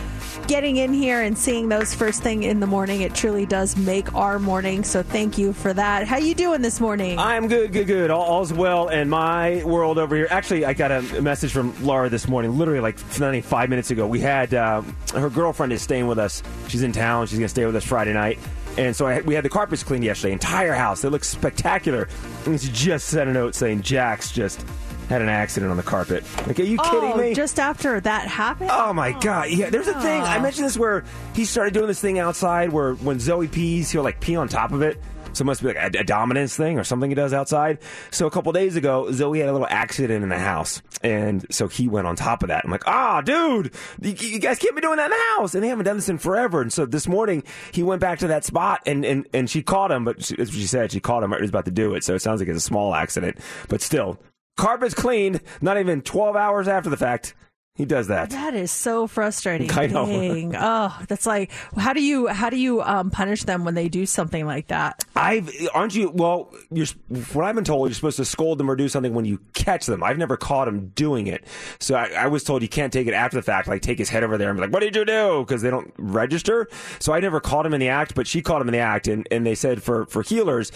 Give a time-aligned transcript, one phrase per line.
[0.46, 3.00] getting in here and seeing those first thing in the morning.
[3.00, 4.84] It truly does make our morning.
[4.84, 6.06] So thank you for that.
[6.06, 7.18] How you doing this morning?
[7.18, 8.10] I'm good, good, good.
[8.10, 10.26] All, all's well in my world over here.
[10.28, 14.06] Actually, I got a message from Laura this morning, literally like 95 minutes ago.
[14.06, 14.82] We had uh,
[15.14, 16.42] her girlfriend is staying with us.
[16.68, 17.28] She's in town.
[17.28, 18.38] She's going to stay with us Friday night.
[18.76, 21.02] And so I, we had the carpets cleaned yesterday, entire house.
[21.02, 22.08] They look spectacular.
[22.46, 24.64] And she just sent a note saying Jax just
[25.08, 26.24] had an accident on the carpet.
[26.46, 27.34] Like, are you kidding oh, me?
[27.34, 28.70] Just after that happened?
[28.72, 29.50] Oh my oh, god!
[29.50, 30.22] Yeah, there's a thing.
[30.22, 31.04] I mentioned this where
[31.34, 34.72] he started doing this thing outside, where when Zoe pees, he'll like pee on top
[34.72, 35.00] of it.
[35.34, 37.78] So it must be like a, a dominance thing or something he does outside.
[38.10, 41.68] So a couple days ago, Zoe had a little accident in the house, and so
[41.68, 42.64] he went on top of that.
[42.64, 45.62] I'm like, ah, dude, you, you guys can't be doing that in the house, and
[45.62, 46.60] they haven't done this in forever.
[46.60, 47.42] And so this morning
[47.72, 50.48] he went back to that spot, and and and she caught him, but she, what
[50.48, 50.92] she said.
[50.92, 51.32] She caught him.
[51.32, 52.04] He was about to do it.
[52.04, 54.18] So it sounds like it's a small accident, but still,
[54.56, 55.40] carpet's cleaned.
[55.60, 57.34] Not even 12 hours after the fact.
[57.76, 58.30] He does that.
[58.30, 59.68] That is so frustrating.
[59.76, 60.06] I know.
[60.06, 60.54] Dang.
[60.56, 64.06] Oh, that's like how do you how do you um, punish them when they do
[64.06, 65.04] something like that?
[65.16, 66.10] I've aren't you?
[66.10, 66.86] Well, you're
[67.32, 67.88] what I've been told.
[67.88, 70.04] You're supposed to scold them or do something when you catch them.
[70.04, 71.44] I've never caught him doing it,
[71.80, 73.66] so I, I was told you can't take it after the fact.
[73.66, 75.70] Like take his head over there and be like, "What did you do?" Because they
[75.70, 76.68] don't register.
[77.00, 79.08] So I never caught him in the act, but she caught him in the act,
[79.08, 80.70] and, and they said for for heelers,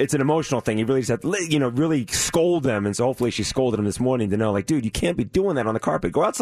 [0.00, 0.78] it's an emotional thing.
[0.78, 3.78] You really just have to, you know, really scold them, and so hopefully she scolded
[3.78, 6.10] him this morning to know, like, dude, you can't be doing that on the carpet.
[6.10, 6.39] Go outside.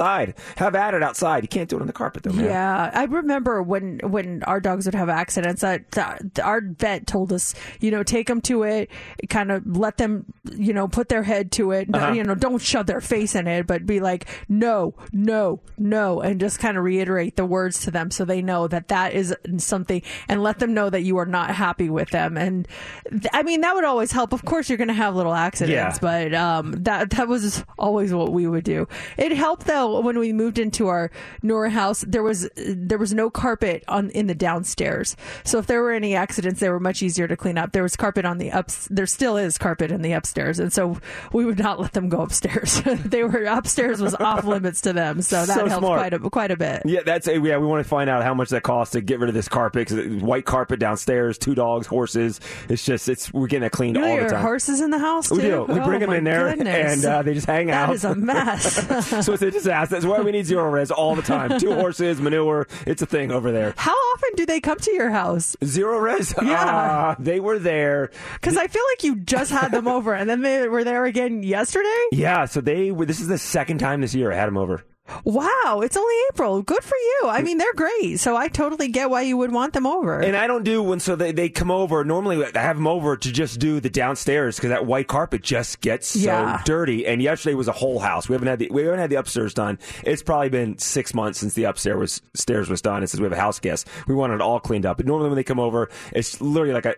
[0.56, 1.42] Have at it outside.
[1.44, 2.44] You can't do it on the carpet though, man.
[2.47, 5.62] Yeah, I remember when when our dogs would have accidents.
[5.62, 8.91] That, that our vet told us, you know, take them to it,
[9.28, 11.88] kind of let them, you know, put their head to it.
[11.92, 12.12] Uh-huh.
[12.12, 16.41] You know, don't shove their face in it, but be like, no, no, no, and
[16.41, 20.03] just kind of reiterate the words to them so they know that that is something,
[20.28, 22.37] and let them know that you are not happy with them.
[22.37, 22.69] And
[23.10, 24.32] th- I mean, that would always help.
[24.32, 25.98] Of course, you're going to have little accidents, Yeah.
[26.00, 28.87] but um, that that was always what we would do.
[29.16, 31.10] It helped though when we moved into our
[31.43, 32.04] Nora house.
[32.06, 36.15] There was there was no carpet on in the downstairs, so if there were any
[36.15, 37.72] accidents, they were much easier to clean up.
[37.72, 38.88] There was carpet on the ups.
[38.91, 40.99] There still is carpet in the upstairs, and so
[41.32, 42.82] we would not let them go upstairs.
[43.04, 46.00] they were upstairs was off limits to them, so that So helped smart.
[46.00, 46.82] quite a quite a bit.
[46.84, 47.37] Yeah, that's yeah.
[47.59, 49.88] We want to find out how much that costs to get rid of this carpet.
[49.88, 52.41] 'cause it- white carpet downstairs, two dogs, horses.
[52.69, 54.43] It's just it's we're getting it cleaned You all the time.
[54.43, 55.65] horses in the house We do.
[55.69, 56.97] We Oh, bring them in there, goodness.
[56.97, 57.88] and uh, they just hang out.
[57.88, 58.75] That is a mess.
[59.25, 59.77] so it's a disaster.
[59.86, 61.58] That's why we need Zerorez all the time.
[61.58, 62.66] Two horses, manure.
[62.86, 63.74] It's a thing over there.
[63.76, 65.56] How often do they come to your house?
[65.62, 66.34] Zerorez.
[66.44, 66.64] Yeah.
[66.66, 68.10] Ah, they were there.
[68.34, 71.42] Because I feel like you just had them over, and then they were there again
[71.42, 72.02] yesterday.
[72.12, 72.44] Yeah.
[72.46, 73.06] So they were.
[73.06, 74.84] This is the second time this year I had them over.
[75.25, 76.62] Wow, it's only April.
[76.62, 77.28] Good for you.
[77.28, 78.19] I mean, they're great.
[78.20, 80.20] So I totally get why you would want them over.
[80.20, 82.05] And I don't do when so they, they come over.
[82.05, 85.81] Normally I have them over to just do the downstairs because that white carpet just
[85.81, 86.62] gets so Yeah.
[86.64, 87.06] dirty.
[87.06, 88.28] And yesterday was a whole house.
[88.28, 89.78] We haven't had the we haven't had the upstairs done.
[90.05, 92.99] It's probably been six months since the upstairs was stairs was done.
[92.99, 94.99] And since we have a house guest, we want it all cleaned up.
[94.99, 96.94] But normally when they come over, it's literally like a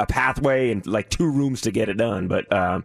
[0.00, 2.26] a pathway and like two rooms to get it done.
[2.26, 2.84] But um,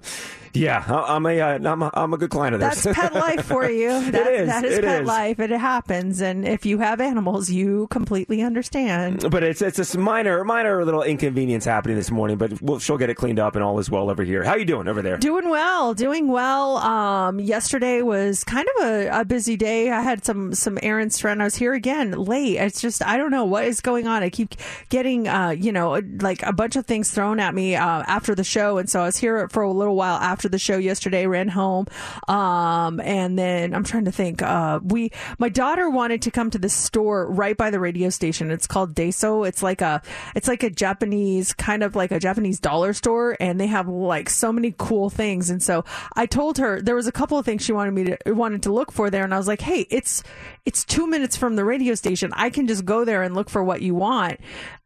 [0.53, 2.83] yeah, I- I'm a, uh, I'm a I'm a good client of theirs.
[2.83, 3.89] That's pet life for you.
[4.11, 5.07] That, is, That is it pet is.
[5.07, 6.21] life, and it happens.
[6.21, 9.25] And if you have animals, you completely understand.
[9.29, 12.37] But it's it's a minor minor little inconvenience happening this morning.
[12.37, 14.43] But we'll, she'll get it cleaned up and all is well over here.
[14.43, 15.17] How you doing over there?
[15.17, 16.77] Doing well, doing well.
[16.77, 19.91] Um, yesterday was kind of a, a busy day.
[19.91, 21.41] I had some some errands to run.
[21.41, 22.57] I was here again late.
[22.57, 24.23] It's just I don't know what is going on.
[24.23, 24.55] I keep
[24.89, 28.43] getting uh, you know like a bunch of things thrown at me uh, after the
[28.43, 31.27] show, and so I was here for a little while after the show yesterday.
[31.27, 31.87] Ran home,
[32.27, 34.41] um, and then I'm trying to think.
[34.41, 38.51] Uh, we my daughter wanted to come to this store right by the radio station.
[38.51, 39.45] It's called Daiso.
[39.47, 40.01] It's like a
[40.35, 44.29] it's like a Japanese kind of like a Japanese dollar store, and they have like
[44.29, 45.49] so many cool things.
[45.49, 45.83] And so
[46.15, 48.71] I told her there was a couple of things she wanted me to wanted to
[48.71, 50.23] look for there, and I was like, hey, it's
[50.65, 52.31] it's two minutes from the radio station.
[52.35, 54.39] I can just go there and look for what you want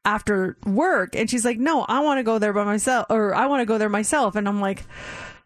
[0.05, 1.15] after work.
[1.15, 3.65] And she's like, no, I want to go there by myself, or I want to
[3.65, 4.35] go there myself.
[4.35, 4.83] And I'm like.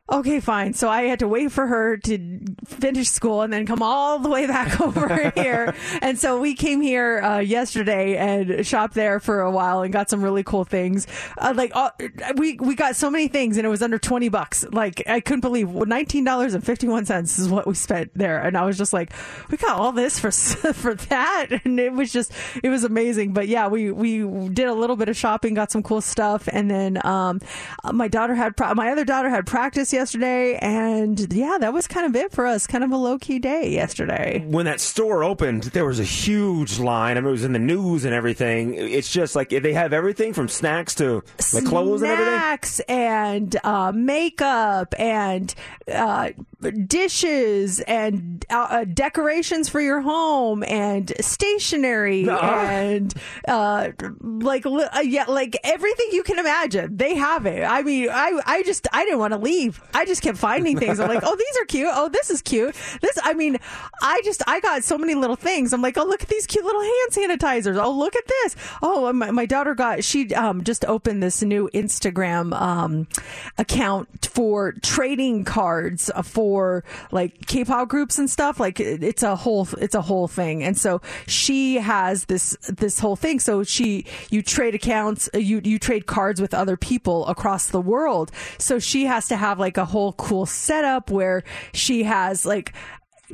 [0.09, 0.73] Okay, fine.
[0.73, 4.29] So I had to wait for her to finish school and then come all the
[4.29, 5.75] way back over here.
[6.01, 10.09] And so we came here uh, yesterday and shopped there for a while and got
[10.09, 11.07] some really cool things.
[11.37, 11.89] Uh, like uh,
[12.37, 14.65] we we got so many things and it was under twenty bucks.
[14.71, 18.39] Like I couldn't believe nineteen dollars and fifty one cents is what we spent there.
[18.39, 19.11] And I was just like,
[19.51, 20.31] we got all this for
[20.73, 22.31] for that, and it was just
[22.63, 23.33] it was amazing.
[23.33, 24.19] But yeah, we we
[24.49, 27.41] did a little bit of shopping, got some cool stuff, and then um,
[27.91, 32.15] my daughter had my other daughter had practice yesterday, and yeah, that was kind of
[32.15, 32.67] it for us.
[32.67, 34.45] Kind of a low key day yesterday.
[34.47, 37.17] when that store opened, there was a huge line.
[37.17, 38.75] I mean, it was in the news and everything.
[38.75, 41.23] It's just like they have everything from snacks to
[41.53, 42.33] like clothes and everything.
[42.33, 45.53] Snacks and uh, makeup and
[45.91, 46.29] uh,
[46.85, 53.13] dishes and uh, uh, decorations for your home and stationery and
[53.47, 53.89] uh,
[54.21, 56.95] like uh, yeah, like everything you can imagine.
[56.97, 57.63] They have it.
[57.63, 59.81] I mean, I I just I didn't want to leave.
[59.93, 60.99] I just kept finding things.
[60.99, 61.89] I'm like, oh, these are cute.
[61.91, 62.75] Oh, this is cute.
[63.01, 63.17] This.
[63.23, 63.57] I mean,
[64.01, 65.73] I just I got so many little things.
[65.73, 67.81] I'm like, oh, look at these cute little hand sanitizers.
[67.81, 68.55] Oh, look at this.
[68.81, 73.07] Oh, my, my daughter got she um just opened this new Instagram um
[73.57, 78.59] account for trading cards for like K-pop groups and stuff.
[78.59, 80.63] Like it's a whole it's a whole thing.
[80.63, 83.39] And so she has this this whole thing.
[83.39, 87.81] So she you trade accounts uh, you you trade cards with other people across the
[87.81, 88.31] world.
[88.57, 91.43] So she has to have like a whole cool setup where
[91.73, 92.73] she has like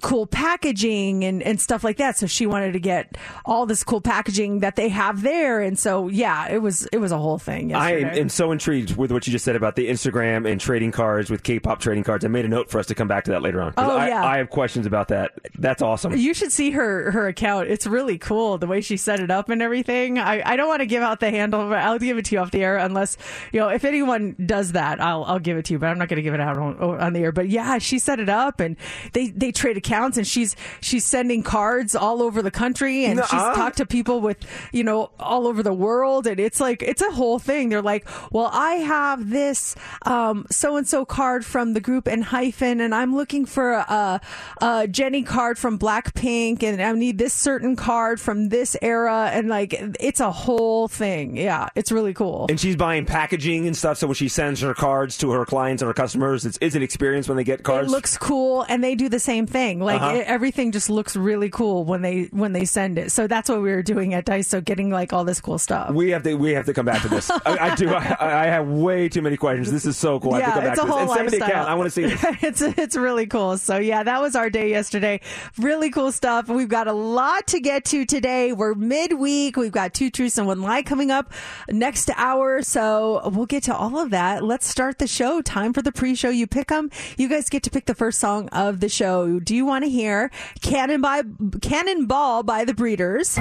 [0.01, 2.17] cool packaging and, and stuff like that.
[2.17, 5.61] So she wanted to get all this cool packaging that they have there.
[5.61, 7.73] And so, yeah, it was, it was a whole thing.
[7.73, 11.29] I am so intrigued with what you just said about the Instagram and trading cards
[11.29, 12.25] with K-pop trading cards.
[12.25, 13.73] I made a note for us to come back to that later on.
[13.77, 14.25] Oh, I, yeah.
[14.25, 15.33] I have questions about that.
[15.57, 16.15] That's awesome.
[16.15, 17.69] You should see her her account.
[17.69, 20.19] It's really cool the way she set it up and everything.
[20.19, 22.41] I, I don't want to give out the handle, but I'll give it to you
[22.41, 23.17] off the air unless
[23.51, 25.79] you know if anyone does that, I'll I'll give it to you.
[25.79, 27.31] But I'm not going to give it out on, on the air.
[27.31, 28.77] But yeah, she set it up and
[29.13, 33.33] they they trade accounts and she's she's sending cards all over the country and she's
[33.33, 33.56] Nuh-uh.
[33.56, 34.38] talked to people with
[34.71, 37.69] you know all over the world and it's like it's a whole thing.
[37.69, 42.80] They're like, well, I have this um so and so card from the group Enhypen
[42.80, 44.21] and I'm looking for a,
[44.62, 49.50] a Jennie card from Blackpink and I need this certain card from this era and
[49.50, 51.36] like it's a whole thing.
[51.36, 52.45] Yeah, it's really cool.
[52.50, 53.97] And she's buying packaging and stuff.
[53.97, 56.83] So when she sends her cards to her clients and her customers, it's, it's an
[56.83, 57.88] experience when they get cards.
[57.88, 59.72] It looks cool, and they do the same thing.
[59.79, 60.15] Like Uh-huh.
[60.17, 63.11] it, everything just looks really cool when they when they send it.
[63.11, 64.43] So that's what we were doing at Daiso.
[64.53, 65.91] So getting like all this cool stuff.
[65.91, 67.31] we have to we have to come back to this.
[67.45, 67.89] I, I do.
[67.93, 69.71] I, I have way too many questions.
[69.71, 70.33] This is so cool.
[70.36, 70.93] I have to come yeah, back it's a to this.
[70.93, 71.65] whole And send me the lifestyle.
[71.65, 72.24] I want to see this.
[72.43, 73.57] it's it's really cool.
[73.57, 75.21] So yeah, that was our day yesterday.
[75.57, 76.50] Really cool stuff.
[76.50, 78.51] We've got a lot to get to today.
[78.53, 79.55] We're midweek.
[79.57, 81.31] We've got two truths and one lie coming up
[81.69, 82.62] next hour.
[82.62, 84.43] So we'll get to all of that.
[84.43, 85.41] Let's start the show.
[85.41, 86.29] Time for the pre-show.
[86.29, 86.91] You pick them.
[87.17, 89.39] You guys get to pick the first song of the show.
[89.39, 91.24] Do you want to hear "Cannon by
[91.62, 93.39] Cannonball" by the Breeders?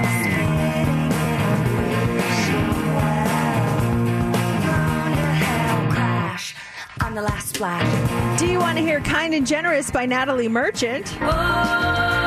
[7.13, 8.39] The last splash.
[8.39, 11.13] Do you want to hear "Kind and Generous" by Natalie Merchant?
[11.21, 12.22] Or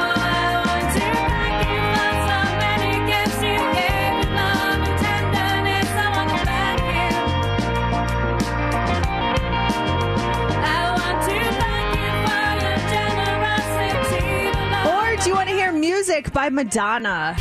[16.06, 17.36] music by Madonna?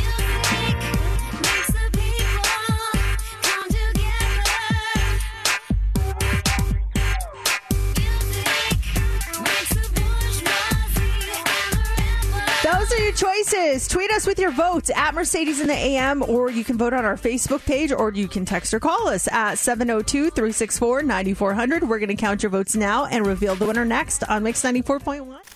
[12.64, 13.86] Those are your choices.
[13.86, 17.04] Tweet us with your votes at Mercedes in the AM, or you can vote on
[17.04, 21.88] our Facebook page, or you can text or call us at 702 364 9400.
[21.88, 25.55] We're going to count your votes now and reveal the winner next on Mix 94.1.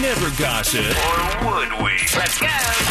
[0.00, 0.80] never gossip.
[0.80, 1.92] Or would we?
[2.16, 2.46] Let's go.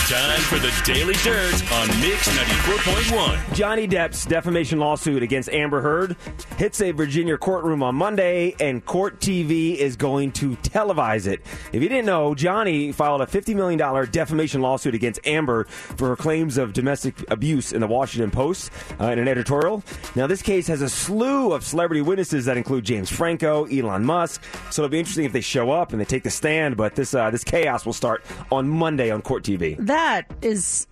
[0.10, 3.54] Time for the Daily Dirt on Mix 94.1.
[3.54, 6.16] Johnny Depp's defamation lawsuit against Amber Heard
[6.58, 11.42] hits a Virginia courtroom on Monday, and Court TV is going to televise it.
[11.72, 16.16] If you didn't know, Johnny filed a $50 million defamation lawsuit against Amber for her
[16.16, 19.84] claims of domestic abuse in the Washington Post uh, in an editorial.
[20.16, 24.44] Now, this case has a slew of celebrity witnesses that include James Franco, Elon Musk,
[24.72, 27.09] so it'll be interesting if they show up and they take the stand, but this,
[27.14, 29.78] uh, this chaos will start on Monday on Court TV.
[29.86, 30.88] That is,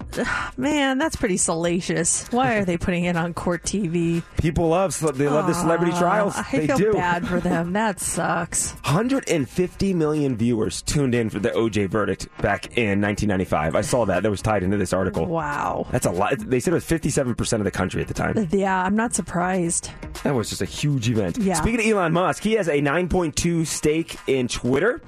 [0.58, 2.28] man, that's pretty salacious.
[2.32, 4.24] Why are they putting it on court TV?
[4.38, 6.34] People love they love the celebrity trials.
[6.36, 6.94] I they feel do.
[6.94, 7.74] bad for them.
[7.74, 8.74] That sucks.
[8.84, 13.76] 150 million viewers tuned in for the OJ verdict back in 1995.
[13.76, 14.24] I saw that.
[14.24, 15.26] That was tied into this article.
[15.26, 15.88] Wow.
[15.92, 16.34] That's a lot.
[16.40, 18.48] They said it was 57% of the country at the time.
[18.52, 19.92] Yeah, I'm not surprised.
[20.24, 21.38] That was just a huge event.
[21.38, 21.54] Yeah.
[21.56, 25.02] Speaking of Elon Musk, he has a 9.2 stake in Twitter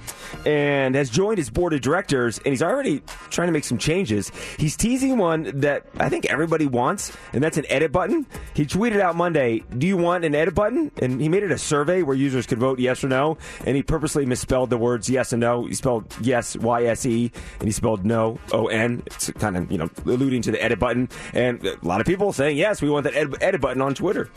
[0.46, 4.30] and has joined his board of directors, and he's already trying to make some changes.
[4.58, 8.26] He's teasing one that I think everybody wants, and that's an edit button.
[8.54, 10.90] He tweeted out Monday, Do you want an edit button?
[11.00, 13.82] And he made it a survey where users could vote yes or no, and he
[13.82, 15.66] purposely misspelled the words yes and no.
[15.66, 19.02] He spelled yes, Y S E, and he spelled no, O N.
[19.06, 21.08] It's kind of, you know, alluding to the edit button.
[21.32, 24.30] And a lot of people saying, yes, we want that ed- edit button on Twitter.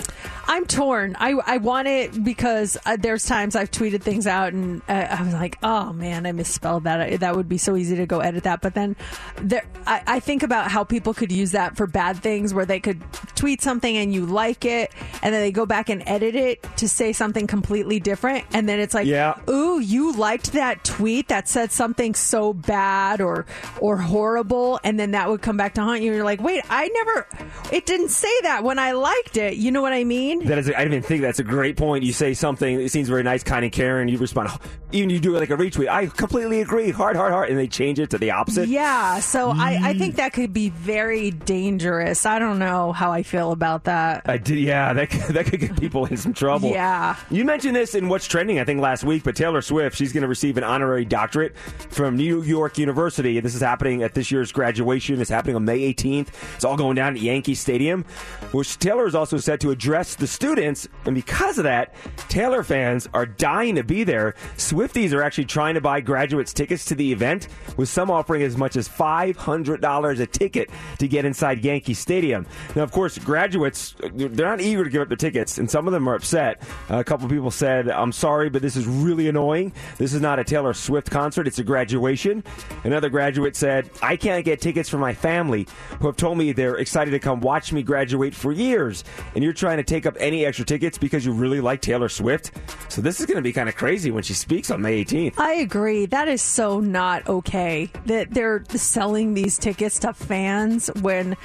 [0.46, 1.16] I'm torn.
[1.20, 5.24] I, I want it because uh, there's times I've tweeted things out and uh, I
[5.24, 7.20] was like, oh man, I misspelled that.
[7.20, 8.62] That would be so easy to go edit that.
[8.62, 8.96] But then
[9.38, 12.80] there, I, I think about how people could use that for bad things where they
[12.80, 13.02] could
[13.36, 14.92] tweet something and you like it
[15.24, 18.46] and then they go back and edit it to say something completely different.
[18.54, 19.40] And then it's like, Yeah.
[19.50, 23.46] ooh, you liked that tweet that said something so bad or
[23.80, 26.08] or horrible, and then that would come back to haunt you.
[26.10, 27.28] And you're like, wait, I never,
[27.72, 29.56] it didn't say that when I liked it.
[29.56, 30.46] You know what I mean?
[30.46, 32.04] That is, I didn't even think that's a great point.
[32.04, 34.10] You say something, it seems very nice, kind and caring.
[34.10, 34.58] You respond, oh,
[34.92, 35.88] even you do like a retweet.
[35.88, 38.68] I completely agree, hard, hard, hard, and they change it to the opposite.
[38.68, 40.18] Yeah, so I, I think mm.
[40.18, 42.26] that could be very dangerous.
[42.26, 43.93] I don't know how I feel about that.
[44.26, 44.94] I did, yeah.
[44.94, 46.72] That that could get people in some trouble.
[46.84, 47.16] Yeah.
[47.30, 49.24] You mentioned this in what's trending, I think last week.
[49.24, 53.40] But Taylor Swift, she's going to receive an honorary doctorate from New York University.
[53.40, 55.22] This is happening at this year's graduation.
[55.22, 56.30] It's happening on May 18th.
[56.56, 58.06] It's all going down at Yankee Stadium,
[58.54, 60.88] which Taylor is also set to address the students.
[61.06, 61.94] And because of that,
[62.30, 64.34] Taylor fans are dying to be there.
[64.58, 67.48] Swifties are actually trying to buy graduates tickets to the event,
[67.78, 70.70] with some offering as much as $500 a ticket
[71.00, 72.46] to get inside Yankee Stadium.
[72.76, 75.94] Now, of course, graduates, they're not eager to give up their tickets, and some of
[75.94, 76.62] them are upset.
[76.90, 79.74] A couple people said, I'm sorry, but this is really annoying.
[79.98, 82.44] This is not a Taylor Swift concert, it's a graduation.
[82.84, 85.68] Another graduate said, I can't get tickets for my family
[86.00, 89.04] who have told me they're excited to come watch me graduate for years.
[89.36, 92.52] And you're trying to take up any extra tickets because you really like Taylor Swift.
[92.90, 95.40] So this is going to be kind of crazy when she speaks on May 18th.
[95.40, 96.06] I agree.
[96.06, 101.36] That is so not okay that they're selling these tickets to fans when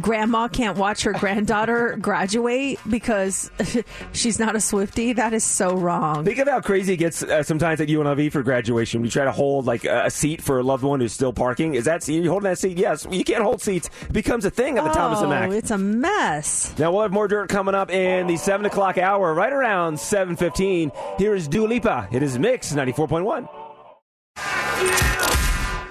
[0.00, 3.50] grandma can't watch her granddaughter graduate because
[4.12, 5.12] she's not a Swifty.
[5.12, 6.24] That is so wrong.
[6.24, 9.02] Think of how crazy it gets uh, sometimes at UNLV for graduation.
[9.02, 11.74] We try to hold like a, a seat for a loved one who's still parking.
[11.74, 12.78] Is that you holding that seat?
[12.78, 13.06] Yes.
[13.10, 13.88] You can't hold seats.
[14.02, 15.50] It becomes a thing at the Thomas and Oh, Mack.
[15.50, 16.74] it's a mess.
[16.78, 20.36] Now we'll have more dirt coming up in the seven o'clock hour, right around seven
[20.36, 20.90] fifteen.
[21.18, 22.08] Here is Dua Lipa.
[22.10, 23.48] It is Mix ninety four point one.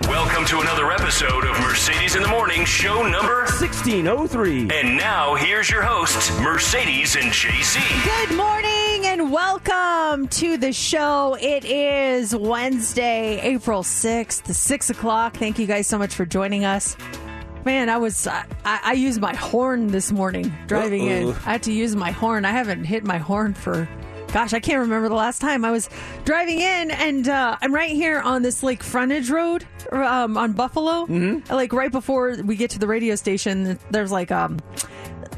[0.01, 4.61] Welcome to another episode of Mercedes in the Morning, show number sixteen oh three.
[4.71, 7.79] And now here's your hosts, Mercedes and JC.
[8.05, 11.35] Good morning and welcome to the show.
[11.41, 15.35] It is Wednesday, April 6th, 6 o'clock.
[15.37, 16.95] Thank you guys so much for joining us.
[17.65, 21.23] Man, I was I, I used my horn this morning driving in.
[21.29, 21.41] Uh-oh.
[21.45, 22.45] I had to use my horn.
[22.45, 23.89] I haven't hit my horn for
[24.31, 25.89] gosh, I can't remember the last time I was
[26.25, 31.05] driving in, and uh, I'm right here on this like frontage road um, on Buffalo.
[31.05, 31.53] Mm-hmm.
[31.53, 34.59] Like right before we get to the radio station, there's like um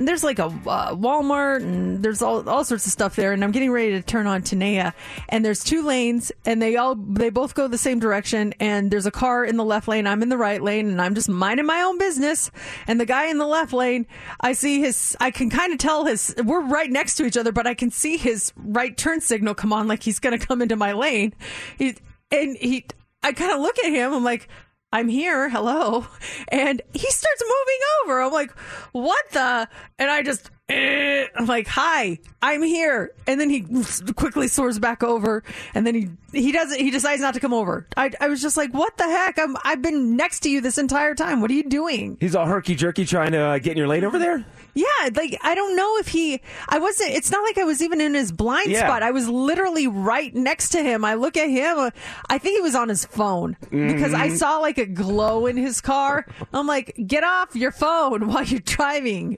[0.07, 3.33] there's like a uh, Walmart and there's all, all sorts of stuff there.
[3.33, 4.93] And I'm getting ready to turn on Tenaya.
[5.27, 8.53] And there's two lanes and they all they both go the same direction.
[8.59, 10.07] And there's a car in the left lane.
[10.07, 12.51] I'm in the right lane and I'm just minding my own business.
[12.87, 14.07] And the guy in the left lane
[14.39, 17.51] I see his I can kind of tell his we're right next to each other
[17.51, 20.61] but I can see his right turn signal come on like he's going to come
[20.61, 21.33] into my lane.
[21.77, 21.95] He,
[22.31, 22.85] and he
[23.23, 24.13] I kind of look at him.
[24.13, 24.47] I'm like
[24.91, 26.07] I'm here, hello.
[26.47, 28.21] And he starts moving over.
[28.21, 28.51] I'm like,
[28.91, 29.67] what the?
[29.99, 31.25] And I just, eh.
[31.35, 33.65] I'm like, "Hi, I'm here," and then he
[34.13, 36.79] quickly soars back over, and then he he doesn't.
[36.79, 37.87] He decides not to come over.
[37.97, 39.39] I, I was just like, "What the heck?
[39.39, 41.41] I'm I've been next to you this entire time.
[41.41, 44.03] What are you doing?" He's all herky jerky trying to uh, get in your lane
[44.03, 44.45] over there.
[44.75, 44.85] Yeah,
[45.15, 46.41] like I don't know if he.
[46.69, 47.11] I wasn't.
[47.11, 48.81] It's not like I was even in his blind Yeah.
[48.85, 49.01] spot.
[49.03, 51.03] I was literally right next to him.
[51.03, 51.89] I look at him.
[52.29, 54.37] I think he was on his phone because I Mhm.
[54.37, 56.25] saw like a glow in his car.
[56.53, 59.37] I'm like, get off your phone while you're driving.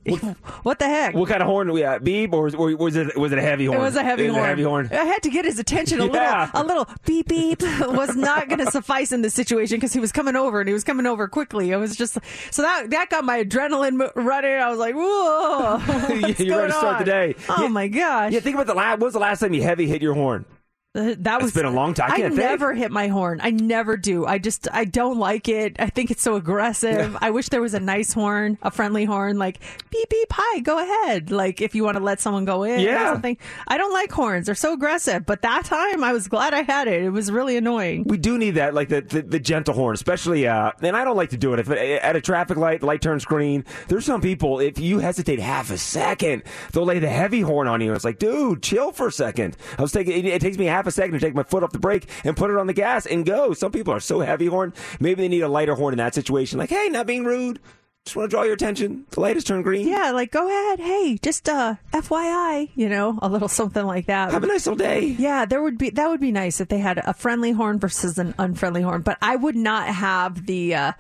[0.64, 1.16] what the heck?
[1.22, 1.68] What kind of horn?
[1.68, 3.80] do We at beep or was, or was it was it a heavy horn?
[3.80, 4.44] It was a heavy It horn.
[4.44, 4.90] A heavy horn.
[4.92, 6.02] I had to get his attention.
[6.02, 6.50] A Yeah.
[6.54, 10.00] little, a little beep beep was not going to suffice in this situation because he
[10.00, 11.72] was coming over and he was coming over quickly.
[11.72, 12.18] It was just
[12.52, 14.52] so that that got my adrenaline running.
[14.56, 15.78] I was like, whoa,
[16.10, 17.00] You're ready going to start on?
[17.00, 17.36] the day.
[17.50, 17.68] Oh Yeah.
[17.70, 18.32] my gosh!
[18.34, 18.94] Yeah, think about the last.
[19.00, 20.46] When was the last time you heavy hit your horn?
[20.94, 22.12] Uh, that was been a long time.
[22.12, 22.36] I I think.
[22.36, 23.40] never hit my horn.
[23.42, 24.26] I never do.
[24.26, 25.78] I just I don't like it.
[25.80, 27.16] I think it's so aggressive.
[27.22, 30.28] I wish there was a nice horn, a friendly horn, like beep beep.
[30.34, 31.32] Hi, go ahead.
[31.32, 33.04] Like if you want to let someone go in Yeah.
[33.04, 33.38] or something.
[33.70, 34.48] I don't like horns.
[34.48, 35.26] They're so aggressive.
[35.26, 37.04] But that time, I was glad I had it.
[37.04, 38.04] It was really annoying.
[38.06, 40.46] We do need that, like the, the, the gentle horn, especially.
[40.46, 41.60] Uh, and I don't like to do it.
[41.62, 43.64] If at a traffic light, the light turns green.
[43.88, 44.60] There's some people.
[44.60, 46.44] If you hesitate half a second,
[46.74, 47.94] they'll lay the heavy horn on you.
[47.94, 49.56] It's like, dude, chill for a second.
[49.80, 50.18] I was taking.
[50.18, 52.36] It, it takes me half a second to take my foot off the brake and
[52.36, 53.54] put it on the gas and go.
[53.54, 54.74] Some people are so heavy horn.
[55.00, 56.60] Maybe they need a lighter horn in that situation.
[56.60, 57.60] Like, hey, not being rude.
[58.06, 59.06] Just want to draw your attention.
[59.12, 59.88] The light has turned green.
[59.88, 60.80] Yeah, like go ahead.
[60.80, 64.32] Hey, just uh FYI, you know, a little something like that.
[64.32, 65.02] Have a nice little day.
[65.20, 68.18] Yeah, there would be that would be nice if they had a friendly horn versus
[68.18, 70.92] an unfriendly horn, but I would not have the uh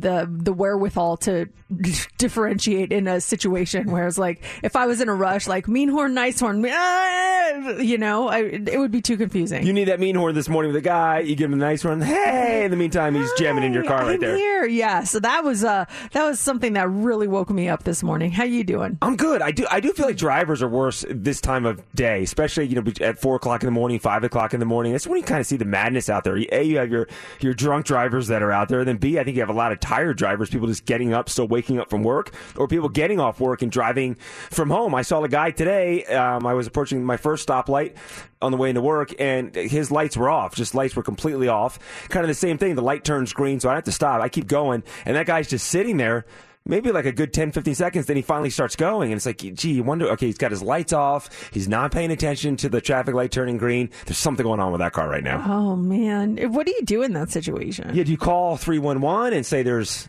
[0.00, 1.48] the the wherewithal to
[2.18, 5.88] differentiate in a situation where it's like if I was in a rush like mean
[5.88, 9.66] horn, nice horn, ah, you know, I, it would be too confusing.
[9.66, 11.20] You need that mean horn this morning with a guy.
[11.20, 12.00] You give him a nice one.
[12.00, 14.36] Hey, in the meantime, he's jamming in your car right I'm there.
[14.36, 15.04] here, yeah.
[15.04, 18.30] So that was uh that was something that really woke me up this morning.
[18.30, 18.98] How you doing?
[19.02, 19.42] I'm good.
[19.42, 19.66] I do.
[19.70, 23.18] I do feel like drivers are worse this time of day, especially you know at
[23.18, 24.92] four o'clock in the morning, five o'clock in the morning.
[24.92, 26.36] That's when you kind of see the madness out there.
[26.36, 27.08] A, you have your
[27.40, 28.84] your drunk drivers that are out there.
[28.84, 31.28] Then B, I think you have a lot of tired drivers, people just getting up,
[31.28, 34.14] still waking up from work, or people getting off work and driving
[34.50, 34.94] from home.
[34.94, 36.04] I saw a guy today.
[36.06, 37.96] Um, I was approaching my first stoplight
[38.40, 40.54] on the way into work, and his lights were off.
[40.54, 41.78] Just lights were completely off.
[42.08, 42.76] Kind of the same thing.
[42.76, 44.22] The light turns green, so I have to stop.
[44.22, 46.24] I keep going, and that guy's just sitting there
[46.64, 48.06] maybe like a good 10, 15 seconds.
[48.06, 49.12] Then he finally starts going.
[49.12, 51.50] And it's like, gee, you wonder, okay, he's got his lights off.
[51.52, 53.90] He's not paying attention to the traffic light turning green.
[54.06, 55.42] There's something going on with that car right now.
[55.46, 57.90] Oh man, what do you do in that situation?
[57.94, 60.08] Yeah, do you call 311 and say there's,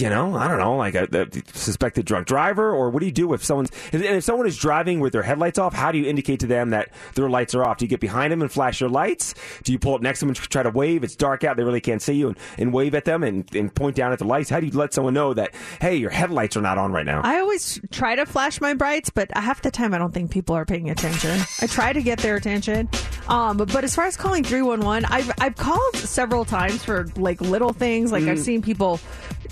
[0.00, 3.12] you know, I don't know, like a, a suspected drunk driver, or what do you
[3.12, 5.74] do if someone's and if someone is driving with their headlights off?
[5.74, 7.78] How do you indicate to them that their lights are off?
[7.78, 9.34] Do you get behind them and flash your lights?
[9.62, 11.04] Do you pull up next to them and try to wave?
[11.04, 13.74] It's dark out; they really can't see you, and, and wave at them and, and
[13.74, 14.50] point down at the lights.
[14.50, 17.20] How do you let someone know that hey, your headlights are not on right now?
[17.24, 20.54] I always try to flash my brights, but half the time I don't think people
[20.56, 21.40] are paying attention.
[21.60, 22.88] I try to get their attention.
[23.28, 27.40] Um, but, but as far as calling 311, I've, I've called several times for like
[27.40, 28.12] little things.
[28.12, 28.44] Like I've Mm.
[28.44, 29.00] seen people,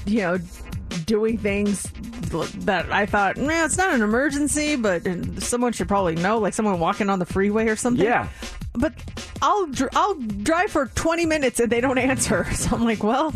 [0.07, 0.39] you know,
[1.07, 1.83] doing things
[2.65, 5.03] that I thought, man, it's not an emergency, but
[5.43, 8.05] someone should probably know, like someone walking on the freeway or something.
[8.05, 8.29] Yeah.
[8.75, 8.95] But
[9.43, 12.47] I'll dr- I'll drive for 20 minutes and they don't answer.
[12.55, 13.35] So I'm like, well,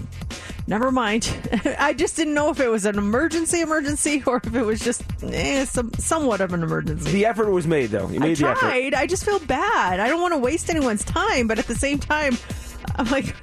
[0.66, 1.28] never mind.
[1.78, 5.02] I just didn't know if it was an emergency emergency or if it was just
[5.24, 7.10] eh, some somewhat of an emergency.
[7.10, 8.08] The effort was made, though.
[8.08, 8.58] You I made effort.
[8.60, 8.94] tried.
[8.94, 10.00] I just feel bad.
[10.00, 12.38] I don't want to waste anyone's time, but at the same time,
[12.96, 13.34] I'm like,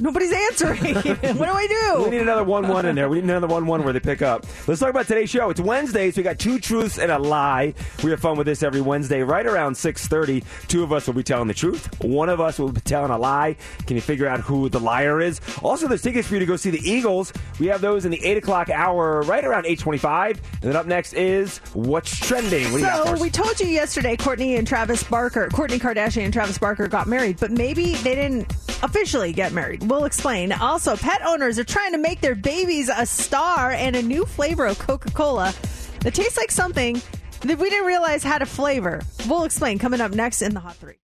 [0.00, 0.94] nobody's answering.
[0.94, 2.04] what do I do?
[2.04, 3.08] We need another one one in there.
[3.08, 4.46] We need another one one where they pick up.
[4.66, 5.50] Let's talk about today's show.
[5.50, 7.74] It's Wednesday, so we got two truths and a lie.
[8.02, 10.42] We have fun with this every Wednesday, right around six thirty.
[10.68, 12.02] Two of us will be telling the truth.
[12.02, 13.56] One of us will be telling a lie.
[13.86, 15.40] Can you figure out who the liar is?
[15.62, 17.32] Also, there's tickets for you to go see the Eagles.
[17.58, 20.40] We have those in the eight o'clock hour, right around eight twenty-five.
[20.62, 22.72] And then up next is what's trending.
[22.72, 26.32] What do you So we told you yesterday, Kourtney and Travis Barker, Kourtney Kardashian and
[26.32, 29.82] Travis Barker got married, but maybe they didn't officially get married.
[29.88, 30.52] We'll explain.
[30.52, 34.66] Also, pet owners are trying to make their babies a star, and a new flavor
[34.66, 35.54] of Coca Cola
[36.00, 37.00] that tastes like something
[37.42, 39.02] that we didn't realize had a flavor.
[39.28, 40.96] We'll explain coming up next in the Hot Three.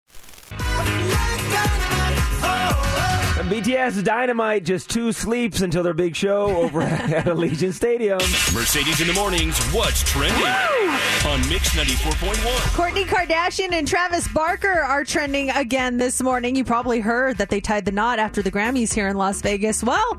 [3.46, 8.18] And BTS Dynamite just two sleeps until their big show over at Allegiant Stadium.
[8.52, 9.56] Mercedes in the mornings.
[9.66, 12.34] What's trending on Mix 94.1?
[12.74, 16.56] Kourtney Kardashian and Travis Barker are trending again this morning.
[16.56, 19.84] You probably heard that they tied the knot after the Grammys here in Las Vegas.
[19.84, 20.18] Well,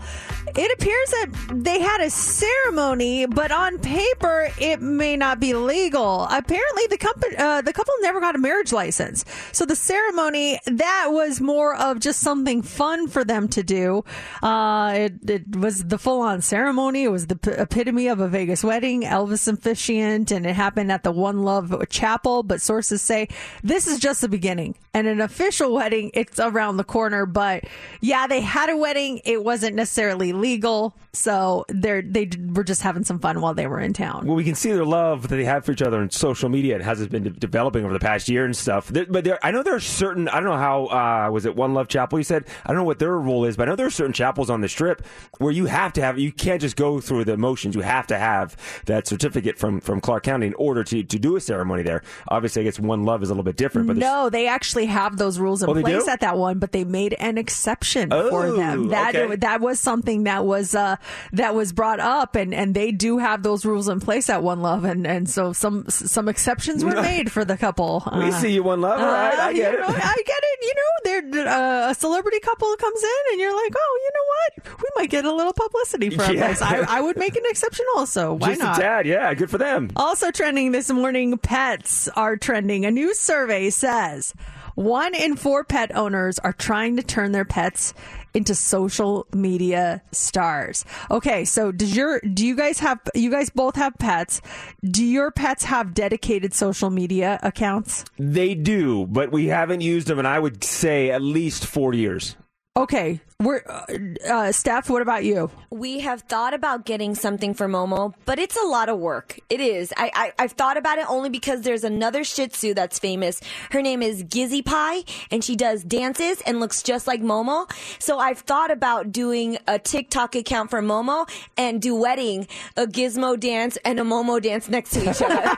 [0.56, 6.28] it appears that they had a ceremony, but on paper it may not be legal.
[6.32, 11.08] Apparently, the company, uh, the couple never got a marriage license, so the ceremony that
[11.10, 14.04] was more of just something fun for them to do.
[14.44, 17.04] Uh, it, it was the full on ceremony.
[17.04, 19.02] It was the p- epitome of a Vegas wedding.
[19.02, 22.44] Elvis officiant, and it happened at the One Love Chapel.
[22.44, 23.28] But sources say
[23.64, 27.26] this is just the beginning, and an official wedding it's around the corner.
[27.26, 27.64] But
[28.02, 29.20] yeah, they had a wedding.
[29.26, 33.80] It wasn't necessarily legal, so they're they were just having some fun while they were
[33.80, 34.28] in town.
[34.28, 36.76] Well, we can see their love that they have for each other on social media.
[36.76, 38.92] It has been de- developing over the past year and stuff.
[38.94, 40.30] But I know there are certain.
[40.30, 42.20] I don't know how uh, was it One Love Chapel?
[42.20, 44.14] You said I don't know what their rule is, but I know there are certain
[44.14, 45.06] chapels on the strip
[45.40, 46.18] where you have to have.
[46.18, 47.76] You can't just go through the motions.
[47.76, 51.36] You have to have that certificate from from Clark County in order to to do
[51.36, 52.02] a ceremony there.
[52.28, 53.88] Obviously, I guess One Love is a little bit different.
[53.88, 56.84] But no, they actually have those rules in Oh, place at that one, but they
[56.84, 58.88] made an exception Oh, for them.
[58.90, 59.36] That okay.
[59.38, 60.96] that was something that was uh,
[61.34, 64.62] that was brought up, and, and they do have those rules in place at One
[64.62, 68.04] Love, and, and so some some exceptions were made for the couple.
[68.18, 69.00] We see you, One Love.
[69.00, 69.82] All right, I get you it.
[69.82, 70.60] know, I get it.
[70.62, 74.72] You know, they're uh, a celebrity couple comes in, and you're like, oh, you know
[74.74, 74.82] what?
[74.82, 76.46] We might get a little publicity from Yeah.
[76.48, 76.62] place.
[76.62, 78.34] I, I would make an exception also.
[78.34, 78.78] Why Just not?
[78.78, 79.34] a tad, yeah.
[79.34, 79.90] Good for them.
[79.96, 82.86] Also trending this morning, pets are trending.
[82.86, 84.34] A new survey says
[84.76, 87.94] one in four pet owners are trying to turn their pets
[88.34, 90.86] into social media stars.
[91.10, 94.42] Okay, so does your do you guys have you guys both have pets?
[94.84, 98.06] Do your pets have dedicated social media accounts?
[98.20, 102.36] They do, but we haven't used them, and I would say at least four years.
[102.78, 103.86] Okay, we're uh,
[104.28, 104.90] uh, Steph.
[104.90, 105.52] What about you?
[105.70, 109.40] We have thought about getting something for Momo, but it's a lot of work.
[109.48, 109.94] It is.
[109.96, 113.40] I, I I've thought about it only because there's another Shih Tzu that's famous.
[113.70, 117.72] Her name is Gizzy Pie, and she does dances and looks just like Momo.
[118.02, 123.78] So I've thought about doing a TikTok account for Momo and duetting a Gizmo dance
[123.86, 125.36] and a Momo dance next to each other.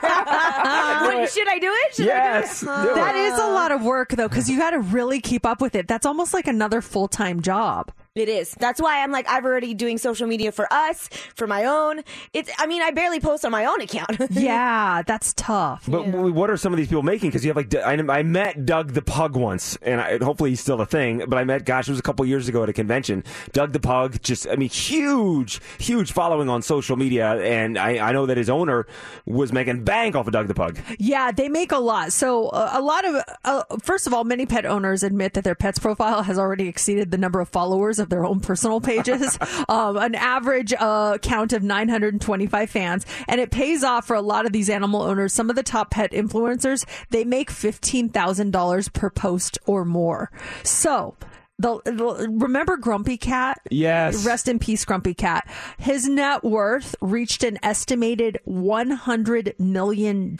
[1.00, 1.94] What- should I do it?
[1.94, 2.94] Should Yes, I do it?
[2.94, 5.74] That is a lot of work though, because you got to really keep up with
[5.74, 5.88] it.
[5.88, 7.99] That's almost like another full time job job.
[8.16, 8.56] It is.
[8.58, 12.02] That's why I'm like I'm already doing social media for us, for my own.
[12.32, 12.50] It's.
[12.58, 14.10] I mean, I barely post on my own account.
[14.30, 15.84] Yeah, that's tough.
[15.86, 17.28] But w what are some of these people making?
[17.30, 20.60] Because you have like, I, I met Doug the Pug once, and I, hopefully he's
[20.60, 21.24] still a thing.
[21.28, 23.22] But I met, gosh, it was a couple years ago at a convention.
[23.52, 28.12] Doug the Pug, just, I mean, huge, huge following on social media, and I, I
[28.12, 28.86] know that his owner
[29.26, 30.78] was making bank off of Doug the Pug.
[30.98, 32.12] Yeah, they make a lot.
[32.12, 35.54] So uh, a lot of, uh, first of all, many pet owners admit that their
[35.54, 39.38] pet's profile has already exceeded the number of followers of their own personal pages.
[39.68, 44.46] um, an average uh, count of 925 fans, and it pays off for a lot
[44.46, 45.32] of these animal owners.
[45.32, 50.30] Some of the top pet influencers they make fifteen thousand dollars per post or more.
[50.62, 51.16] So.
[51.58, 53.60] The, the, remember Grumpy Cat?
[53.70, 54.24] Yes.
[54.24, 55.46] Rest in peace, Grumpy Cat.
[55.76, 60.38] His net worth reached an estimated $100 million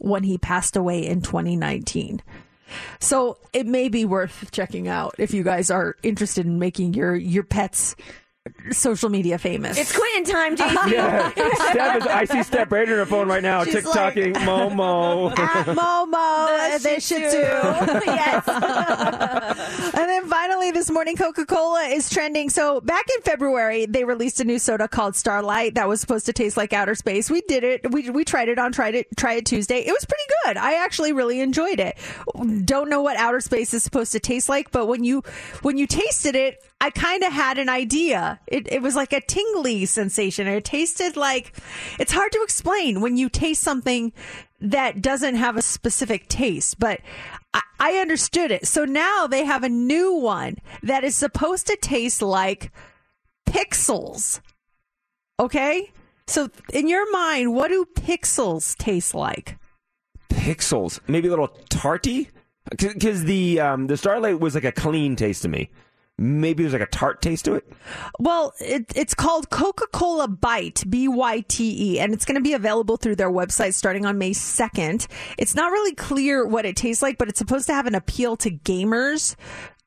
[0.00, 2.22] when he passed away in 2019.
[3.00, 7.14] So it may be worth checking out if you guys are interested in making your,
[7.14, 7.96] your pets
[8.72, 9.78] social media famous.
[9.78, 10.88] It's quitting time, JC.
[10.98, 11.30] Yeah.
[11.30, 15.36] Steph is, I see Steph right on her phone right now, She's TikToking Momo.
[15.38, 17.40] At Momo, The uh, the Shih Shih Tzu.
[17.40, 18.06] Tzu.
[18.06, 18.48] yes.
[19.94, 22.48] and then finally, this morning, Coca Cola is trending.
[22.50, 26.32] So back in February, they released a new soda called Starlight that was supposed to
[26.32, 27.30] taste like outer space.
[27.30, 27.90] We did it.
[27.90, 29.78] We we tried it on tried it try it Tuesday.
[29.80, 30.56] It was pretty good.
[30.56, 31.96] I actually really enjoyed it.
[32.64, 35.22] Don't know what outer space is supposed to taste like, but when you
[35.62, 38.40] when you tasted it, I kind of had an idea.
[38.46, 40.46] It it was like a tingly sensation.
[40.46, 41.56] It tasted like
[41.98, 44.12] it's hard to explain when you taste something
[44.60, 47.00] that doesn't have a specific taste, but
[47.54, 48.66] I, I understood it.
[48.66, 52.72] So now they have a new one that is supposed to taste like
[53.48, 54.40] pixels.
[55.40, 55.90] Okay?
[56.26, 59.56] So in your mind, what do pixels taste like?
[60.30, 61.00] Pixels.
[61.06, 62.28] Maybe a little tarty?
[62.70, 65.70] Because the, um, the Starlight was like a clean taste to me.
[66.20, 67.72] Maybe there's like a tart taste to it.
[68.18, 72.40] Well, it, it's called Coca Cola Byte, B Y T E, and it's going to
[72.40, 75.06] be available through their website starting on May 2nd.
[75.38, 78.36] It's not really clear what it tastes like, but it's supposed to have an appeal
[78.38, 79.36] to gamers.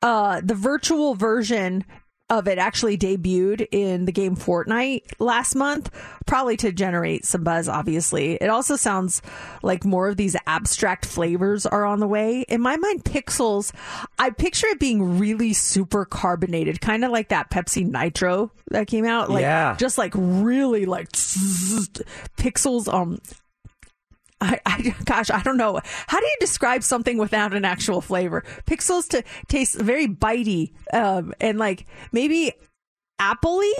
[0.00, 1.84] Uh, the virtual version
[2.32, 5.90] of it actually debuted in the game Fortnite last month,
[6.26, 8.34] probably to generate some buzz, obviously.
[8.36, 9.20] It also sounds
[9.62, 12.40] like more of these abstract flavors are on the way.
[12.48, 13.72] In my mind, Pixels,
[14.18, 19.04] I picture it being really super carbonated, kind of like that Pepsi Nitro that came
[19.04, 19.28] out.
[19.28, 19.76] Like, Yeah.
[19.78, 23.20] just like really like Pixels, um,
[24.42, 25.80] I, I, gosh, I don't know.
[26.08, 28.42] How do you describe something without an actual flavor?
[28.66, 32.52] Pixels to taste very bitey, um, and like maybe
[33.20, 33.70] appley.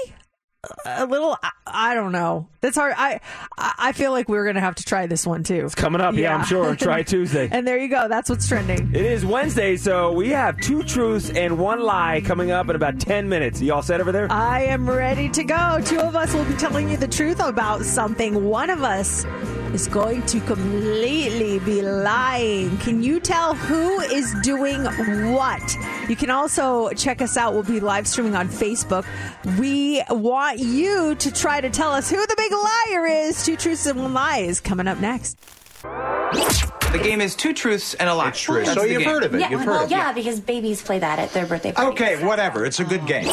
[0.86, 1.36] a little.
[1.66, 2.48] I, don't know.
[2.60, 2.94] that's hard.
[2.96, 3.18] I
[3.58, 5.64] I feel like we're gonna have to try this one too.
[5.64, 6.76] It's coming up, yeah, I'm sure.
[6.76, 7.48] Try Tuesday.
[7.50, 8.06] and there you go.
[8.08, 8.94] That's what's trending.
[8.94, 13.00] It is Wednesday, so we have two truths and one lie coming up in about
[13.00, 13.60] 10 minutes.
[13.60, 14.30] You all set over there?
[14.30, 15.80] I am ready to go.
[15.84, 18.44] Two of us will be telling you the truth about something.
[18.44, 19.24] One of us
[19.72, 22.76] is going to completely be lying.
[22.78, 24.84] Can you tell who is doing
[25.32, 25.76] what?
[26.08, 27.54] You can also check us out.
[27.54, 29.06] We'll be live streaming on Facebook.
[29.58, 33.44] We want you to try to tell us who the big liar is.
[33.44, 35.38] Two truths and one lie is coming up next.
[35.82, 38.30] The game is two truths and a lie.
[38.30, 38.64] true.
[38.64, 39.08] That's So you've game.
[39.08, 39.40] heard of it.
[39.40, 39.94] Yeah, You've heard well, of it.
[39.94, 41.92] yeah, because babies play that at their birthday parties.
[42.00, 42.64] Okay, whatever.
[42.66, 43.26] It's a good game.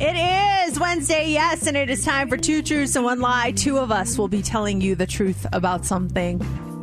[0.00, 3.52] It is Wednesday, yes, and it is time for two truths and one lie.
[3.52, 6.40] Two of us will be telling you the truth about something.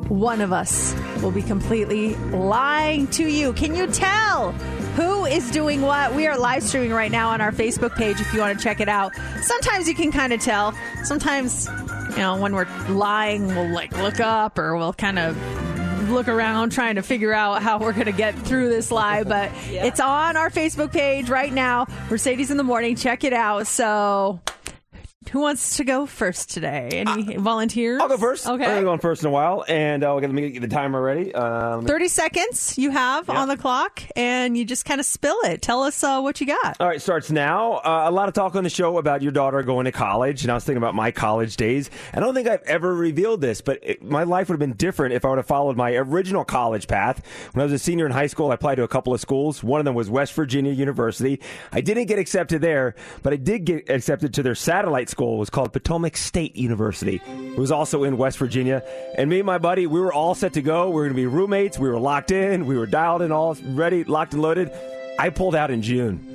[0.07, 3.53] One of us will be completely lying to you.
[3.53, 4.51] Can you tell
[4.95, 6.13] who is doing what?
[6.13, 8.79] We are live streaming right now on our Facebook page if you want to check
[8.79, 9.13] it out.
[9.41, 10.73] Sometimes you can kind of tell.
[11.03, 11.67] Sometimes,
[12.11, 15.37] you know, when we're lying, we'll like look up or we'll kind of
[16.11, 19.51] look around trying to figure out how we're going to get through this live, but
[19.69, 21.87] it's on our Facebook page right now.
[22.09, 22.95] Mercedes in the morning.
[22.95, 23.67] Check it out.
[23.67, 24.39] So,
[25.29, 26.89] who wants to go first today?
[26.91, 28.01] Any volunteers?
[28.01, 28.47] I'll go first.
[28.47, 28.65] Okay.
[28.65, 31.33] I haven't gone first in a while, and uh, let me get the timer ready.
[31.33, 35.37] Uh, me- 30 seconds you have on the clock, and you just kind of spill
[35.43, 35.61] it.
[35.61, 36.77] Tell us uh, what you got.
[36.79, 37.73] All right, starts now.
[37.73, 40.51] Uh, a lot of talk on the show about your daughter going to college, and
[40.51, 41.91] I was thinking about my college days.
[42.15, 45.13] I don't think I've ever revealed this, but it, my life would have been different
[45.13, 47.21] if I would have followed my original college path.
[47.53, 49.63] When I was a senior in high school, I applied to a couple of schools.
[49.63, 51.39] One of them was West Virginia University.
[51.71, 55.37] I didn't get accepted there, but I did get accepted to their satellite school.
[55.37, 57.21] Was called Potomac State University.
[57.27, 58.83] It was also in West Virginia.
[59.17, 60.87] And me and my buddy, we were all set to go.
[60.87, 61.77] We were going to be roommates.
[61.77, 62.65] We were locked in.
[62.65, 64.71] We were dialed in, all ready, locked and loaded.
[65.19, 66.31] I pulled out in June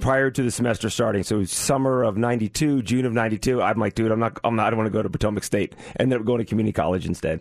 [0.00, 1.22] prior to the semester starting.
[1.22, 3.60] So it was summer of 92, June of 92.
[3.62, 5.74] I'm like, dude, I'm not, I'm not, I don't want to go to Potomac State.
[5.98, 7.40] Ended up going to community college instead.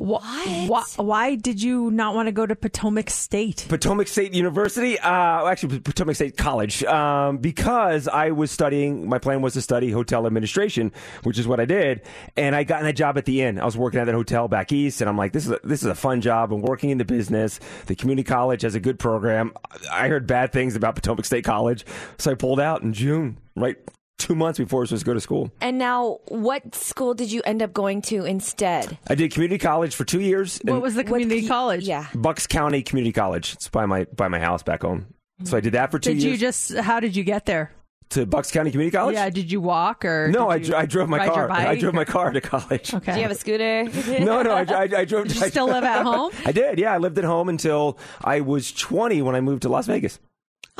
[0.00, 0.22] What?
[0.66, 3.66] Why, why did you not want to go to Potomac State?
[3.68, 9.10] Potomac State University, uh, actually Potomac State College, um, because I was studying.
[9.10, 10.90] My plan was to study hotel administration,
[11.24, 12.00] which is what I did,
[12.34, 13.60] and I got that job at the inn.
[13.60, 15.82] I was working at that hotel back east, and I'm like, this is a, this
[15.82, 16.50] is a fun job.
[16.50, 17.60] I'm working in the business.
[17.84, 19.52] The community college has a good program.
[19.92, 21.84] I heard bad things about Potomac State College,
[22.16, 23.76] so I pulled out in June, right
[24.20, 25.50] two months before I was supposed to go to school.
[25.60, 28.96] And now, what school did you end up going to instead?
[29.08, 30.60] I did community college for two years.
[30.62, 31.82] What was the community college?
[31.82, 32.06] Yeah.
[32.14, 33.54] Bucks County Community College.
[33.54, 35.06] It's by my by my house back home.
[35.44, 36.32] So I did that for two Did years.
[36.32, 37.72] you just, how did you get there?
[38.10, 39.14] to Bucks County Community College?
[39.14, 40.28] Yeah, did you walk or?
[40.28, 41.50] No, I, did dro- you I drove my car.
[41.50, 42.92] I drove my car to college.
[42.92, 43.12] Okay.
[43.12, 43.84] Do you have a scooter?
[44.20, 45.28] No, no, I, I, I drove.
[45.28, 46.32] Did you still live at home?
[46.44, 46.78] I did.
[46.78, 50.18] Yeah, I lived at home until I was 20 when I moved to Las Vegas.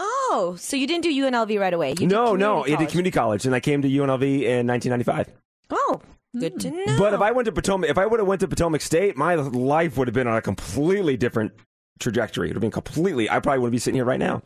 [0.02, 1.90] Oh, so you didn't do UNLV right away?
[1.90, 4.66] You did no, community no, I did community college, and I came to UNLV in
[4.66, 5.28] 1995.
[5.70, 6.00] Oh,
[6.32, 6.40] hmm.
[6.40, 6.98] good to know.
[6.98, 9.34] But if I went to Potomac, if I would have went to Potomac State, my
[9.34, 11.52] life would have been on a completely different
[11.98, 12.48] trajectory.
[12.48, 13.28] It would have been completely.
[13.28, 14.42] I probably wouldn't be sitting here right now.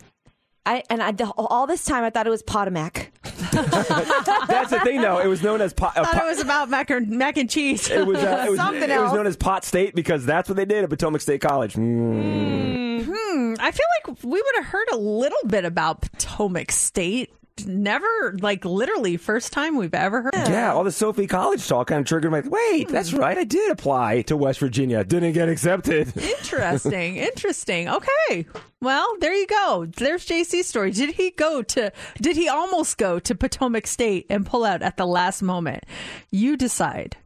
[0.67, 3.11] I and I the, all this time I thought it was Potomac.
[3.53, 5.19] That's the thing, though.
[5.19, 5.97] It was known as pot.
[5.97, 7.89] Uh, thought pot- it was about mac, or, mac and cheese.
[7.91, 9.01] it was, uh, it was, something it else.
[9.01, 11.75] It was known as Pot State because that's what they did at Potomac State College.
[11.75, 13.05] Mm.
[13.05, 13.55] Hmm.
[13.61, 17.33] I feel like we would have heard a little bit about Potomac State.
[17.67, 20.35] Never, like, literally, first time we've ever heard.
[20.35, 22.41] Yeah, all the Sophie College talk kind of triggered my.
[22.41, 23.19] Wait, that's Hmm.
[23.19, 23.39] right.
[23.39, 25.05] I did apply to West Virginia.
[25.05, 26.17] Didn't get accepted.
[26.17, 27.17] Interesting.
[27.17, 27.89] Interesting.
[27.89, 28.47] Okay.
[28.83, 29.87] Well, there you go.
[29.97, 30.91] There's JC's story.
[30.91, 34.97] Did he go to, did he almost go to Potomac State and pull out at
[34.97, 35.85] the last moment?
[36.33, 37.17] You decide.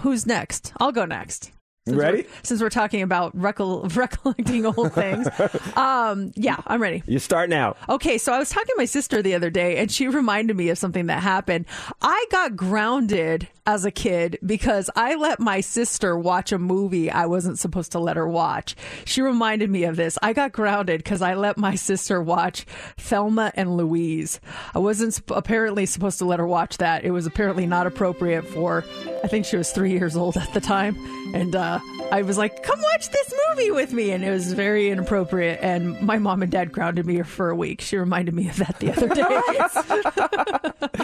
[0.00, 0.72] Who's next?
[0.78, 1.52] I'll go next.
[1.86, 2.16] Since Ready?
[2.18, 5.28] we're- Since we're talking about recol- recollecting old things.
[5.76, 7.02] um, yeah, I'm ready.
[7.06, 7.76] You start now.
[7.88, 10.68] Okay, so I was talking to my sister the other day, and she reminded me
[10.70, 11.66] of something that happened.
[12.02, 17.26] I got grounded as a kid because I let my sister watch a movie I
[17.26, 18.76] wasn't supposed to let her watch.
[19.04, 20.18] She reminded me of this.
[20.22, 22.64] I got grounded because I let my sister watch
[22.96, 24.40] Thelma and Louise.
[24.74, 27.04] I wasn't sp- apparently supposed to let her watch that.
[27.04, 28.84] It was apparently not appropriate for,
[29.24, 30.94] I think she was three years old at the time.
[31.34, 31.80] And uh,
[32.12, 34.12] I was like, come watch this movie with me.
[34.12, 35.58] And it was very inappropriate.
[35.62, 37.80] And my mom and dad grounded me for a week.
[37.80, 39.22] She reminded me of that the other day.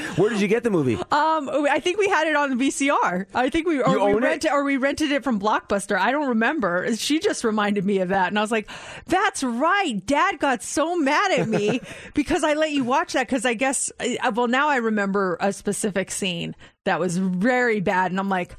[0.16, 0.94] Where did you get the movie?
[0.94, 3.26] Um, I think we had it on VCR.
[3.34, 5.98] I think we or You we rented or we rented it from Blockbuster.
[5.98, 6.94] I don't remember.
[6.96, 8.68] She just reminded me of that, and I was like,
[9.06, 11.80] "That's right." Dad got so mad at me
[12.14, 13.26] because I let you watch that.
[13.26, 16.54] Because I guess, uh, well, now I remember a specific scene
[16.84, 18.56] that was very bad, and I'm like.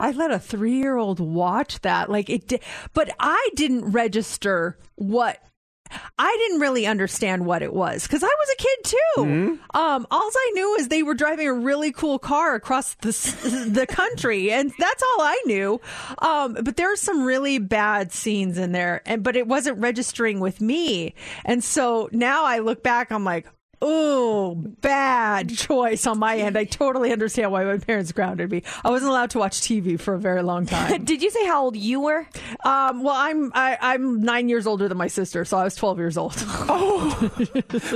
[0.00, 2.10] I let a three year old watch that.
[2.10, 2.60] Like it did,
[2.94, 5.42] but I didn't register what
[6.18, 8.96] I didn't really understand what it was because I was a kid too.
[9.16, 9.76] Mm-hmm.
[9.76, 13.86] Um, all I knew is they were driving a really cool car across the the
[13.86, 15.80] country, and that's all I knew.
[16.18, 20.40] Um, but there are some really bad scenes in there, and but it wasn't registering
[20.40, 23.46] with me, and so now I look back, I'm like.
[23.80, 26.56] Oh, bad choice on my end.
[26.58, 28.62] I totally understand why my parents grounded me.
[28.84, 31.04] I wasn't allowed to watch TV for a very long time.
[31.04, 32.26] Did you say how old you were?
[32.64, 35.98] Um, well, I'm I, I'm nine years older than my sister, so I was 12
[35.98, 36.34] years old.
[36.70, 37.30] Oh.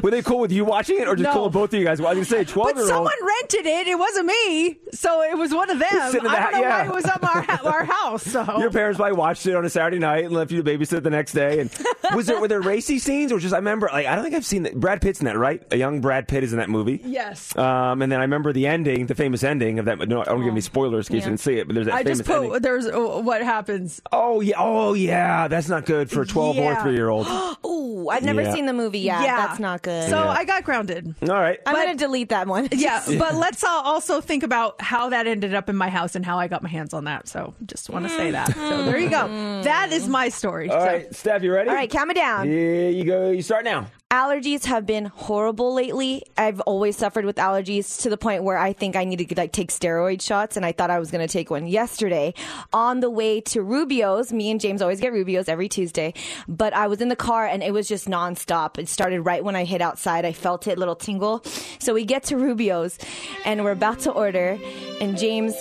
[0.03, 1.33] were they cool with you watching it, or just No.
[1.35, 2.01] cool with both of you guys?
[2.01, 2.88] Well, I was gonna say twelve But year old.
[2.88, 3.87] someone rented it.
[3.87, 5.88] It wasn't me, so it was one of them.
[5.92, 6.83] I Sitting in don't the- know yeah.
[6.83, 8.23] why it was on our our house.
[8.25, 11.03] So Your parents probably watched it on a Saturday night and left you to babysit
[11.03, 11.61] the next day.
[11.61, 11.71] And
[12.14, 14.47] was there were there racy scenes or just I remember like I don't think I've
[14.47, 14.75] seen that.
[14.79, 15.62] Brad Pitt's in that right?
[15.72, 17.00] A young Brad Pitt is in that movie.
[17.04, 17.56] Yes.
[17.56, 19.98] Um, and then I remember the ending, the famous ending of that.
[20.08, 21.26] No, I don't give any spoilers in case Yeah.
[21.26, 22.61] you didn't see it, but there's that I famous just put ending.
[22.62, 24.00] there's uh, what happens.
[24.12, 27.26] Oh yeah, oh yeah, that's not good for a twelve or three year old.
[27.64, 28.52] oh, I've never Yeah.
[28.52, 29.22] seen the movie yet.
[29.22, 29.46] Yeah.
[29.46, 30.08] That's not good.
[30.11, 30.30] So Yeah.
[30.30, 31.14] I got grounded.
[31.22, 31.58] All right.
[31.66, 32.68] I'm going to delete that one.
[32.72, 36.24] Yeah, but let's uh, also think about how that ended up in my house and
[36.26, 37.28] how I got my hands on that.
[37.28, 38.52] So just want to say that.
[38.54, 39.28] So there you go.
[39.62, 40.68] That is my story.
[40.70, 41.68] All So- right, Steph, you ready?
[41.70, 42.46] All right, count me down.
[42.48, 43.30] Here you go.
[43.30, 43.87] You start now.
[44.12, 46.22] Allergies have been horrible lately.
[46.37, 49.53] I've always suffered with allergies to the point where I think I need to like
[49.53, 52.35] take steroid shots, and I thought I was going to take one yesterday
[52.75, 54.31] on the way to Rubio's.
[54.31, 56.12] Me and James always get Rubio's every Tuesday,
[56.46, 58.77] but I was in the car and it was just nonstop.
[58.77, 60.27] It started right when I hit outside.
[60.27, 61.42] I felt it, little tingle.
[61.79, 62.98] So we get to Rubio's,
[63.46, 64.59] and we're about to order,
[65.01, 65.55] and James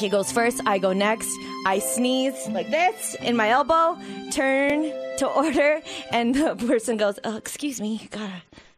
[0.00, 1.30] he goes first, I go next.
[1.66, 3.98] I sneeze like this in my elbow,
[4.32, 4.84] turn
[5.18, 8.30] to order, and the person goes, oh, Excuse me, you got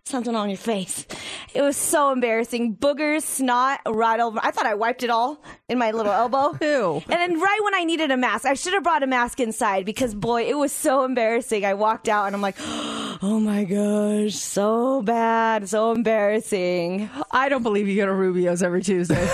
[0.05, 1.07] something on your face.
[1.55, 2.77] It was so embarrassing.
[2.77, 4.41] Boogers, snot, right over.
[4.43, 6.57] I thought I wiped it all in my little elbow.
[6.61, 7.03] Ew.
[7.09, 9.85] And then right when I needed a mask, I should have brought a mask inside
[9.87, 11.65] because boy, it was so embarrassing.
[11.65, 17.09] I walked out and I'm like, oh my gosh, so bad, so embarrassing.
[17.31, 19.15] I don't believe you go to Rubio's every Tuesday.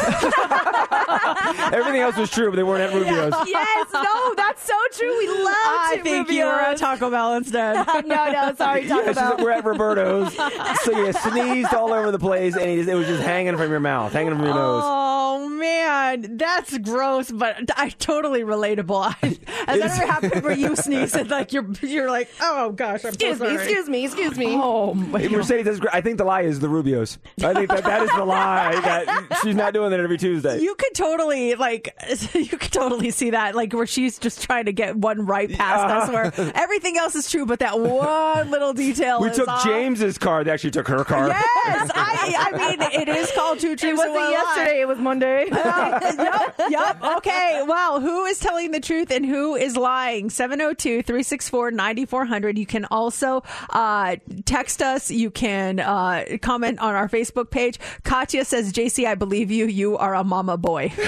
[1.73, 3.33] Everything else was true, but they weren't at Rubio's.
[3.47, 5.17] yes, no, that's so true.
[5.19, 7.87] We love I to think you were at Taco Bell instead.
[8.07, 9.31] no, no, sorry, Taco she's Bell.
[9.31, 10.35] like, we're at Roberto's.
[10.83, 14.13] so you sneezed all over the place, and it was just hanging from your mouth,
[14.13, 14.83] hanging from your nose.
[14.85, 19.15] Oh man, that's gross, but I totally relatable.
[19.23, 22.73] I, has that It's- ever happened where you sneeze and like you're you're like, oh
[22.73, 24.47] gosh, I'm Excuse so me, excuse me, excuse me.
[24.55, 25.95] Oh my Hey, Mercedes, that's great.
[25.95, 27.19] I think the lie is the Rubios.
[27.43, 28.73] I think that that is the lie.
[28.81, 30.61] That she's not doing that every Tuesday.
[30.61, 31.95] You could totally like
[32.35, 36.11] you could totally see that like where she's just trying to get one right past
[36.11, 39.65] us where everything else is true but that one little detail we is took off.
[39.65, 40.45] James's car.
[40.49, 41.29] They actually took her car.
[41.29, 44.81] Yes, I, I mean it is called two It truths wasn't and one yesterday, lie.
[44.81, 45.45] it was Monday.
[45.51, 47.03] yep, yep.
[47.19, 47.63] Okay.
[47.67, 50.31] Well, who is telling the truth and who is lying?
[50.31, 52.57] 702 364 9400.
[52.57, 55.11] You can also uh, text us.
[55.11, 57.79] You can uh, comment on our Facebook page.
[58.05, 59.67] Katya says, JC, I believe you.
[59.67, 60.91] You are a mama boy.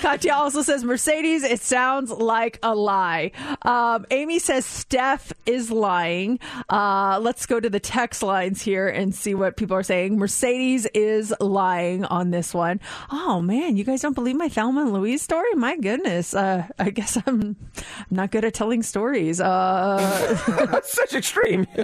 [0.00, 3.32] Katya also says, Mercedes, it sounds like a lie.
[3.62, 6.38] Um, Amy says, Steph is lying.
[6.68, 10.18] Uh, let's go to the text lines here and see what people are saying.
[10.18, 12.80] Mercedes is lying on this one.
[13.10, 15.54] Oh man, you guys don't believe my Thelma and Louise story?
[15.54, 16.34] My goodness.
[16.34, 19.40] Uh, I guess I'm, I'm not good at telling stories.
[19.40, 21.66] Uh, Such extreme.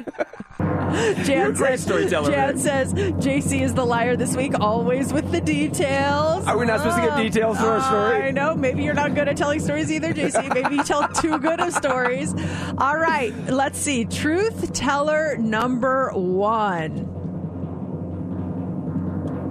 [0.58, 5.12] Jan You're a great says, storyteller, Jan says, JC is the liar this week, always
[5.12, 6.46] with the details.
[6.46, 8.28] Are we not supposed to give details to our story?
[8.28, 8.54] I know.
[8.54, 10.54] Maybe you're not good at telling stories either, JC.
[10.54, 12.34] Maybe you tell too good of stories.
[12.78, 13.34] All right.
[13.48, 14.04] Let's see.
[14.04, 17.13] Truth teller number one.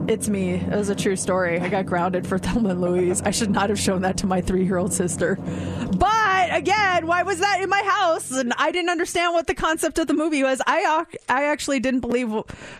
[0.07, 0.55] It's me.
[0.55, 1.59] It was a true story.
[1.59, 3.21] I got grounded for Thelma and Louise.
[3.21, 5.35] I should not have shown that to my three year old sister.
[5.97, 8.29] But again, why was that in my house?
[8.31, 10.61] And I didn't understand what the concept of the movie was.
[10.67, 12.31] I I actually didn't believe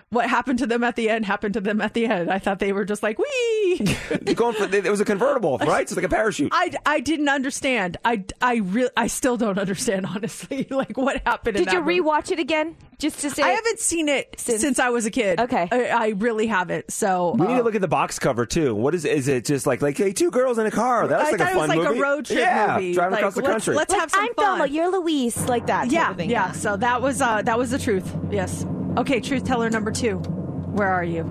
[0.09, 2.29] what happened to them at the end happened to them at the end.
[2.29, 3.77] I thought they were just like, wee.
[4.35, 5.83] Going for it was a convertible, right?
[5.83, 6.49] It's like a parachute.
[6.53, 7.97] I, I didn't understand.
[8.03, 11.55] I, I really I still don't understand honestly like what happened.
[11.57, 12.01] in Did you that movie.
[12.01, 12.75] rewatch it again?
[12.99, 15.39] Just to say I haven't seen it since, Since- I was a kid.
[15.39, 15.67] Okay.
[15.71, 16.91] I, I really haven't.
[16.91, 18.73] So We need uh, to look at the box cover too.
[18.75, 19.45] What is is it?
[19.45, 21.07] Just like like hey, two girls in a car.
[21.07, 21.99] That's I like thought a it fun was like movie.
[21.99, 22.93] a road trip yeah, movie.
[22.93, 23.75] driving Like, across the let's- country.
[23.75, 24.45] let's Like, have some I'm fun.
[24.59, 25.83] Thelma, you're Louise, like that.
[25.83, 26.29] type yeah, thing.
[26.29, 26.51] yeah.
[26.51, 28.13] So that was uh that was the truth.
[28.31, 28.65] Yes.
[28.97, 30.17] Okay, truth teller number two.
[30.17, 31.23] Where are you?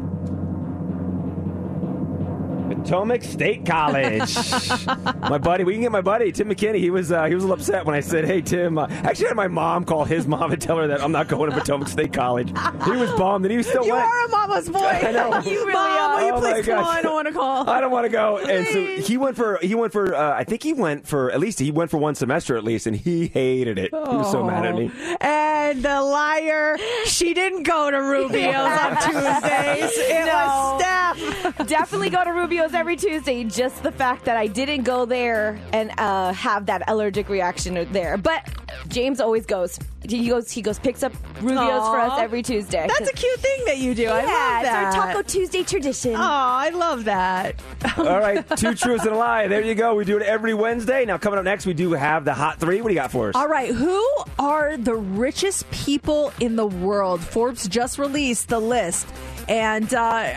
[2.76, 4.34] Potomac State College.
[5.30, 6.78] my buddy, we can get my buddy Tim McKinney.
[6.78, 9.28] He was uh, he was a little upset when I said, "Hey Tim." Uh, actually,
[9.28, 11.88] had my mom call his mom and tell her that I'm not going to Potomac
[11.88, 12.48] State College.
[12.84, 14.04] He was bummed, and he was still You went.
[14.04, 14.78] are a mama's boy.
[14.84, 15.40] I know.
[15.52, 16.16] You really Mom, are.
[16.16, 16.86] Will you oh my please come gosh.
[16.88, 16.96] on?
[16.96, 17.68] I don't want to call.
[17.68, 18.38] I don't want to go.
[18.38, 21.40] And so he went for he went for uh, I think he went for at
[21.40, 23.90] least he went for one semester at least, and he hated it.
[23.92, 24.90] He was so mad at me.
[25.20, 26.76] And the liar,
[27.06, 29.90] she didn't go to Rubio's on Tuesdays.
[29.98, 30.32] It No.
[30.78, 31.66] was Steph.
[31.66, 33.44] Definitely go to Rubio's every Tuesday.
[33.44, 38.16] Just the fact that I didn't go there and uh, have that allergic reaction there.
[38.16, 38.48] But
[38.88, 39.78] James always goes.
[40.08, 40.50] He goes.
[40.50, 40.78] He goes.
[40.78, 42.86] Picks up Rubio's for us every Tuesday.
[42.88, 44.06] That's a cute thing that you do.
[44.06, 44.62] I love that.
[44.64, 46.14] it's our Taco Tuesday tradition.
[46.14, 47.60] Oh, I love that.
[47.98, 49.46] All right, two truths and a lie.
[49.48, 49.94] There you go.
[49.94, 51.04] We do it every Wednesday.
[51.04, 52.80] Now coming up next, we do have the hot three.
[52.80, 53.34] What do you got for us?
[53.36, 54.04] All right, who
[54.38, 57.20] are the richest people in the world?
[57.20, 59.06] Forbes just released the list.
[59.48, 60.34] And uh,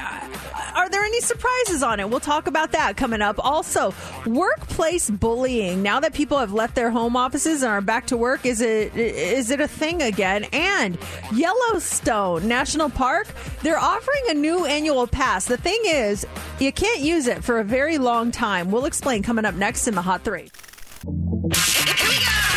[0.76, 2.10] are there any surprises on it?
[2.10, 3.43] We'll talk about that coming up.
[3.43, 3.93] Also,
[4.26, 5.82] workplace bullying.
[5.82, 8.95] Now that people have left their home offices and are back to work, is it
[8.95, 10.43] is it a thing again?
[10.51, 10.97] And
[11.34, 13.28] Yellowstone National Park,
[13.64, 15.45] they're offering a new annual pass.
[15.45, 16.26] The thing is,
[16.60, 18.70] you can't use it for a very long time.
[18.70, 20.49] We'll explain coming up next in the Hot 3.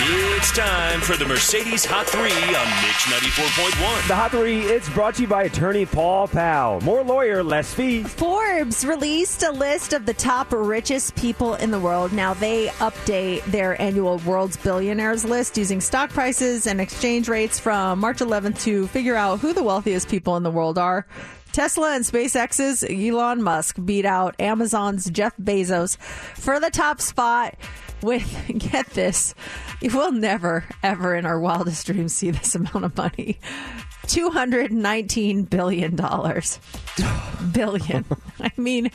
[0.01, 4.07] It's time for the Mercedes Hot 3 on Mix 94.1.
[4.07, 4.61] The hot three.
[4.61, 6.81] It's brought to you by attorney Paul Powell.
[6.83, 8.07] More lawyer, less fees.
[8.15, 12.13] Forbes released a list of the top richest people in the world.
[12.13, 17.99] Now they update their annual world's billionaires list using stock prices and exchange rates from
[17.99, 21.09] March 11th to figure out who the wealthiest people in the world are.
[21.51, 27.57] Tesla and SpaceX's Elon Musk beat out Amazon's Jeff Bezos for the top spot
[28.03, 29.35] with, get this,
[29.81, 33.39] you will never, ever in our wildest dreams see this amount of money.
[34.07, 35.97] $219 billion.
[37.53, 38.05] Billion.
[38.41, 38.91] I mean,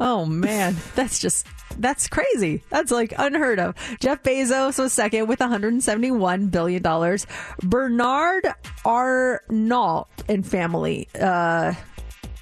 [0.00, 1.46] oh man, that's just
[1.78, 2.62] that's crazy.
[2.70, 3.74] That's like unheard of.
[4.00, 7.26] Jeff Bezos was second with 171 billion dollars.
[7.62, 8.46] Bernard
[8.84, 11.74] Arnault and family, uh,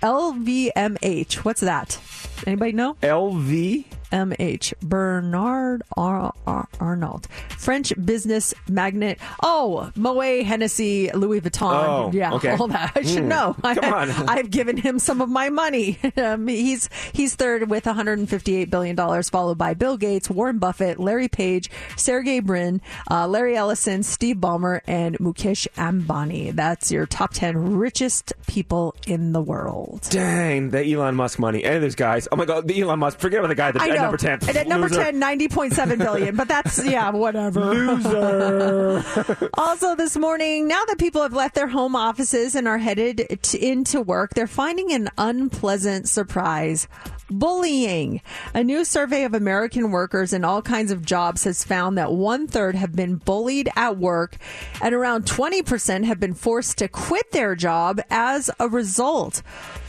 [0.02, 1.34] LVMH.
[1.36, 2.00] What's that?
[2.46, 2.94] Anybody know?
[3.02, 3.84] LV.
[4.14, 7.22] MH Bernard Ar- Ar- Arnault,
[7.58, 9.18] French business magnate.
[9.42, 11.84] Oh, Moet Hennessy, Louis Vuitton.
[11.84, 12.52] Oh, yeah, okay.
[12.56, 12.92] all that.
[12.94, 13.28] I should Hmm.
[13.28, 13.56] know.
[13.62, 14.10] Come on.
[14.28, 15.98] I've given him some of my money.
[16.16, 21.28] um, he's he's third with 158 billion dollars, followed by Bill Gates, Warren Buffett, Larry
[21.28, 26.52] Page, Sergey Brin, uh, Larry Ellison, Steve Ballmer, and Mukesh Ambani.
[26.54, 30.06] That's your top 10 richest people in the world.
[30.10, 31.64] Dang, the Elon Musk money.
[31.64, 32.28] And there's guys.
[32.30, 33.18] Oh my God, the Elon Musk.
[33.18, 34.03] Forget about the guy that, I know.
[34.04, 34.48] Number 10.
[34.48, 35.04] And at number Loser.
[35.04, 36.36] 10, 90.7 billion.
[36.36, 37.60] But that's, yeah, whatever.
[37.60, 39.48] Loser.
[39.54, 43.70] also, this morning, now that people have left their home offices and are headed t-
[43.70, 46.88] into work, they're finding an unpleasant surprise.
[47.30, 48.20] Bullying.
[48.52, 52.46] A new survey of American workers in all kinds of jobs has found that one
[52.46, 54.36] third have been bullied at work,
[54.82, 59.42] and around 20% have been forced to quit their job as a result.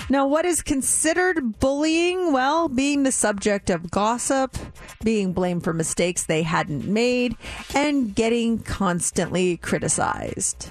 [0.08, 2.32] Now, what is considered bullying?
[2.32, 4.56] Well, being the subject of gossip,
[5.04, 7.36] being blamed for mistakes they hadn't made,
[7.74, 10.70] and getting constantly criticized.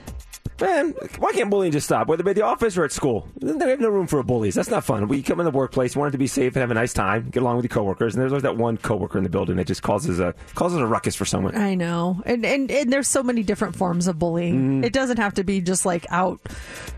[0.61, 2.07] Man, why can't bullying just stop?
[2.07, 4.55] Whether it be at the office or at school, they have no room for bullies.
[4.55, 5.09] That's not fun.
[5.09, 6.93] We come in the workplace, you want it to be safe and have a nice
[6.93, 9.57] time, get along with your coworkers, and there's always that one coworker in the building
[9.57, 11.57] that just causes a causes a ruckus for someone.
[11.57, 12.23] I know.
[12.25, 14.83] And, and, and there's so many different forms of bullying.
[14.83, 14.85] Mm.
[14.85, 16.41] It doesn't have to be just like out,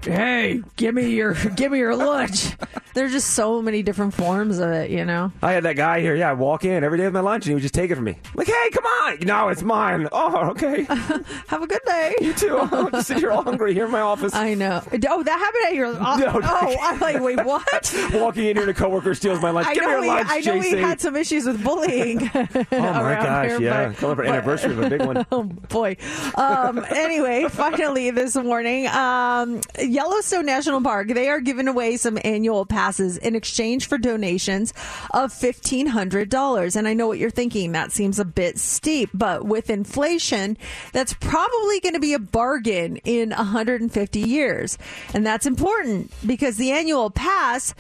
[0.03, 2.49] hey, give me your give me your lunch.
[2.95, 5.33] there's just so many different forms of it, you know?
[5.43, 6.15] I had that guy here.
[6.15, 7.95] Yeah, I walk in every day with my lunch, and he would just take it
[7.95, 8.19] from me.
[8.35, 9.19] Like, hey, come on!
[9.23, 10.09] No, it's mine.
[10.13, 10.83] Oh, okay.
[11.49, 12.15] Have a good day.
[12.21, 12.59] You too.
[12.59, 14.35] I'll just sit here all hungry here in my office.
[14.35, 14.83] I know.
[15.09, 15.87] Oh, that happened at your.
[16.01, 16.25] office.
[16.25, 16.41] No.
[16.43, 17.95] oh I'm like, wait, what?
[18.15, 19.67] Walking in here, and a coworker steals my lunch.
[19.67, 22.31] I Give me know, your we, lunch, I know we had some issues with bullying.
[22.73, 23.93] Oh my gosh, yeah.
[23.95, 25.27] Coming up anniversary of a big one.
[25.31, 25.97] Oh boy.
[26.35, 32.67] Um, anyway, finally this morning, um, Yellowstone National Park, they are giving away some annual
[32.67, 34.73] passes in exchange for donations
[35.13, 36.77] of $1,500.
[36.77, 37.73] And I know what you're thinking.
[37.73, 40.57] That seems a bit steep, but with inflation,
[40.93, 44.79] that's probably going to be a bargain in 150 years.
[45.15, 47.75] And that's important because the annual pass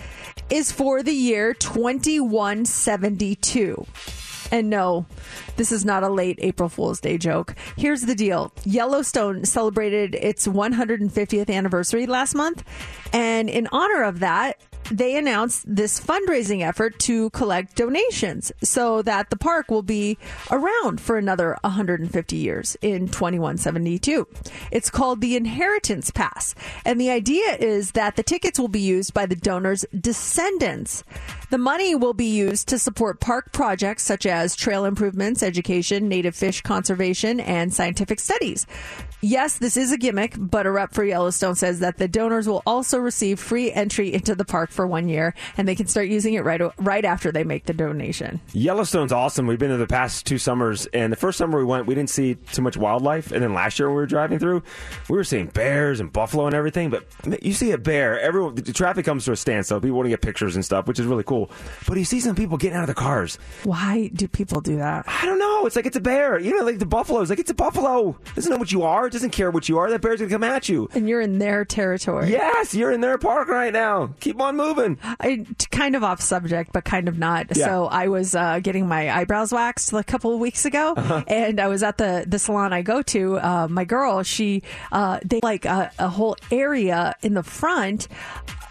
[0.51, 3.87] is for the year 2172.
[4.53, 5.07] And no,
[5.57, 7.57] this is not a late April Fool's Day joke.
[7.77, 12.63] Here's the deal Yellowstone celebrated its 150th anniversary last month.
[13.13, 19.31] And in honor of that, they announced this fundraising effort to collect donations so that
[19.31, 20.19] the park will be
[20.51, 24.27] around for another 150 years in 2172.
[24.71, 26.55] It's called the Inheritance Pass.
[26.85, 31.05] And the idea is that the tickets will be used by the donors' descendants.
[31.51, 36.35] The money will be used to support park projects such as trail improvements, education, native
[36.35, 38.67] fish conservation, and scientific studies.
[39.21, 42.63] Yes, this is a gimmick, but a rep for Yellowstone says that the donors will
[42.67, 46.35] also receive free entry into the park for one year, and they can start using
[46.35, 48.41] it right right after they make the donation.
[48.53, 49.47] Yellowstone's awesome.
[49.47, 52.11] We've been there the past two summers, and the first summer we went, we didn't
[52.11, 54.63] see too much wildlife, and then last year when we were driving through,
[55.09, 56.91] we were seeing bears and buffalo and everything.
[56.91, 57.07] But
[57.43, 59.81] you see a bear, everyone the traffic comes to a standstill.
[59.81, 61.51] People want to get pictures and stuff, which is really cool.
[61.89, 63.39] But you see some people getting out of the cars.
[63.65, 65.05] Why do people do that?
[65.09, 65.67] I don't know.
[65.67, 66.39] It's like it's a bear.
[66.39, 67.31] You know, like the buffaloes.
[67.31, 68.17] Like it's a buffalo.
[68.35, 69.09] Doesn't know what you are.
[69.09, 69.91] Doesn't care what you are.
[69.91, 70.89] That bear's gonna come at you.
[70.95, 72.31] And you're in their territory.
[72.31, 74.15] Yes, you're in their park right now.
[74.21, 74.66] Keep on moving.
[75.21, 77.57] I kind of off subject, but kind of not.
[77.57, 77.67] Yeah.
[77.67, 81.23] So I was uh, getting my eyebrows waxed a couple of weeks ago, Uh-huh.
[81.29, 83.39] and I was at the the salon I go to.
[83.39, 84.63] Uh, my girl, she
[84.93, 88.09] uh, they like a, a whole area in the front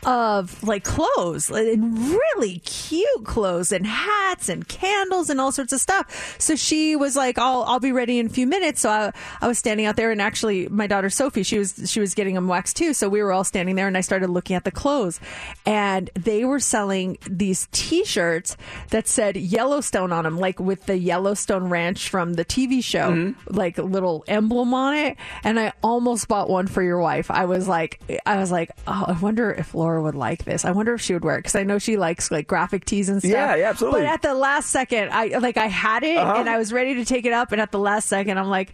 [0.05, 5.79] of like clothes and really cute clothes and hats and candles and all sorts of
[5.79, 6.35] stuff.
[6.39, 9.47] So she was like, "I'll I'll be ready in a few minutes." So I I
[9.47, 12.47] was standing out there, and actually my daughter Sophie, she was she was getting them
[12.47, 12.93] waxed too.
[12.93, 15.19] So we were all standing there, and I started looking at the clothes,
[15.65, 18.57] and they were selling these T-shirts
[18.89, 23.55] that said Yellowstone on them, like with the Yellowstone Ranch from the TV show, mm-hmm.
[23.55, 25.17] like a little emblem on it.
[25.43, 27.31] And I almost bought one for your wife.
[27.31, 30.65] I was like, I was like, oh, I wonder if Laura would like this.
[30.65, 33.09] I wonder if she would wear it because I know she likes like graphic tees
[33.09, 33.31] and stuff.
[33.31, 34.01] Yeah, yeah, absolutely.
[34.01, 36.35] But at the last second, I like I had it Uh-huh.
[36.39, 38.73] and I was ready to take it up, and at the last second, I'm like.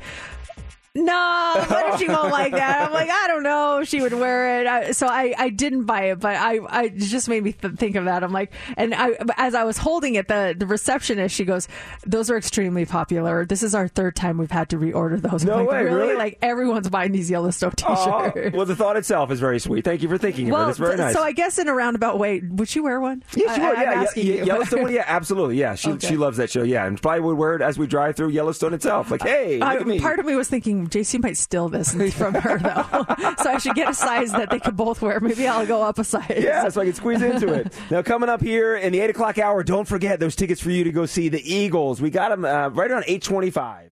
[0.94, 2.82] No, what if she won't like that?
[2.86, 4.68] I'm like, I don't know if she would wear it.
[4.68, 7.96] I, so I, I didn't buy it, but I, I just made me th- think
[7.96, 8.26] of that.
[8.26, 11.70] I'm like, and I, as I was holding it, the, the receptionist, she goes,
[12.06, 13.46] those are extremely popular.
[13.46, 15.44] This is our third time we've had to reorder those.
[15.44, 16.16] I'm No like, way, really?
[16.16, 18.54] Like everyone's buying these Yellowstone oh, t-shirts.
[18.54, 19.86] well, the thought itself is very sweet.
[19.86, 20.72] Thank you for thinking of it.
[20.72, 21.14] It's very nice.
[21.14, 23.24] so I guess in a roundabout way, would she wear one?
[23.34, 23.78] Yeah, she I, would.
[23.78, 24.44] I'm Yeah, yeah, yeah.
[24.44, 24.92] Yellowstone.
[24.92, 25.56] Yeah, absolutely.
[25.58, 26.10] Yeah, she Okay.
[26.10, 26.64] she loves that show.
[26.64, 29.10] Yeah, and probably would wear it as we drive through Yellowstone itself.
[29.10, 30.02] Like, hey, uh, I- me.
[30.02, 33.76] Part of me was thinking JC might steal this from her though, so I should
[33.76, 35.20] get a size that they could both wear.
[35.20, 36.26] Maybe I'll go up a size.
[36.38, 37.74] Yeah, so I can squeeze into it.
[37.92, 40.84] Now, coming up here in the eight o'clock hour, don't forget those tickets for you
[40.86, 42.02] to go see the Eagles.
[42.02, 43.91] We got them uh, right around eight twenty-five.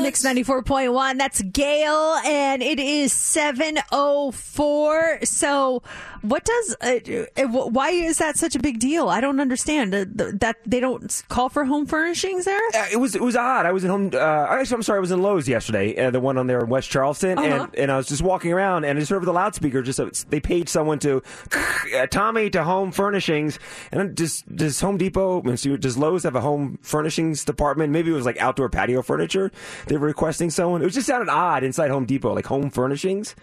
[0.00, 5.26] Mix 94.1, that's Gail, and it is 7.04.
[5.26, 5.82] So,
[6.22, 6.98] what does, uh,
[7.36, 9.08] uh, why is that such a big deal?
[9.08, 12.60] I don't understand uh, that they don't call for home furnishings there?
[12.74, 13.66] Uh, it was it was odd.
[13.66, 14.10] I was in home.
[14.12, 14.98] Uh, actually, I'm sorry.
[14.98, 17.64] I was in Lowe's yesterday, uh, the one on there in West Charleston, Uh-huh.
[17.64, 19.82] and, and I was just walking around, and I just heard over the loudspeaker.
[19.82, 21.22] Just uh, they paid someone to
[21.96, 23.58] uh, Tommy to Home Furnishings,
[23.92, 27.92] and then does does Home Depot does Lowe's have a home furnishings department?
[27.92, 29.50] Maybe it was like outdoor patio furniture.
[29.86, 30.82] They were requesting someone.
[30.82, 33.34] It was just sounded odd inside Home Depot, like home furnishings.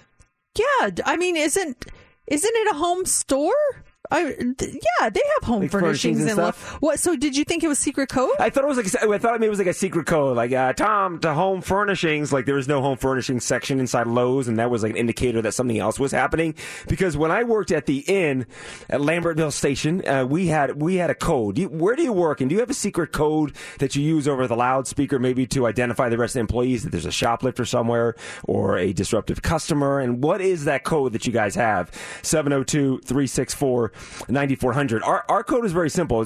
[0.58, 1.86] Yeah, I mean, isn't
[2.28, 3.54] isn't it a home store?
[4.12, 6.82] I, th- yeah, they have home Like furnishings, furnishings and and lo- stuff?
[6.82, 7.00] What?
[7.00, 8.32] So, did you think it was secret code?
[8.40, 10.52] I thought it was like I thought maybe it was like a secret code, like
[10.52, 12.32] uh, Tom to home furnishings.
[12.32, 15.42] Like there was no home furnishings section inside Lowe's, and that was like an indicator
[15.42, 16.56] that something else was happening.
[16.88, 18.46] Because when I worked at the inn
[18.90, 21.58] at Lambertville Station, uh, we had we had a code.
[21.58, 24.28] You, where do you work, and do you have a secret code that you use
[24.28, 27.66] over the loudspeaker, maybe to identify the rest of the employees that there's a shoplifter
[27.66, 30.00] somewhere or a disruptive customer?
[30.00, 31.92] And what is that code that you guys have?
[32.22, 33.92] 702 364
[34.28, 35.04] 9400.
[35.04, 36.26] Our our code is very simple.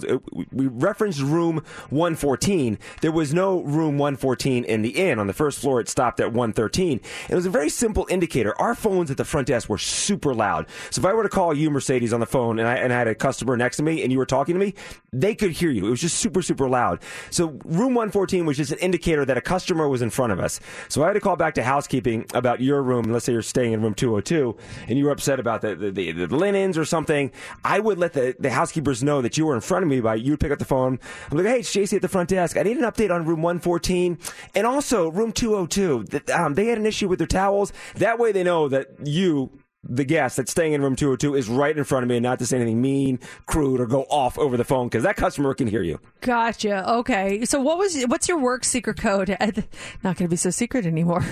[0.51, 2.77] We referenced room 114.
[3.01, 5.19] There was no room 114 in the inn.
[5.19, 7.01] On the first floor, it stopped at 113.
[7.29, 8.59] It was a very simple indicator.
[8.61, 10.67] Our phones at the front desk were super loud.
[10.89, 12.97] So if I were to call you, Mercedes, on the phone, and I, and I
[12.97, 14.73] had a customer next to me, and you were talking to me,
[15.13, 15.87] they could hear you.
[15.87, 16.99] It was just super, super loud.
[17.29, 20.59] So room 114 was just an indicator that a customer was in front of us.
[20.89, 23.03] So I had to call back to housekeeping about your room.
[23.11, 24.55] Let's say you're staying in room 202,
[24.87, 27.31] and you were upset about the, the, the linens or something.
[27.63, 30.15] I would let the, the housekeepers know that you were in front of me by
[30.15, 30.99] you would pick up the phone.
[31.29, 32.57] I'm like, hey, it's JC at the front desk.
[32.57, 34.17] I need an update on room 114
[34.55, 36.03] and also room 202.
[36.05, 37.71] Th- Um, they had an issue with their towels.
[37.95, 39.51] That way they know that you,
[39.83, 42.37] the guest that's staying in room 202 is right in front of me and not
[42.39, 45.65] to say anything mean, crude, or go off over the phone because that customer can
[45.67, 45.99] hear you.
[46.21, 46.87] Gotcha.
[46.97, 47.45] Okay.
[47.45, 49.29] So what was what's your work secret code?
[50.03, 51.21] Not going to be so secret anymore.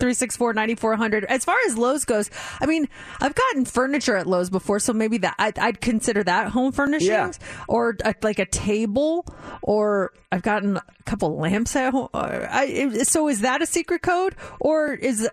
[0.00, 1.24] 702-364-9400.
[1.24, 2.30] As far as Lowe's goes,
[2.60, 2.88] I mean,
[3.20, 7.08] I've gotten furniture at Lowe's before, so maybe that I'd, I'd consider that home furnishings
[7.10, 7.64] Yeah.
[7.68, 9.26] or a, like a table
[9.62, 12.08] or I've gotten a couple lamps at home.
[12.14, 15.28] uh, I, so is that a secret code or is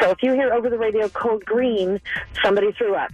[0.00, 2.00] so if you hear over the radio code green,
[2.42, 3.12] somebody threw up.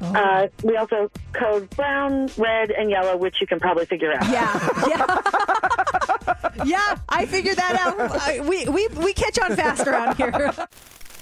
[0.00, 4.28] Uh, we also code brown, red, and yellow, which you can probably figure out.
[4.28, 4.52] Yeah,
[4.88, 6.98] yeah, yeah.
[7.08, 7.98] I figured that out.
[8.22, 10.52] I- We we we catch on fast around here.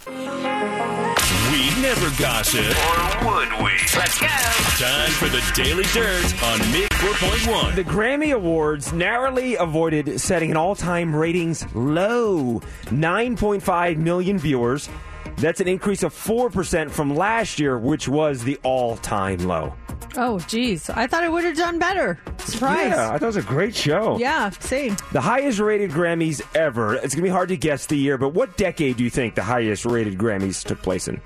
[0.06, 2.60] We never gossip.
[2.60, 3.72] Or would we?
[3.96, 4.26] Let's go.
[4.26, 7.74] Time for the Daily Dirt on MIG 4.1.
[7.74, 14.90] The Grammy Awards narrowly avoided setting an all time ratings low 9.5 million viewers.
[15.36, 19.74] That's an increase of 4% from last year, which was the all time low.
[20.16, 22.20] Oh, geez, I thought it would have done better.
[22.38, 22.90] Surprise!
[22.90, 24.16] Yeah, I thought it was a great show.
[24.16, 24.96] Yeah, same.
[25.12, 26.94] The highest rated Grammys ever.
[26.94, 29.34] It's going to be hard to guess the year, but what decade do you think
[29.34, 31.20] the highest rated Grammys took place in?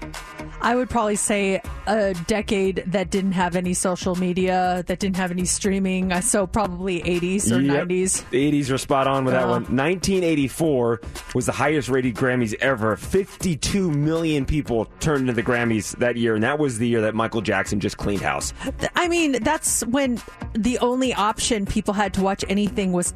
[0.63, 5.31] I would probably say a decade that didn't have any social media, that didn't have
[5.31, 6.11] any streaming.
[6.11, 7.89] uh, So probably 80s or Yep.
[7.89, 8.25] 90s.
[8.31, 9.65] The 80s were spot on with that one.
[9.65, 11.01] 1984
[11.35, 12.97] was the highest rated Grammys ever.
[12.97, 17.15] 52 million people turned to the Grammys that year, and that was the year that
[17.15, 18.53] Michael Jackson just cleaned house.
[18.97, 20.21] I mean, that's when
[20.55, 23.13] the only option people had to watch anything was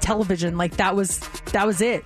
[0.00, 0.56] television.
[0.56, 1.18] Like that was
[1.52, 2.04] that was it.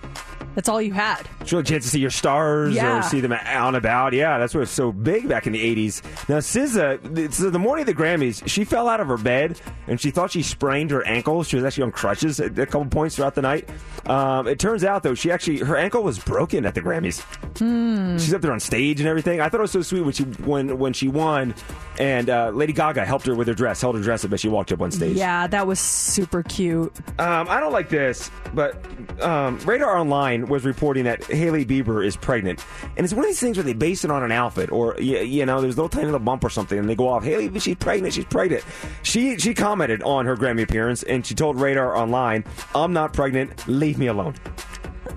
[0.56, 1.28] That's all you had.
[1.42, 2.98] A chance to see your stars Yeah.
[2.98, 4.12] or see them out and about.
[4.14, 6.02] Yeah, that's what was so big back in the 80s.
[6.28, 10.00] Now, SZA, so the morning of the Grammys, she fell out of her bed and
[10.00, 11.44] she thought she sprained her ankle.
[11.44, 13.68] She was actually on crutches at a couple points throughout the night.
[14.06, 17.20] Um, it turns out, though, she actually, her ankle was broken at the Grammys.
[17.58, 18.16] Hmm.
[18.18, 19.40] She's up there on stage and everything.
[19.40, 21.54] I thought it was so sweet when she when when she won,
[21.98, 24.48] and uh, Lady Gaga helped her with her dress, held her dress up as she
[24.48, 25.16] walked up on stage.
[25.16, 26.94] Yeah, that was super cute.
[27.18, 28.76] Um, I don't like this, but
[29.22, 32.64] um, Radar Online was reporting that Hailey Bieber is pregnant,
[32.96, 35.18] and it's one of these things where they base it on an outfit, or you,
[35.18, 37.24] you know, there's no tiny little bump or something, and they go off.
[37.24, 38.14] Hailey, she's pregnant.
[38.14, 38.64] She's pregnant.
[39.02, 42.44] She she commented on her Grammy appearance, and she told Radar Online,
[42.74, 43.66] "I'm not pregnant.
[43.68, 44.34] Leave me alone."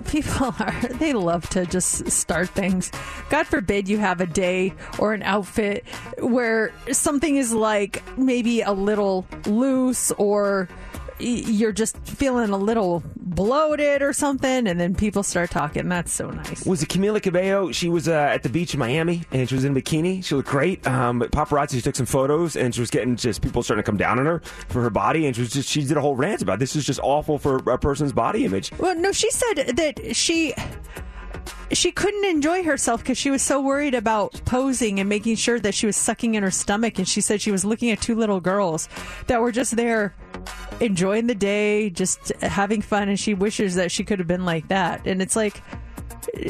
[0.06, 2.90] People are, they love to just start things.
[3.28, 5.84] God forbid you have a day or an outfit
[6.18, 10.68] where something is like maybe a little loose or
[11.20, 15.88] you're just feeling a little bloated or something, and then people start talking.
[15.88, 16.66] That's so nice.
[16.66, 17.72] Was it Camila Cabello?
[17.72, 20.24] She was uh, at the beach in Miami, and she was in a bikini.
[20.24, 20.86] She looked great.
[20.86, 23.96] Um, but paparazzi took some photos, and she was getting just people starting to come
[23.96, 26.42] down on her for her body, and she was just she did a whole rant
[26.42, 28.72] about this is just awful for a person's body image.
[28.78, 30.54] Well, no, she said that she
[31.72, 35.74] she couldn't enjoy herself because she was so worried about posing and making sure that
[35.74, 36.98] she was sucking in her stomach.
[36.98, 38.88] And she said she was looking at two little girls
[39.26, 40.14] that were just there
[40.80, 43.08] enjoying the day, just having fun.
[43.08, 45.06] And she wishes that she could have been like that.
[45.06, 45.62] And it's like,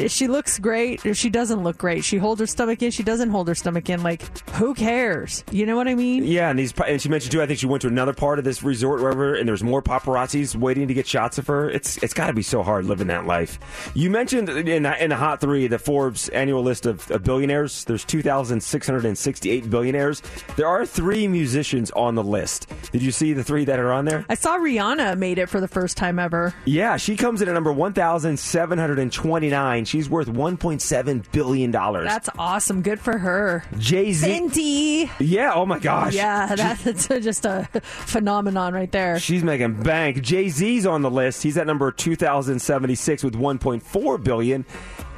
[0.09, 1.05] she looks great.
[1.07, 2.05] Or she doesn't look great.
[2.05, 2.91] She holds her stomach in.
[2.91, 4.03] She doesn't hold her stomach in.
[4.03, 5.45] Like, who cares?
[5.51, 6.25] You know what I mean?
[6.25, 7.43] Yeah, and these and she mentioned too.
[7.43, 10.57] I think she went to another part of this resort, wherever, and there's more paparazzis
[10.57, 11.71] waiting to get shots of her.
[11.71, 13.59] It's it's got to be so hard living that life.
[13.95, 17.85] You mentioned in the, in the hot three, the Forbes annual list of, of billionaires.
[17.85, 20.23] There's 2,668 billionaires.
[20.57, 22.71] There are three musicians on the list.
[22.93, 24.25] Did you see the three that are on there?
[24.29, 26.55] I saw Rihanna made it for the first time ever.
[26.65, 29.70] Yeah, she comes in at number 1,729.
[29.85, 32.07] She's worth 1.7 billion dollars.
[32.07, 32.83] That's awesome.
[32.83, 33.65] Good for her.
[33.79, 34.27] Jay Z.
[34.29, 35.11] Fenty.
[35.19, 35.53] Yeah.
[35.55, 36.15] Oh my gosh.
[36.15, 36.55] Yeah,
[36.85, 39.19] that's just a phenomenon right there.
[39.19, 40.23] She's making bank.
[40.23, 41.43] Jay Z's on the list.
[41.43, 44.65] He's at number 2,076 with 1.4 billion.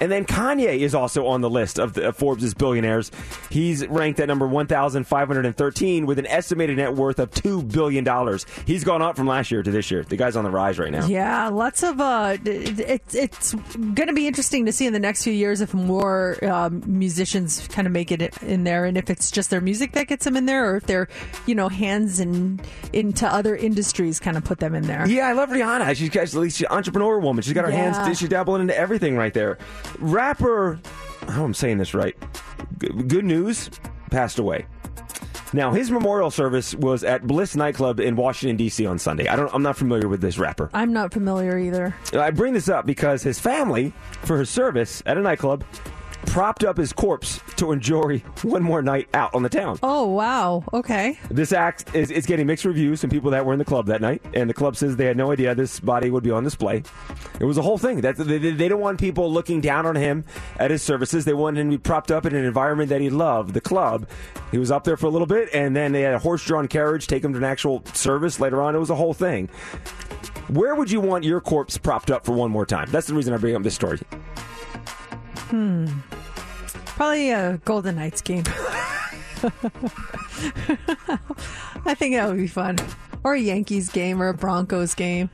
[0.01, 3.13] And then Kanye is also on the list of, the, of Forbes' billionaires.
[3.51, 8.05] He's ranked at number 1,513 with an estimated net worth of $2 billion.
[8.67, 10.03] He's gone up from last year to this year.
[10.03, 11.07] The guy's on the rise right now.
[11.07, 12.01] Yeah, lots of.
[12.01, 15.73] Uh, it, it's going to be interesting to see in the next few years if
[15.75, 19.93] more um, musicians kind of make it in there, and if it's just their music
[19.93, 21.09] that gets them in there, or if their,
[21.47, 22.63] you know, hands and
[22.93, 25.07] into other industries kind of put them in there.
[25.09, 25.95] Yeah, I love Rihanna.
[25.97, 27.43] She's got she's an entrepreneur woman.
[27.43, 27.93] She's got her Yeah.
[27.95, 28.19] hands.
[28.19, 29.59] She's dabbling into everything right there.
[29.99, 30.79] Rapper,
[31.27, 32.17] I hope I'm saying this right.
[32.81, 33.53] G- Goonew,
[34.11, 34.67] passed away.
[35.53, 38.87] Now his memorial service was at Bliss nightclub in Washington D.C.
[38.87, 39.29] on Sunday.
[39.29, 39.53] I don't.
[39.55, 40.71] I'm not familiar with this rapper.
[40.73, 41.95] I'm not familiar either.
[42.15, 43.93] I bring this up because his family,
[44.23, 45.65] for his service at a nightclub,
[46.27, 49.79] propped up his corpse to enjoy one more night out on the town.
[49.83, 50.65] Oh wow.
[50.73, 51.19] Okay.
[51.31, 54.01] This act is, is getting mixed reviews from people that were in the club that
[54.01, 56.83] night, and the club says they had no idea this body would be on display.
[57.41, 58.01] It was a whole thing.
[58.01, 60.25] That they, they don't want people looking down on him
[60.59, 61.25] at his services.
[61.25, 64.09] They wanted him to be propped up in an environment that he loved, the club.
[64.51, 67.07] He was up there for a little bit, and then they had a horse-drawn carriage
[67.07, 68.75] take him to an actual service later on.
[68.75, 69.49] It was a whole thing.
[70.49, 72.91] Where would you want your corpse propped up for one more time?
[72.91, 74.01] That's the reason I bring up this story.
[75.53, 75.87] Hmm.
[76.97, 78.45] Probably a Golden Knights game.
[81.85, 82.79] I think that would be fun.
[83.23, 85.29] Or a Yankees game or a Broncos game.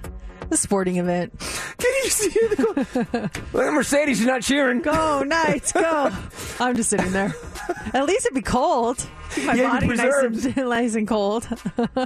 [0.50, 1.38] A sporting event.
[1.78, 4.80] Can you see the Look at Mercedes, she's not cheering.
[4.80, 6.10] Go, Knights, go.
[6.60, 7.34] I'm just sitting there.
[7.92, 9.06] At least it'd be cold.
[9.34, 11.46] Keep my Yeah, body nice and, nice and cold.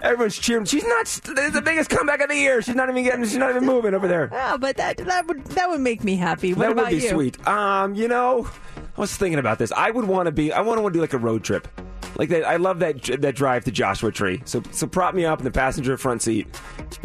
[0.02, 0.64] Everyone's cheering.
[0.64, 1.02] She's not.
[1.02, 2.60] It's the biggest comeback of the year.
[2.62, 3.22] She's not even getting.
[3.24, 4.28] She's not even moving over there.
[4.32, 6.52] Yeah, but that that would that would make me happy.
[6.52, 7.10] What that about would be you?
[7.10, 7.46] sweet.
[7.46, 8.48] Um, you know,
[8.96, 9.70] I was thinking about this.
[9.70, 10.52] I would want to be.
[10.52, 11.68] I want to do like a road trip.
[12.16, 12.42] Like that.
[12.44, 14.42] I love that that drive to Joshua Tree.
[14.44, 16.48] So so prop me up in the passenger front seat.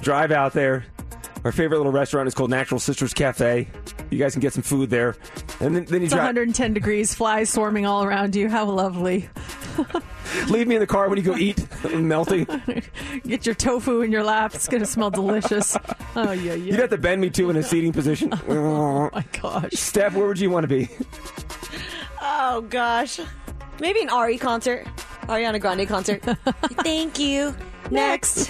[0.01, 0.83] Drive out there.
[1.47, 3.69] Our favorite little restaurant is called Natural Sisters Cafe.
[4.09, 5.15] You guys can get some food there,
[5.61, 6.25] and then, then you It's drive.
[6.25, 8.49] 110 degrees, flies swarming all around you.
[8.49, 9.29] How lovely.
[10.49, 12.45] Leave me in the car when you go eat, melting.
[13.25, 14.55] Get your tofu in your lap.
[14.55, 15.77] It's going to smell delicious.
[16.17, 16.55] Oh, yeah, yeah.
[16.55, 18.33] You'd have to bend me too in a seating position.
[18.49, 20.89] oh my gosh, Steph, where would you want to be?
[22.21, 23.21] Oh gosh,
[23.79, 24.85] maybe an Ari concert,
[25.27, 26.21] Ariana Grande concert.
[26.83, 27.55] Thank you.
[27.91, 28.35] Next,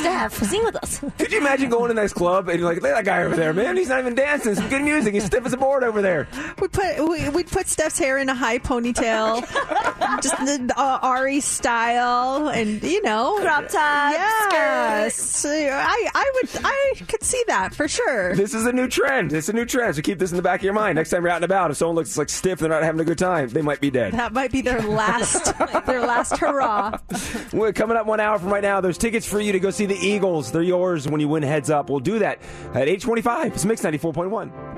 [0.00, 1.00] Steph, sing with us.
[1.18, 3.36] Could you imagine going to this club and you're like, look at that guy over
[3.36, 3.76] there, man.
[3.76, 4.54] He's not even dancing.
[4.54, 5.14] Some good music.
[5.14, 6.28] He's stiff as a board over there.
[6.60, 9.40] We put we, we'd put Steph's hair in a high ponytail,
[10.22, 15.44] just the uh, Ari style, and you know, Crop top, yes.
[15.46, 18.34] I I would I could see that for sure.
[18.36, 19.32] This is a new trend.
[19.32, 19.96] It's a new trend.
[19.96, 20.96] So keep this in the back of your mind.
[20.96, 23.04] Next time you're out and about, if someone looks like stiff, they're not having a
[23.04, 23.48] good time.
[23.48, 24.12] They might be dead.
[24.14, 25.56] That might be their last
[25.86, 26.98] their last hurrah.
[27.52, 28.80] We're coming up one hour from right now.
[28.80, 30.52] There's tickets for you to go see the Eagles.
[30.52, 31.90] They're yours when you win heads up.
[31.90, 32.38] We'll do that
[32.74, 33.54] at 825.
[33.54, 34.72] It's Mix 94.1.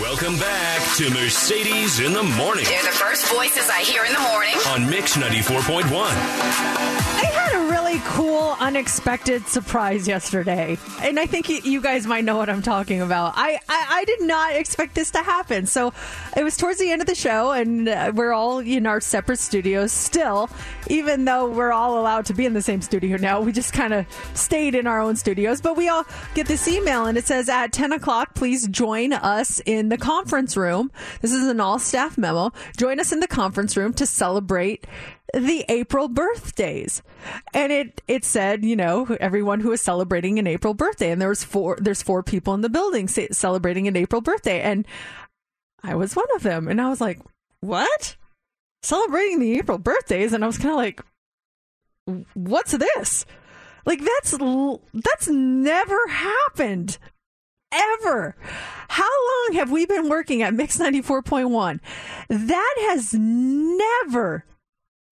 [0.00, 4.20] Welcome back to Mercedes in the Morning They're the first voices I hear in the
[4.20, 4.45] morning.
[4.76, 5.86] On Mix 94.1.
[5.94, 12.36] I had a really cool, unexpected surprise yesterday, and I think you guys might know
[12.36, 13.32] what I'm talking about.
[13.36, 15.64] I, I, I did not expect this to happen.
[15.64, 15.94] So
[16.36, 19.38] it was towards the end of the show, and uh, we're all in our separate
[19.38, 20.50] studios still,
[20.88, 23.40] even though we're all allowed to be in the same studio now.
[23.40, 24.04] We just kind of
[24.34, 26.04] stayed in our own studios, but we all
[26.34, 30.54] get this email, and it says at 10 o'clock, please join us in the conference
[30.54, 30.90] room.
[31.22, 32.52] This is an all staff memo.
[32.76, 34.65] Join us in the conference room to celebrate
[35.34, 37.02] the April birthdays.
[37.52, 41.28] And it it said, you know, everyone who is celebrating an April birthday and there
[41.28, 44.86] was four there's four people in the building celebrating an April birthday and
[45.82, 47.20] I was one of them and I was like,
[47.60, 48.16] "What?
[48.82, 51.00] Celebrating the April birthdays?" And I was kind of like,
[52.34, 53.26] "What's this?"
[53.84, 54.36] Like that's
[54.94, 56.98] that's never happened
[57.72, 58.36] ever.
[58.88, 61.80] How long have we been working at Mix 94.1?
[62.28, 64.44] That has never,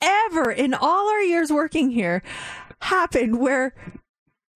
[0.05, 2.23] ever in all our years working here
[2.81, 3.75] happened where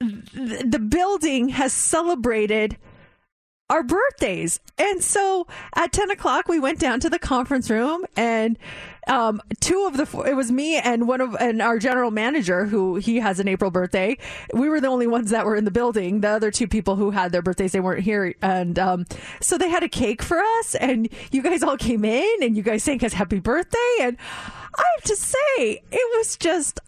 [0.00, 2.76] th- the building has celebrated
[3.70, 4.60] our birthdays.
[4.78, 8.58] And so at 10 o'clock, we went down to the conference room and
[9.08, 12.66] um, two of the four, it was me and one of and our general manager
[12.66, 14.16] who he has an April birthday.
[14.52, 16.20] We were the only ones that were in the building.
[16.20, 19.06] The other two people who had their birthdays they weren't here, and um,
[19.40, 20.74] so they had a cake for us.
[20.74, 23.96] And you guys all came in and you guys sang us happy birthday.
[24.00, 24.16] And
[24.76, 26.80] I have to say, it was just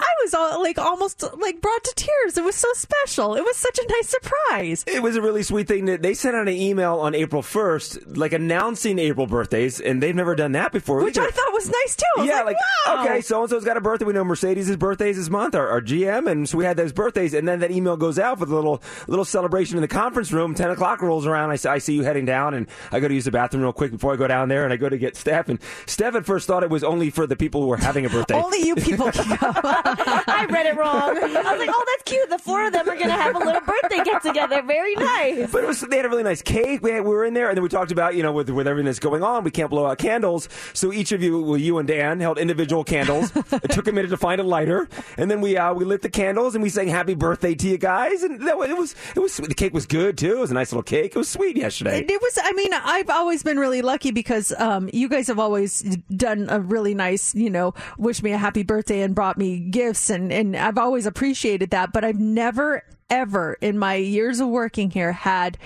[0.00, 2.36] I was all, like almost like brought to tears.
[2.36, 3.36] It was so special.
[3.36, 4.84] It was such a nice surprise.
[4.88, 8.16] It was a really sweet thing that they sent out an email on April 1st,
[8.16, 11.02] like announcing April birthdays, and they've never done that before.
[11.04, 11.28] Which either.
[11.28, 12.04] I thought was nice too.
[12.16, 13.04] I was yeah, like, like, wow.
[13.04, 14.04] okay, so and so's got a birthday.
[14.04, 16.92] We know Mercedes' birthday is this month, our, our GM, and so we had those
[16.92, 20.32] birthdays, and then that email goes out with a little little celebration in the conference
[20.32, 20.54] room.
[20.56, 21.50] Ten o'clock rolls around.
[21.50, 23.72] I, see- I see you heading down, and I go to use the bathroom real
[23.72, 26.26] quick before I go down there, and I go to get Steph, and Steph at
[26.26, 28.34] first thought it was only for the people who were having a birthday.
[28.44, 29.62] Only you people can go.
[30.26, 31.16] I read it wrong.
[31.16, 32.30] I was like, oh, that's cute.
[32.30, 34.62] The four of them are going to have a little birthday get together.
[34.62, 35.50] Very nice.
[35.52, 36.82] But it was, they had a really nice cake.
[36.82, 38.66] We, had, we were in there, and then we talked about, you know, with, with
[38.66, 40.48] everything that's going on, we can't blow out candles.
[40.72, 43.32] So each of you, well, you and Dan, held individual candles.
[43.52, 46.08] it took a minute to find a lighter, and then we uh, we lit the
[46.10, 48.22] candles and we sang "Happy Birthday" to you guys.
[48.22, 50.36] And that, was- it was it was the cake was good too.
[50.38, 51.12] It was a nice little cake.
[51.14, 52.04] It was sweet yesterday.
[52.08, 52.38] It was.
[52.42, 55.82] I mean, I've always been really lucky because um, you guys have always
[56.16, 60.08] done a really nice, you know, wish me a happy birthday and brought me gifts,
[60.08, 61.92] and and I've always appreciated that.
[61.92, 65.58] But I've never, ever in my years of working here had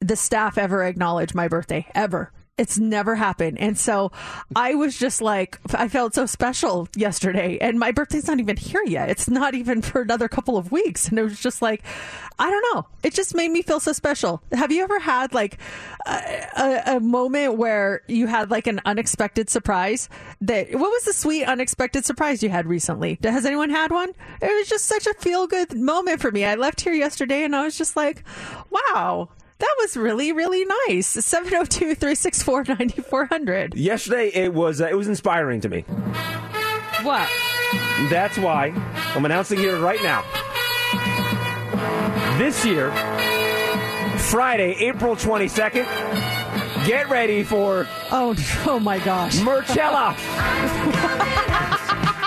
[0.00, 2.30] the staff ever acknowledge my birthday ever.
[2.58, 3.58] It's never happened.
[3.60, 4.10] And so
[4.56, 7.56] I was just like, I felt so special yesterday.
[7.60, 9.10] And my birthday's not even here yet.
[9.10, 11.08] It's not even for another couple of weeks.
[11.08, 11.84] And it was just like,
[12.40, 12.86] I don't know.
[13.02, 14.42] It just made me feel so special.
[14.52, 15.58] Have you ever had like
[16.06, 16.12] a,
[16.56, 20.08] a, a moment where you had like an unexpected surprise?
[20.40, 23.18] That what was the sweet unexpected surprise you had recently?
[23.22, 24.10] Has anyone had one?
[24.42, 26.44] It was just such a feel good moment for me.
[26.44, 28.24] I left here yesterday and I was just like,
[28.70, 29.28] wow.
[29.58, 31.06] That was really, really nice.
[31.08, 33.74] 702 364 9400.
[33.74, 35.80] Yesterday, it was uh, it was inspiring to me.
[37.02, 37.28] What?
[38.08, 38.72] That's why
[39.14, 40.24] I'm announcing here right now.
[42.38, 42.92] This year,
[44.16, 45.84] Friday, April 22nd,
[46.86, 48.34] get ready for Oh,
[48.66, 49.36] oh my gosh.
[49.38, 50.14] Merchella.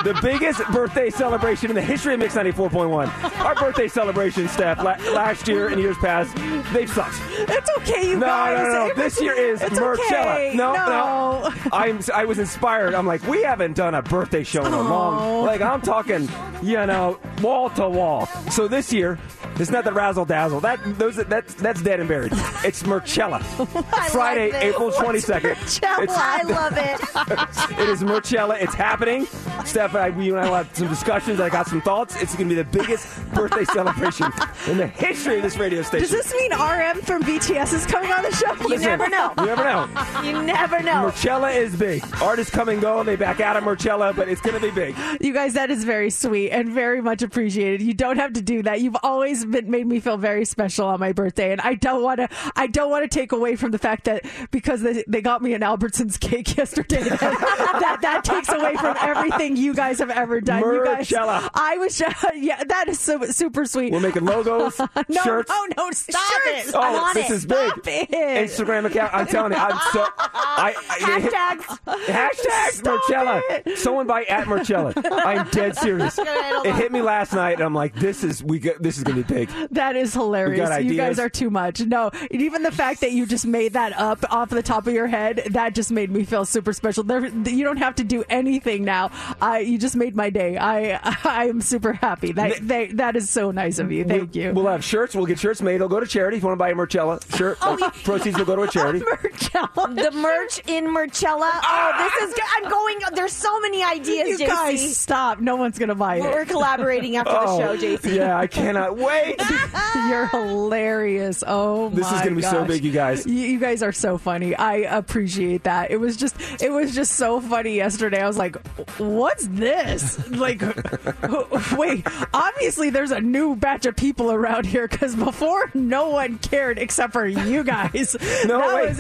[0.04, 3.40] the biggest birthday celebration in the history of Mix 94.1.
[3.46, 6.36] Our birthday celebration, Steph, la- last year and years past,
[6.74, 7.22] they've sucked.
[7.38, 8.58] It's okay, you no, guys.
[8.58, 8.94] No, no, no.
[8.96, 9.96] This year is it's Merchella.
[10.34, 10.54] okay.
[10.56, 10.88] No, No.
[10.88, 11.54] no.
[11.72, 12.94] I'm, I was inspired.
[12.94, 15.46] I'm like, we haven't done a birthday show in a long.
[15.46, 16.28] Like, I'm talking,
[16.62, 18.28] you know, wall to wall.
[18.52, 19.20] So this year,
[19.58, 20.60] it's not the razzle dazzle.
[20.60, 22.32] That those that's that's dead and buried.
[22.64, 23.42] It's Merchella.
[24.12, 24.64] Friday, this.
[24.64, 25.56] April 22nd.
[25.56, 26.08] Merchella?
[26.10, 27.80] I love it.
[27.80, 28.62] it is Merchella.
[28.62, 29.26] It's happening.
[29.66, 31.40] Steph, I, you and I will have some discussions.
[31.40, 32.22] I got some thoughts.
[32.22, 34.32] It's going to be the biggest birthday celebration
[34.68, 36.08] in the history of this radio station.
[36.08, 38.54] Does this mean RM from BTS is coming on the show?
[38.54, 39.34] You Listen, never know.
[39.38, 39.88] You never know.
[40.24, 41.12] You never know.
[41.12, 42.04] Merchella is big.
[42.22, 43.00] Artists come and go.
[43.00, 44.96] And they back out of Merchella, but it's going to be big.
[45.20, 47.31] You guys, that is very sweet and very much appreciated.
[47.36, 48.82] You don't have to do that.
[48.82, 52.20] You've always been, made me feel very special on my birthday, and I don't want
[52.20, 52.28] to.
[52.56, 55.54] I don't want to take away from the fact that because they, they got me
[55.54, 60.42] an Albertsons cake yesterday, that, that that takes away from everything you guys have ever
[60.42, 60.62] done.
[60.62, 61.50] You guys, Merchella.
[61.54, 62.02] I was,
[62.36, 63.94] yeah, that is so super sweet.
[63.94, 64.78] We're making logos,
[65.08, 65.50] no, shirts.
[65.50, 66.68] no, no, stop Shirts.
[66.70, 66.76] it!
[66.78, 67.34] Oh, this it.
[67.34, 67.70] is big.
[67.72, 68.10] Stop it.
[68.12, 69.14] Instagram account.
[69.14, 70.06] I'm telling you, I'm so.
[70.18, 71.80] I, I, Hashtags.
[72.06, 73.42] Hashtag Stop Merchella.
[73.50, 73.78] it.
[73.78, 74.94] Someone by at Merchella.
[75.12, 76.18] I'm dead serious.
[76.20, 78.60] It hit me last night, and I'm like, this is we.
[78.60, 79.50] Got, this is gonna be big.
[79.72, 80.84] That is hilarious.
[80.84, 81.82] You guys are too much.
[81.82, 84.94] No, and even the fact that you just made that up off the top of
[84.94, 87.04] your head, that just made me feel super special.
[87.04, 89.12] There, you don't have to do anything now.
[89.42, 90.58] I, you just made my day.
[90.58, 92.32] I, I am super happy.
[92.34, 94.04] That, they, that is so nice of you.
[94.04, 94.54] Thank you.
[94.54, 95.16] We'll have shirts.
[95.16, 95.78] We'll get shirts made.
[95.78, 96.38] They'll go to charity.
[96.38, 99.00] If you want to buy a Merchella shirt, oh, proceeds will go to a charity.
[99.00, 101.50] The merch in Merchella.
[101.64, 102.44] Oh, this is good.
[102.56, 103.00] I'm going.
[103.14, 104.48] There's so many ideas, you JC.
[104.48, 105.40] guys stop.
[105.40, 106.24] No one's gonna buy it.
[106.24, 108.16] We're collaborating after Oh, the show, oh, JC.
[108.16, 109.42] yeah, I cannot wait.
[110.10, 111.44] You're hilarious.
[111.46, 113.26] Oh This is gonna be so big, you guys.
[113.26, 114.56] You, you guys are so funny.
[114.56, 115.92] I appreciate that.
[115.92, 118.22] It was just, it was just so funny yesterday.
[118.22, 118.56] I was like,
[118.98, 120.62] "What's this?" Like,
[121.78, 122.06] wait.
[122.34, 127.14] Obviously, there's a new batch of people around here because before no one cared except
[127.14, 128.16] for you guys.
[128.46, 128.90] No, that wait.
[128.90, 129.00] was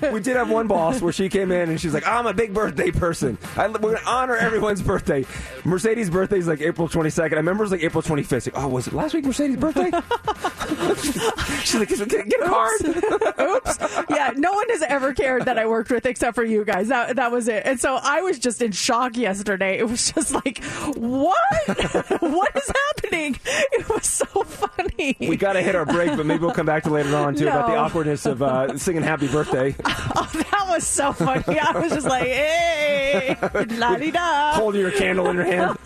[0.00, 0.12] it.
[0.12, 2.52] we did have one boss where she came in and she's like, I'm a big
[2.54, 3.38] birthday person.
[3.56, 5.24] I, we're going to honor everyone's birthday.
[5.64, 7.23] Mercedes' birthday is like April 22nd.
[7.32, 8.52] I remember it was like April 25th.
[8.54, 9.90] Like, oh, was it last week Mercedes' birthday?
[11.64, 12.80] she's like, get, get a card.
[13.40, 13.78] Oops.
[14.10, 16.88] Yeah, no one has ever cared that I worked with except for you guys.
[16.88, 17.62] That that was it.
[17.64, 19.78] And so I was just in shock yesterday.
[19.78, 20.62] It was just like,
[20.96, 21.38] what?
[22.20, 23.38] what is happening?
[23.46, 25.16] It was so funny.
[25.20, 27.46] We got to hit our break, but maybe we'll come back to later on too
[27.46, 29.74] about the awkwardness of uh, singing "Happy Birthday."
[30.16, 31.58] Oh, that was so funny.
[31.58, 33.36] I was just like, hey,
[33.78, 34.52] la di da.
[34.54, 35.76] Holding your candle in your hand.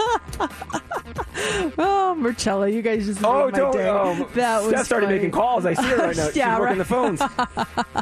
[1.79, 3.73] Oh, Merchella, you guys just Oh, my don't.
[3.73, 3.87] day.
[3.89, 5.19] Um, that was Steph started funny.
[5.19, 5.65] making calls.
[5.67, 6.31] I see her right now.
[6.35, 6.79] yeah, She's working right.
[6.79, 7.21] the phones.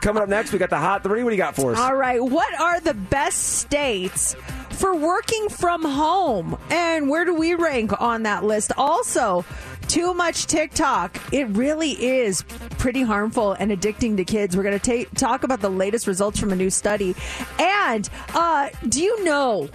[0.02, 1.22] Coming up next, we got the hot three.
[1.22, 1.78] What do you got for us?
[1.78, 2.22] All right.
[2.22, 4.34] What are the best states
[4.70, 6.56] for working from home?
[6.70, 8.72] And where do we rank on that list?
[8.78, 9.44] Also,
[9.88, 11.18] too much TikTok.
[11.32, 12.42] It really is
[12.78, 14.56] pretty harmful and addicting to kids.
[14.56, 17.14] We're going to ta- talk about the latest results from a new study.
[17.58, 19.68] And uh, do you know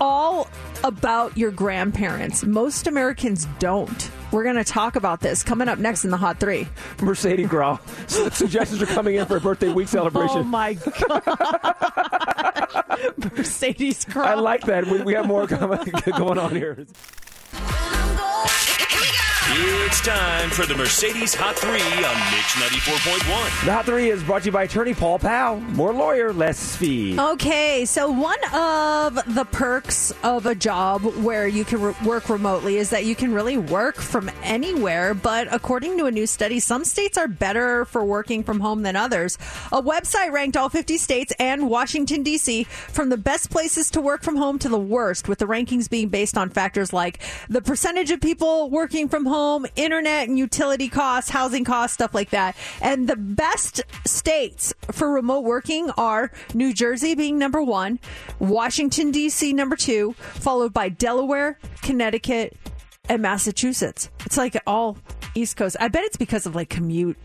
[0.00, 0.48] all
[0.84, 2.44] about your grandparents?
[2.44, 4.10] Most Americans don't.
[4.32, 6.66] We're going to talk about this coming up next in the Hot Three.
[7.00, 7.78] Mercedes Gras.
[8.06, 10.38] Suggestions are coming in for a birthday week oh celebration.
[10.38, 11.22] Oh my god,
[13.36, 14.24] Mercedes Gras.
[14.28, 14.86] I like that.
[14.86, 16.86] We, we have more coming, going on here.
[19.54, 23.66] It's time for the Mercedes Hot 3 on Mix 94.1.
[23.66, 25.60] The hot three is brought to you by attorney Paul Powell.
[25.60, 27.20] More lawyer, less fee.
[27.20, 32.78] Okay, so one of the perks of a job where you can re- work remotely
[32.78, 35.12] is that you can really work from anywhere.
[35.12, 38.96] But according to a new study, some states are better for working from home than
[38.96, 39.36] others.
[39.70, 42.64] A website ranked all 50 states and Washington, D.C.
[42.64, 46.08] from the best places to work from home to the worst, with the rankings being
[46.08, 47.18] based on factors like
[47.50, 49.41] the percentage of people working from home,
[49.76, 52.56] internet and utility costs, housing costs, stuff like that.
[52.80, 57.98] And the best states for remote working are New Jersey being number one,
[58.38, 59.52] Washington, D.C.
[59.52, 62.56] number two, followed by Delaware, Connecticut,
[63.08, 64.10] and Massachusetts.
[64.24, 64.96] It's like all
[65.34, 65.76] East Coast.
[65.80, 67.16] I bet it's because of like commute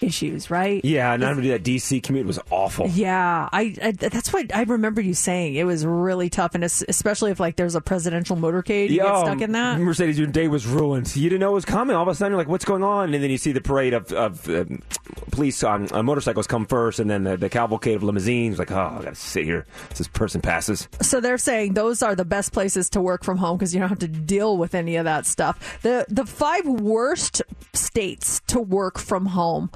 [0.00, 0.84] issues, right?
[0.84, 2.88] Yeah, and to do that DC commute was awful.
[2.88, 5.54] Yeah, I, I that's what I remember you saying.
[5.54, 9.40] It was really tough, and especially if like there's a presidential motorcade, you get stuck
[9.40, 9.78] in that.
[9.80, 11.14] Mercedes, your day was ruined.
[11.16, 11.96] You didn't know it was coming.
[11.96, 13.94] All of a sudden, you're like, "What's going on?" And then you see the parade
[13.94, 14.82] of, of um,
[15.30, 18.58] police on, on motorcycles come first, and then the, the cavalcade of limousines.
[18.58, 20.88] Like, oh, I got to sit here this person passes.
[21.00, 23.88] So they're saying those are the best places to work from home because you don't
[23.88, 25.80] have to deal with any of that stuff.
[25.82, 27.42] The the five worst
[27.72, 29.70] states to work from home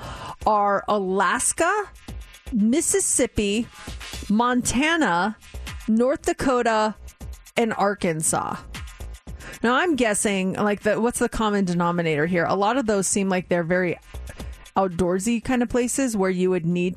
[0.47, 1.89] are Alaska,
[2.53, 3.67] Mississippi,
[4.29, 5.37] Montana,
[5.89, 6.95] North Dakota,
[7.57, 8.57] and Arkansas.
[9.63, 12.45] Now I'm guessing like the what's the common denominator here?
[12.45, 13.99] A lot of those seem like they're very
[14.77, 16.97] outdoorsy kind of places where you would need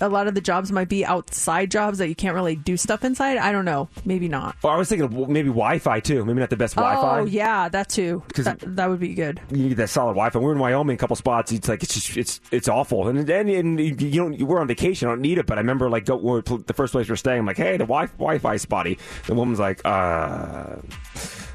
[0.00, 3.04] a lot of the jobs might be outside jobs that you can't really do stuff
[3.04, 3.36] inside.
[3.38, 3.88] I don't know.
[4.04, 4.56] Maybe not.
[4.62, 6.24] Well, I was thinking of maybe Wi-Fi too.
[6.24, 7.20] Maybe not the best Wi-Fi.
[7.20, 8.22] Oh yeah, that too.
[8.34, 9.40] 'Cause- That, that would be good.
[9.50, 10.38] you need that solid Wi-Fi.
[10.38, 11.52] We're in Wyoming, a couple spots.
[11.52, 13.08] It's like it's just it's it's awful.
[13.08, 15.08] And then and you don't we're on vacation.
[15.08, 15.46] I don't need it.
[15.46, 17.40] But I remember like go, we're, the first place we're staying.
[17.40, 18.98] I'm like, hey, the wi- Wi-Fi spotty.
[19.26, 20.76] The woman's like, uh,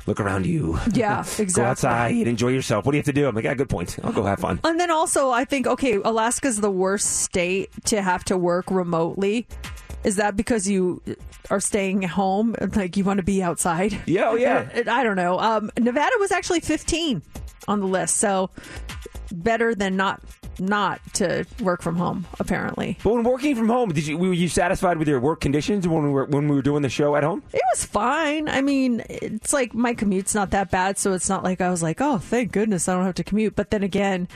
[0.06, 0.80] look around you.
[0.94, 1.46] Yeah, exactly.
[1.54, 2.86] go outside, enjoy yourself.
[2.86, 3.28] What do you have to do?
[3.28, 3.98] I'm like, yeah, good point.
[4.04, 4.60] I'll go have fun.
[4.64, 9.48] And then also, I think okay, Alaska's the worst state to have to work remotely.
[10.04, 11.02] Is that because you
[11.50, 12.56] are staying home?
[12.76, 13.98] Like you want to be outside?
[14.06, 14.70] Yeah, oh, yeah.
[14.88, 15.40] I, I don't know.
[15.40, 17.22] Um, Nevada was actually 15
[17.68, 18.50] on the list, so
[19.32, 20.22] better than not
[20.60, 22.26] not to work from home.
[22.40, 25.88] Apparently, But when working from home, did you were you satisfied with your work conditions
[25.88, 27.44] when we were when we were doing the show at home?
[27.54, 28.48] it was fine.
[28.50, 31.82] I mean, it's like my commute's not that bad, so it's not like I was
[31.84, 33.56] like, oh, thank goodness I don't have to commute.
[33.56, 34.28] But then again,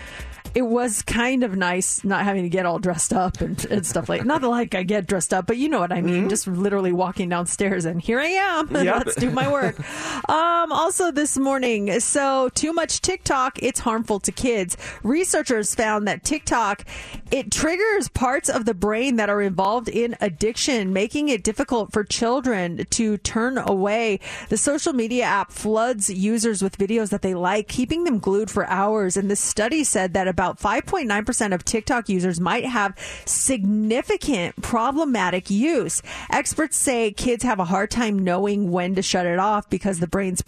[0.55, 4.09] it was kind of nice not having to get all dressed up and, and stuff
[4.09, 4.25] like.
[4.25, 6.29] Not like I get dressed up, but you know what I mean.
[6.29, 8.75] Just literally walking downstairs and here I am.
[8.87, 9.05] Yep.
[9.05, 9.77] Let's do my work.
[10.29, 14.77] um, also this morning, so too much TikTok, it's harmful to kids.
[15.03, 16.85] Researchers found that TikTok
[17.31, 22.03] it triggers parts of the brain that are involved in addiction, making it difficult for
[22.03, 24.19] children to turn away.
[24.49, 28.65] The social media app floods users with videos that they like, keeping them glued for
[28.67, 29.17] hours.
[29.17, 36.03] And this study said that about 5.9% of TikTok users might have significant problematic use.
[36.29, 40.05] Experts say kids have a hard time knowing when to shut it off because the
[40.05, 40.45] brain's uh,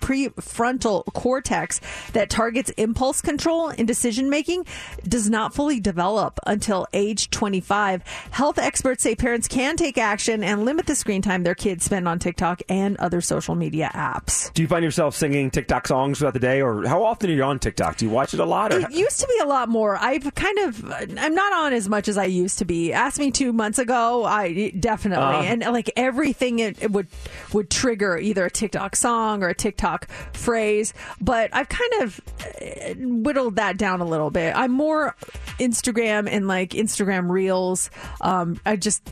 [0.00, 1.80] prefrontal cortex
[2.14, 4.66] that targets impulse control and decision making
[5.06, 8.02] does not fully develop until age 25.
[8.32, 12.08] Health experts say parents can take action and limit the screen time their kids spend
[12.08, 14.52] on TikTok and other social media apps.
[14.52, 17.44] Do you find yourself singing TikTok songs throughout the day, or how often are you
[17.44, 17.96] on TikTok?
[17.96, 18.74] Do you watch it a lot?
[18.74, 19.96] Or It used to be a lot more.
[19.96, 20.84] I've kind of,
[21.18, 22.92] I'm not on as much as I used to be.
[22.92, 25.42] Ask me two months ago, I definitely, Uh.
[25.42, 27.08] and like everything it, it would
[27.52, 30.94] would trigger either a TikTok song or a TikTok phrase.
[31.20, 34.54] But I've kind of uh, whittled that down a little bit.
[34.56, 35.16] I'm more
[35.58, 37.90] Instagram and like Instagram Reels.
[38.20, 39.02] Um, I just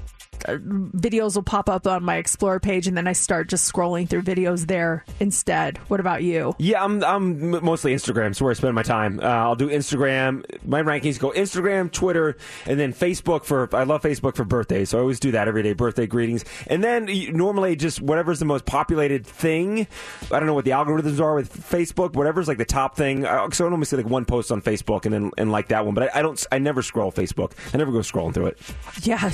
[0.44, 4.22] videos will pop up on my explore page, and then I start just scrolling through
[4.22, 5.78] videos there instead.
[5.88, 6.54] What about you?
[6.58, 8.34] Yeah, I'm I'm mostly Instagram.
[8.34, 9.20] So where I spend my time.
[9.20, 10.44] Uh, I'll do Instagram.
[10.66, 12.36] My rankings go Instagram, Twitter,
[12.66, 13.74] and then Facebook for.
[13.74, 15.72] I love Facebook for birthdays, so I always do that every day.
[15.72, 19.86] Birthday greetings, and then normally just whatever's the most populated thing.
[20.30, 22.14] I don't know what the algorithms are with Facebook.
[22.14, 23.26] Whatever's like the top thing.
[23.26, 25.84] Uh, so I normally see like one post on Facebook and then and like that
[25.84, 25.94] one.
[25.94, 26.46] But I, I don't.
[26.50, 27.52] I never scroll Facebook.
[27.72, 28.58] I never go scrolling through it.
[29.02, 29.30] Yeah,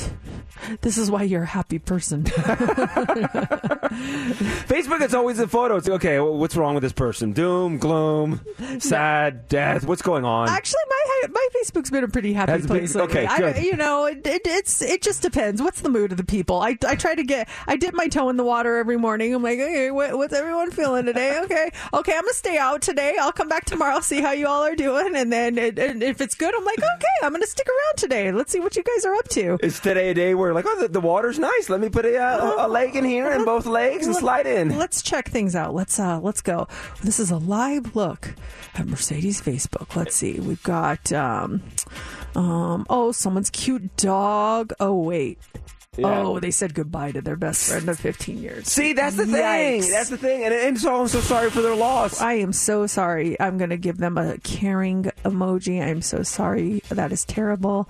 [0.81, 2.25] this is why you're a happy person.
[4.69, 5.77] Facebook, it's always a photo.
[5.77, 6.19] It's okay.
[6.21, 7.33] well, What's wrong with this person?
[7.33, 8.41] Doom, gloom,
[8.79, 9.85] sad, death.
[9.87, 10.49] What's going on?
[10.49, 12.95] Actually, my my Facebook's been a pretty happy Has been- place.
[12.95, 13.27] lately.
[13.27, 15.63] okay, I- you know, it, it, it's it just depends.
[15.63, 16.61] What's the mood of the people?
[16.61, 17.49] I, I try to get.
[17.67, 19.35] I dip my toe in the water every morning.
[19.35, 21.33] I'm like, okay, what, what's everyone feeling today?
[21.45, 23.17] Okay, okay, I'm gonna stay out today.
[23.21, 26.21] I'll come back tomorrow, see how you all are doing, and then it, and if
[26.23, 28.33] it's good, I'm like, okay, I'm gonna stick around today.
[28.33, 29.59] Let's see what you guys are up to.
[29.63, 31.69] Is today a day where like, oh, the, the water's nice.
[31.69, 34.77] Let me put a, uh, a leg in here and both legs and slide in.
[34.79, 35.75] Let's check things out.
[35.75, 36.69] Let's uh let's go.
[37.03, 38.35] This is a live look
[38.75, 39.97] at Mercedes Facebook.
[39.97, 40.41] Let's see.
[40.41, 41.63] We've got um
[42.35, 44.73] um oh someone's cute dog.
[44.81, 45.39] Oh wait.
[45.97, 46.23] Yeah.
[46.23, 48.67] Oh, they said goodbye to their best friend of 15 years.
[48.67, 49.83] See, that's the thing.
[49.91, 50.45] That's the thing.
[50.45, 52.21] And, and so I'm so sorry for their loss.
[52.21, 53.41] I am so sorry.
[53.41, 55.83] I'm going to give them a caring emoji.
[55.83, 56.83] I'm so sorry.
[56.89, 57.89] That is terrible.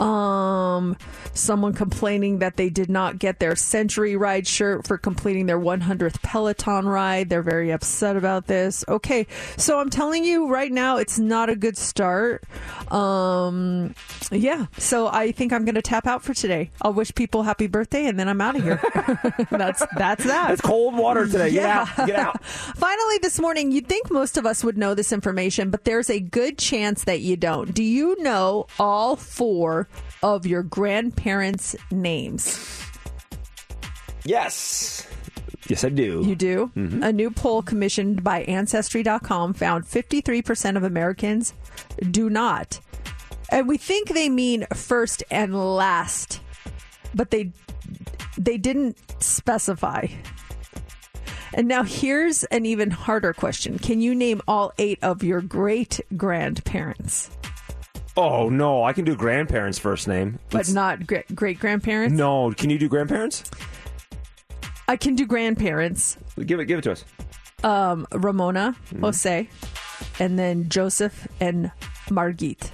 [0.00, 0.96] Um,
[1.32, 6.22] someone complaining that they did not get their Century Ride shirt for completing their 100th
[6.22, 7.28] Peloton ride.
[7.28, 8.84] They're very upset about this.
[8.88, 9.26] Okay,
[9.56, 12.44] so I'm telling you right now, it's not a good start.
[12.90, 13.94] Um,
[14.30, 16.70] yeah, so I think I'm going to tap out for today.
[16.82, 18.80] I'll wish people happy birthday, and then I'm out of here.
[19.50, 20.50] that's that's that.
[20.52, 21.50] It's cold water today.
[21.52, 21.86] Get Yeah.
[21.98, 22.06] out.
[22.06, 22.44] Get out.
[22.44, 26.18] Finally, this morning, you'd think most of us would know this information, but there's a
[26.20, 27.72] good chance that you don't.
[27.72, 29.88] Do you know all four
[30.22, 32.58] of your grandparents' names?
[34.24, 35.06] Yes.
[35.68, 36.22] Yes, I do.
[36.26, 36.70] You do?
[36.76, 37.02] Mm-hmm.
[37.02, 41.54] A new poll commissioned by Ancestry.com found 53% of Americans
[42.10, 42.80] do not.
[43.50, 46.40] And we think they mean first and last,
[47.14, 47.52] but they
[48.38, 50.06] they didn't specify.
[51.56, 53.78] And now here's an even harder question.
[53.78, 57.30] Can you name all eight of your great grandparents,
[58.16, 62.14] Oh no, I can do grandparents' first name, but not great grandparents?
[62.16, 62.52] no.
[62.52, 63.44] Can you do grandparents?
[64.88, 66.16] I can do grandparents.
[66.44, 66.66] Give it.
[66.66, 67.04] Give it to us.
[67.62, 69.04] Um, Ramona, Mm-hmm.
[69.04, 69.48] Jose,
[70.20, 71.70] and then Joseph and
[72.10, 72.70] Margit.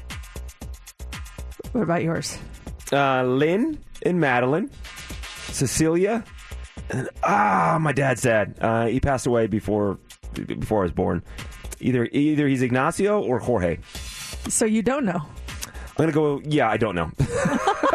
[1.72, 2.36] What about yours?
[2.92, 4.70] Uh, Lynn and Madeline,
[5.48, 6.24] Cecilia,
[6.90, 8.56] and ah, my dad's dad.
[8.60, 9.98] Uh, he passed away before
[10.32, 11.22] before I was born.
[11.80, 13.78] Either either he's Ignacio or Jorge.
[14.48, 15.20] So you don't know.
[15.96, 16.40] I'm gonna go.
[16.44, 17.10] Yeah, I don't know.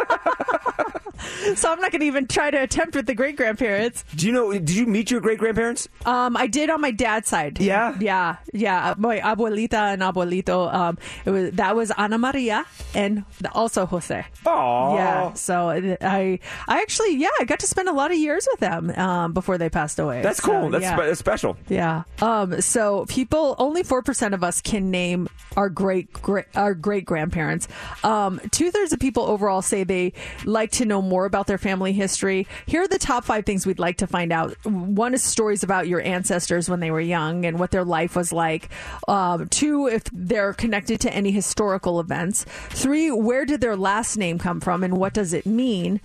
[1.55, 4.03] So I'm not going to even try to attempt with the great grandparents.
[4.15, 4.51] Do you know?
[4.51, 5.87] Did you meet your great grandparents?
[6.05, 7.59] Um, I did on my dad's side.
[7.61, 7.95] Yeah?
[7.99, 8.91] yeah, yeah.
[8.91, 10.73] Uh, My abuelita and abuelito.
[10.73, 13.23] Um, it was that was Ana Maria and
[13.53, 14.25] also Jose.
[14.45, 15.33] Oh, Yeah.
[15.33, 18.89] So I, I actually, yeah, I got to spend a lot of years with them
[18.91, 20.21] um, before they passed away.
[20.21, 20.69] That's So, cool.
[20.71, 20.95] That's, yeah.
[20.95, 21.57] spe- that's special.
[21.69, 22.03] Yeah.
[22.21, 22.59] Um.
[22.61, 27.67] So people, only four percent of us can name our great great our great grandparents.
[28.03, 28.41] Um.
[28.51, 30.13] Two thirds of people overall say they
[30.43, 32.45] like to know more about their family history.
[32.65, 34.53] Here are the top five things we'd like to find out.
[34.65, 38.33] One is stories about your ancestors when they were young and what their life was
[38.33, 38.67] like.
[39.07, 39.47] Um.
[39.47, 42.45] Two, if they're connected to any historical events.
[42.69, 46.01] Three, where did their last name come from and what does it mean?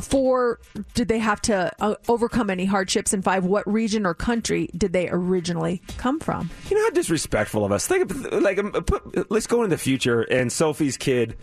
[0.00, 0.58] Four,
[0.94, 3.12] did they have to uh, overcome any hardships?
[3.12, 6.50] And five, what region or country did they originally come from?
[6.70, 7.86] You know how disrespectful of us.
[7.86, 11.36] Think of like um, put, let's go into the future and Sophie's kid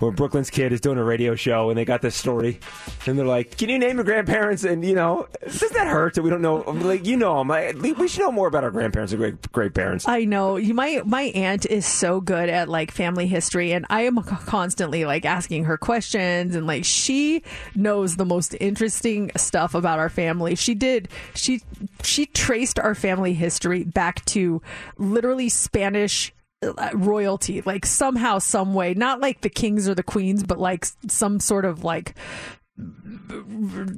[0.00, 2.60] or Brooklyn's kid is doing a radio show and they got this story
[3.06, 6.22] and they're like, "Can you name your grandparents?" And you know, does that hurt that
[6.22, 6.58] we don't know?
[6.58, 10.06] Like you know we should know more about our grandparents and great great parents.
[10.06, 10.74] I know you.
[10.74, 15.24] My my aunt is so good at like family history, and I am constantly like
[15.24, 17.42] asking her questions, and like she
[17.74, 20.54] knows the most interesting stuff about our family.
[20.54, 21.62] She did she
[22.02, 24.62] she traced our family history back to
[24.96, 28.92] literally Spanish Uh, royalty like somehow some way.
[28.92, 32.16] Not like the kings or the queens but like some sort of like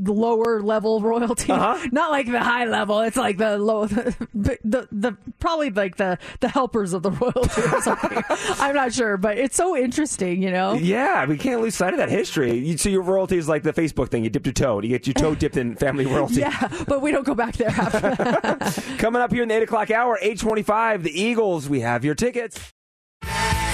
[0.06, 1.88] lower level royalty Uh-huh.
[1.92, 4.16] not like the high level it's like the low the,
[4.64, 8.22] the the probably like the the helpers of the royalty or something
[8.58, 11.98] i'm not sure but it's so interesting you know Yeah, we can't lose sight of
[11.98, 12.56] that history.
[12.58, 14.24] You, so your royalty is like the Facebook thing.
[14.24, 14.80] You dip your toe.
[14.80, 16.40] You get your toe dipped in family royalty.
[16.40, 18.96] yeah but we don't go back there after.
[18.98, 21.68] Coming up here in the 8 o'clock hour, 825, the Eagles.
[21.68, 22.72] We have your tickets.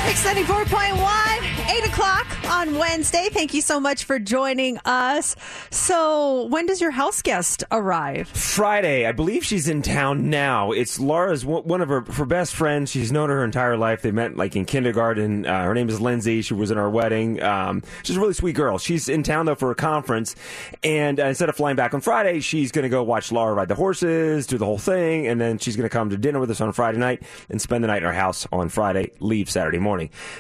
[0.05, 3.29] Mix 94.1, 8 o'clock on Wednesday.
[3.31, 5.35] Thank you so much for joining us.
[5.71, 8.29] So, when does your house guest arrive?
[8.29, 10.71] Friday, I believe she's in town now.
[10.71, 12.93] It's Laura's one of her, her best friends.
[12.93, 14.03] She's known her her entire life.
[14.03, 15.45] They met like in kindergarten.
[15.45, 16.41] Uh, her name is Lindsay.
[16.41, 17.43] She was in our wedding.
[17.43, 18.79] Um, she's a really sweet girl.
[18.79, 20.37] She's in town though for a conference,
[20.85, 23.69] and uh, instead of flying back on Friday, she's going to go watch Laura ride
[23.69, 26.51] the horses, do the whole thing, and then she's going to come to dinner with
[26.51, 29.11] us on Friday night and spend the night in our house on Friday.
[29.19, 29.86] Leave Saturday morning.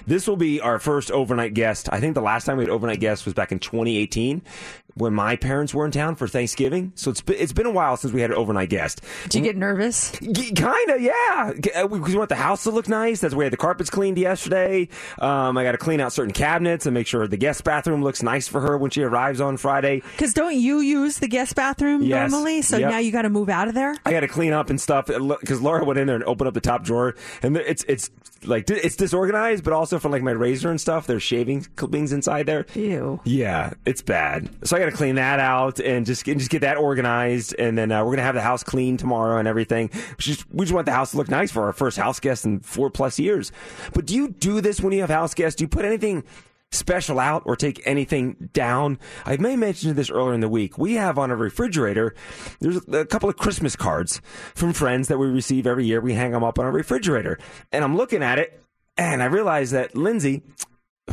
[0.06, 1.88] This will be our first overnight guest.
[1.92, 4.42] I think the last time we had overnight guests was back in 2018
[4.96, 6.92] when my parents were in town for Thanksgiving.
[6.94, 9.02] So it's been, it's been a while since we had an overnight guest.
[9.24, 10.10] Did you get nervous?
[10.10, 11.52] Kind of, yeah.
[11.54, 13.20] Because we want the house to look nice.
[13.20, 14.88] That's why we had the carpets cleaned yesterday.
[15.18, 18.22] Um, I got to clean out certain cabinets and make sure the guest bathroom looks
[18.22, 20.02] nice for her when she arrives on Friday.
[20.12, 22.30] Because don't you use the guest bathroom Yes.
[22.30, 22.62] normally?
[22.62, 22.90] So Yep.
[22.90, 23.94] now you got to move out of there?
[24.06, 26.54] I got to clean up and stuff because Laura went in there and opened up
[26.54, 28.10] the top drawer, and it's it's
[28.44, 31.06] like it's disorganized, but also from like my razor and stuff.
[31.06, 32.66] There's shaving clippings inside there.
[32.74, 33.20] Ew.
[33.24, 34.48] Yeah, it's bad.
[34.64, 37.76] So I got to clean that out and just and just get that organized, and
[37.76, 39.90] then uh, we're gonna have the house clean tomorrow and everything.
[39.92, 42.44] We just, we just want the house to look nice for our first house guest
[42.44, 43.52] in four plus years.
[43.92, 45.56] But do you do this when you have house guests?
[45.56, 46.24] Do you put anything?
[46.72, 48.98] special out or take anything down.
[49.24, 50.76] I may mention this earlier in the week.
[50.76, 52.14] We have on a refrigerator,
[52.60, 54.20] there's a couple of Christmas cards
[54.54, 56.00] from friends that we receive every year.
[56.00, 57.38] We hang them up on our refrigerator.
[57.72, 58.60] And I'm looking at it
[58.96, 60.42] and I realize that Lindsay,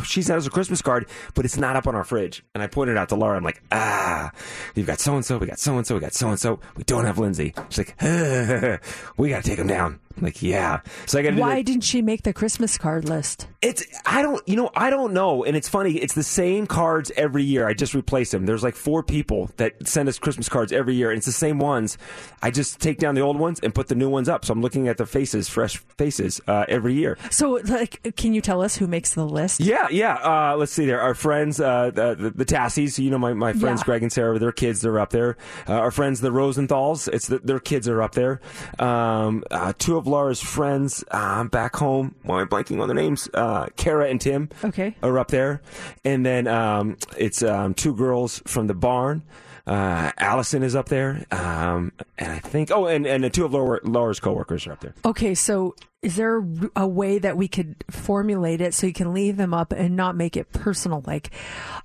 [0.02, 2.44] she sent us a Christmas card, but it's not up on our fridge.
[2.53, 4.32] And I pointed out to Laura, I'm like, ah,
[4.74, 6.60] you've got so and so, we got so and so, we got so and so,
[6.76, 7.53] we don't have Lindsay.
[7.70, 8.02] She's like,
[9.18, 9.99] we got to take them down.
[10.22, 10.81] Like, yeah.
[11.06, 13.48] So I got Why didn't she make the Christmas card list?
[13.61, 15.44] it's I don't you know I don't know.
[15.45, 17.68] And it's funny it's the same cards every year.
[17.68, 18.45] I just replace them.
[18.45, 21.60] There's like four people that send us Christmas cards every year and it's the same
[21.60, 21.98] ones.
[22.41, 24.44] I just take down the old ones and put the new ones up.
[24.45, 27.18] So I'm looking at the faces fresh faces uh, every year.
[27.31, 29.61] So, like, can you tell us who makes the list?
[29.61, 30.15] yeah yeah.
[30.15, 31.02] Uh, let's see there.
[31.02, 33.85] Our friends uh, the, the, the Tassies you know my, my friends Yeah.
[33.85, 35.38] Greg and Sarah their kids they're up there.
[35.68, 38.41] Uh, our friends the Rosenthals it's the, their kids are up there.
[38.80, 42.95] Um, uh, two of Laura's friends uh, back home why am I blanking on their
[42.95, 44.95] names uh, Kara and Tim Okay.
[45.03, 45.61] are up there,
[46.05, 49.23] and then um, it's um, two girls from the barn.
[49.65, 53.53] Uh, Allison is up there, um, and I think oh, and and the two of
[53.53, 54.93] Laura, Laura's coworkers are up there.
[55.05, 59.38] Okay, so is there a way that we could formulate it so you can leave
[59.38, 61.01] them up and not make it personal?
[61.07, 61.30] Like,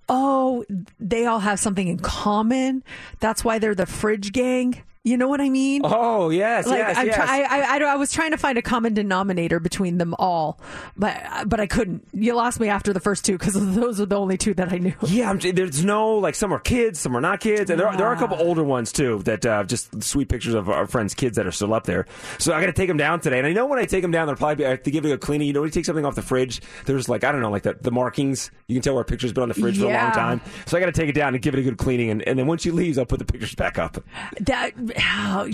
[0.08, 0.64] oh,
[0.98, 2.82] they all have something in common.
[3.20, 4.82] That's why they're the fridge gang.
[5.04, 5.82] You know what I mean?
[5.84, 7.16] Oh yes, like yes, I'm yes.
[7.16, 10.60] try- I, I, I was trying to find a common denominator between them all,
[10.96, 11.16] but
[11.46, 12.06] but I couldn't.
[12.12, 14.78] You lost me after the first two because those are the only two that I
[14.78, 14.94] knew.
[15.06, 17.96] Yeah, I'm, there's no like some are kids, some are not kids, and there are,
[17.96, 21.14] there are a couple older ones too that uh, just sweet pictures of our friends'
[21.14, 22.06] kids that are still up there.
[22.38, 24.10] So I got to take them down today, and I know when I take them
[24.10, 25.46] down, they'll probably be, I have to give it a cleaning.
[25.46, 27.62] You know, when you take something off the fridge, there's like I don't know, like
[27.62, 28.50] the, the markings.
[28.66, 30.40] You can tell where a picture's been on the fridge for a long time.
[30.66, 32.38] So I got to take it down and give it a good cleaning, and, and
[32.38, 34.02] then when she leaves, I'll put the pictures back up.
[34.40, 34.72] That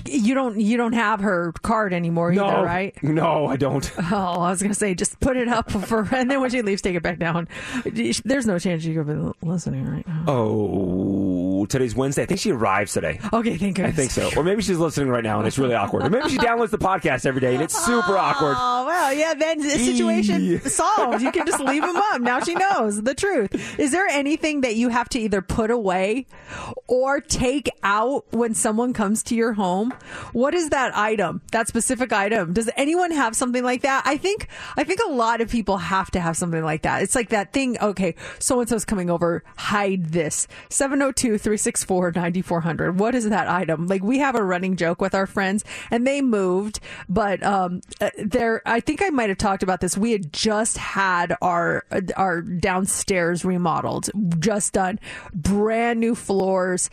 [0.07, 3.03] you don't you don't have her card anymore no, either, right?
[3.03, 3.91] No, I don't.
[4.15, 6.83] Oh, I was gonna say just put it up for, and then when she leaves,
[6.83, 7.49] take it back down.
[7.85, 10.25] There's no chance you could be listening right now.
[10.29, 12.23] Oh, today's Wednesday.
[12.23, 13.19] I think she arrives today.
[13.33, 13.85] Okay, thank you.
[13.85, 14.31] I think so.
[14.37, 16.05] Or maybe she's listening right now and it's really awkward.
[16.05, 18.57] Or maybe she downloads the podcast every day and it's super awkward.
[18.57, 19.35] Oh well, yeah.
[19.35, 21.23] Then the situation solved.
[21.23, 22.21] You can just leave them up.
[22.21, 23.79] Now she knows the truth.
[23.79, 26.27] Is there anything that you have to either put away
[26.87, 29.93] or take out when someone comes to your home?
[30.33, 31.43] What is that item?
[31.53, 32.53] That specific item?
[32.53, 34.03] Does anyone have something like that?
[34.07, 37.03] I think I think a lot of people have to have something like that.
[37.03, 37.79] It's like that thing.
[37.81, 39.43] Okay, so and so's coming over.
[39.57, 40.47] Hide this.
[40.71, 42.97] 702-364-9400.
[42.97, 43.87] What is that item?
[43.87, 48.11] Like we have a running joke with our friends, and they moved, but um, uh,
[48.19, 48.63] there.
[48.67, 49.97] I think I might have talked about this.
[49.97, 51.85] We had just had our
[52.17, 54.99] our downstairs remodeled, just done,
[55.33, 56.91] brand new floors.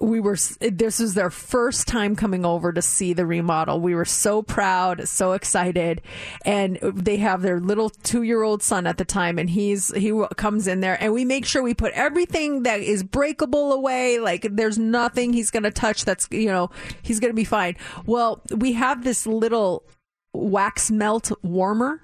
[0.00, 0.36] We were.
[0.60, 3.80] This was their first time coming over to see the remodel.
[3.80, 6.02] We were so proud, so excited,
[6.44, 10.12] and they have their little two year old son at the time, and he's he
[10.36, 14.18] comes in there, and we make sure we put everything that is breakable away.
[14.18, 16.04] Like there's nothing he's to touch.
[16.04, 16.70] That's you know
[17.02, 17.76] he's to be fine.
[18.04, 19.84] Well, we have this little
[20.32, 22.02] wax melt warmer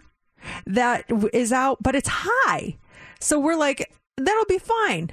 [0.66, 2.76] that is out, but it's high.
[3.18, 5.10] So we're like, that'll be fine.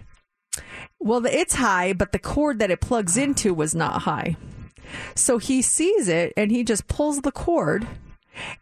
[0.99, 4.35] Well, it's high, but the cord that it plugs into was not high.
[5.15, 7.87] So he sees it and he just pulls the cord,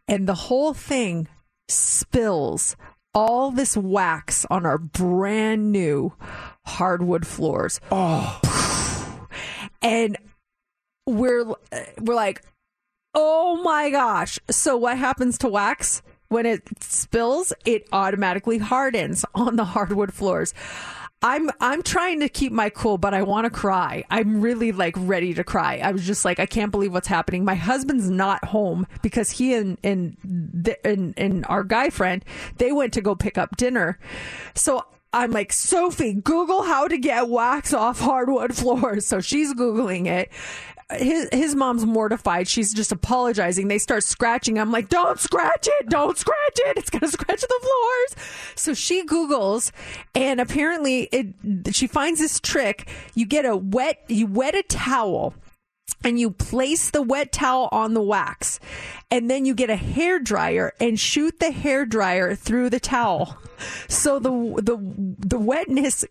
[0.07, 1.27] and the whole thing
[1.67, 2.76] spills
[3.13, 6.13] all this wax on our brand new
[6.65, 7.80] hardwood floors.
[7.91, 8.41] Oh.
[9.81, 10.17] And
[11.05, 11.45] we're
[11.99, 12.41] we're like,
[13.13, 16.01] "Oh my gosh." So what happens to wax?
[16.27, 20.53] when it spills, it automatically hardens on the hardwood floors.
[21.22, 24.04] I'm I'm trying to keep my cool, but I want to cry.
[24.12, 25.78] I'm really like ready to cry.
[25.78, 27.44] I was just like, I can't believe what's happening.
[27.44, 32.24] My husband's not home because he and and the, and, and our guy friend
[32.58, 33.98] they went to go pick up dinner.
[34.54, 39.08] So I'm like, Sophie, Google how to get wax off hardwood floors.
[39.16, 40.30] So she's Googling it.
[40.91, 42.48] His, his mom's mortified.
[42.48, 43.68] She's just apologizing.
[43.68, 44.60] They start scratching.
[44.60, 45.90] I'm like, don't scratch it.
[45.90, 46.78] Don't scratch it.
[46.78, 48.26] It's going to scratch the floors.
[48.56, 49.72] So she Googles
[50.14, 52.88] and apparently it, she finds this trick.
[53.16, 55.34] You get a wet, you wet a towel
[56.03, 58.60] and you place the wet towel on the wax
[59.10, 63.38] and then you get a hair dryer and shoot the hair dryer through the towel
[63.88, 64.30] so the
[64.62, 64.78] the
[65.20, 66.06] the wetness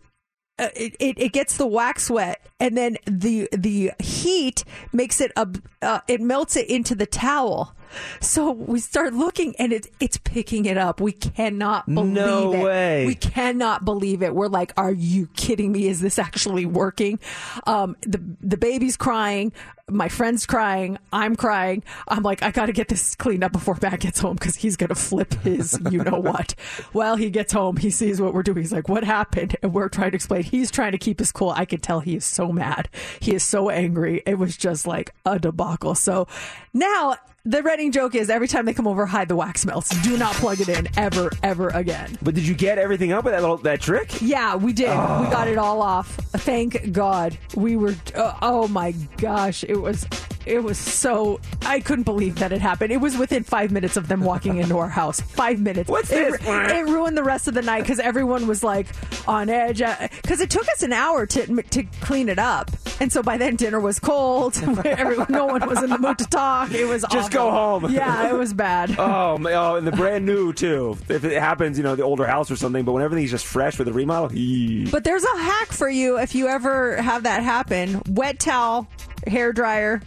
[0.58, 5.32] uh, it, it, it gets the wax wet and then the the heat makes it
[5.36, 5.46] uh,
[5.82, 7.74] uh, it melts it into the towel
[8.20, 11.00] so we start looking and it's it's picking it up.
[11.00, 12.62] We cannot believe No it.
[12.62, 13.06] way.
[13.06, 14.34] we cannot believe it.
[14.34, 15.88] We're like are you kidding me?
[15.88, 17.18] Is this actually working?
[17.66, 19.52] Um the the baby's crying.
[19.90, 20.96] My friend's crying.
[21.12, 21.82] I'm crying.
[22.08, 24.94] I'm like i gotta get this cleaned up before matt gets home because he's gonna
[24.94, 26.54] flip his you know what?
[26.94, 27.76] Well he gets home.
[27.76, 28.58] He sees what we're doing.
[28.58, 29.56] He's like what happened?
[29.62, 30.42] And we're trying to explain.
[30.42, 31.50] He's trying to keep his cool.
[31.50, 32.88] I can tell he is so mad.
[33.20, 34.22] He is so angry.
[34.26, 35.94] It was just like a debacle.
[35.94, 36.26] So
[36.72, 37.16] now
[37.46, 39.90] the running joke is every time they come over, hide the wax melts.
[40.02, 42.16] Do not plug it in ever, ever again.
[42.22, 44.20] But did you get everything up with that little that trick?
[44.22, 44.88] Yeah, we did.
[44.88, 45.22] Oh.
[45.22, 46.08] We got it all off.
[46.08, 47.36] Thank God.
[47.54, 47.94] We were.
[48.14, 50.06] Uh, oh my gosh, it was.
[50.46, 51.40] It was so.
[51.62, 52.92] I couldn't believe that it happened.
[52.92, 55.20] It was within five minutes of them walking into our house.
[55.20, 55.88] Five minutes.
[55.88, 56.40] What's it, this?
[56.46, 58.86] It ruined the rest of the night because everyone was like
[59.26, 59.80] on edge.
[59.82, 63.36] Uh, because it took us an hour to to clean it up, and so by
[63.36, 64.56] then dinner was cold.
[64.84, 66.72] Everyone, no one was in the mood to talk.
[66.72, 67.90] It was Just go home.
[67.90, 68.96] Yeah, it was bad.
[69.04, 70.96] Oh, oh, and the brand new too.
[71.08, 72.84] If it happens, you know, the older house or something.
[72.84, 74.90] But when everything's just fresh with a remodel, eee.
[74.90, 78.00] But there's a hack for you if you ever have that happen.
[78.08, 78.88] Wet towel,
[79.26, 80.00] hair dryer,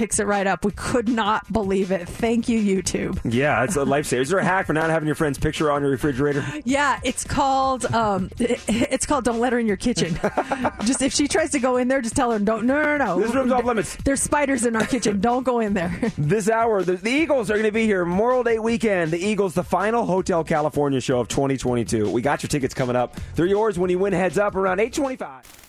[0.00, 0.64] picks it right up.
[0.64, 2.08] We could not believe it.
[2.08, 3.20] Thank you, YouTube.
[3.22, 4.20] yeah, it's a lifesaver.
[4.22, 6.42] Is there a hack for not having your friend's picture on your refrigerator?
[6.64, 10.18] Yeah, it's called um, it's called "Don't Let Her in Your Kitchen."
[10.86, 12.64] just if she tries to go in there, just tell her don't.
[12.64, 13.20] No, no, no.
[13.20, 13.94] This room's off limits.
[13.96, 15.20] There's spiders in our kitchen.
[15.30, 15.94] Don't go in there.
[16.16, 19.10] This hour, the, the Eagles are going to be here Memorial Day weekend.
[19.10, 22.10] The Eagles, the final Hotel California show of 2022.
[22.10, 23.16] We got your tickets coming up.
[23.34, 25.60] They're yours when you win heads up around 825.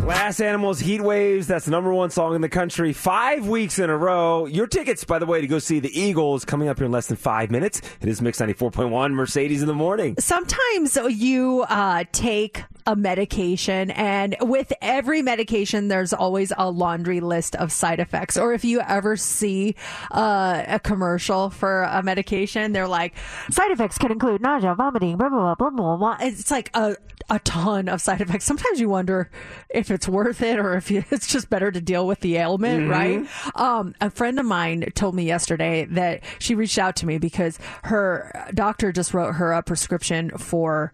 [0.00, 1.46] Glass Animals Heat Waves.
[1.46, 2.92] That's the number one song in the country.
[2.92, 4.46] Five weeks in a row.
[4.46, 7.08] Your tickets, by the way, to go see the Eagles coming up here in less
[7.08, 7.80] than five minutes.
[8.00, 10.16] It is Mix 94.1 Mercedes in the morning.
[10.18, 17.56] Sometimes you uh, take a medication, and with every medication, there's always a laundry list
[17.56, 18.36] of side effects.
[18.36, 19.74] Or if you ever see
[20.12, 23.14] uh, a commercial for a medication, they're like,
[23.50, 26.16] side effects can include nausea, vomiting, blah, blah, blah, blah, blah.
[26.20, 26.96] It's like a,
[27.28, 28.44] a ton of side effects.
[28.44, 29.30] Sometimes you wonder
[29.68, 32.90] if it's worth it or if it's just better to deal with the ailment, Mhm.
[32.90, 33.26] right?
[33.60, 37.58] Um, a friend of mine told me yesterday that she reached out to me because
[37.84, 40.92] her doctor just wrote her a prescription for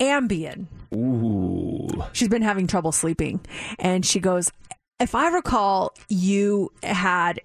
[0.00, 0.66] Ambien.
[0.94, 1.88] Ooh.
[2.12, 3.40] She's been having trouble sleeping.
[3.78, 4.50] And she goes,
[5.00, 7.40] If I recall, you had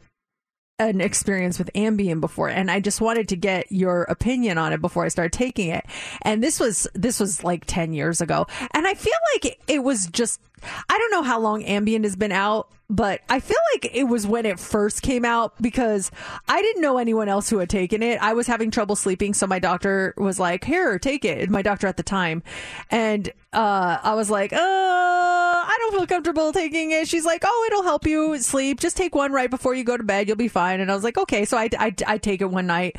[0.80, 4.82] an experience with Ambien before and I just wanted to get your opinion on it
[4.82, 5.86] before I started taking it.
[6.24, 8.48] And this was this was like 10 years ago.
[8.72, 10.42] And I feel like it, it was just
[10.90, 14.28] I don't know how long Ambien has been out, but I feel like it was
[14.28, 16.12] when it first came out because
[16.48, 18.22] I didn't know anyone else who had taken it.
[18.22, 21.88] I was having trouble sleeping, so my doctor was like, "Here, take it." My doctor
[21.88, 22.44] at the time,
[22.92, 27.68] and uh, I was like, "Uh, I don't feel comfortable taking it." She's like, "Oh,
[27.68, 28.80] it'll help you sleep.
[28.80, 30.28] Just take one right before you go to bed.
[30.28, 32.68] You'll be fine." And I was like, "Okay." So I I, I take it one
[32.68, 32.96] night,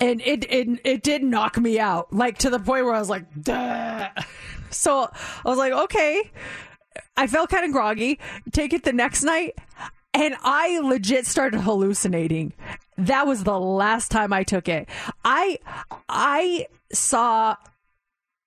[0.00, 3.10] and it it it did knock me out, like to the point where I was
[3.10, 4.08] like, Duh.
[4.70, 5.10] So
[5.44, 6.30] I was like, okay.
[7.16, 8.18] I felt kind of groggy.
[8.52, 9.56] Take it the next night,
[10.12, 12.52] and I legit started hallucinating.
[12.98, 14.88] That was the last time I took it.
[15.24, 15.58] I
[16.08, 17.56] I saw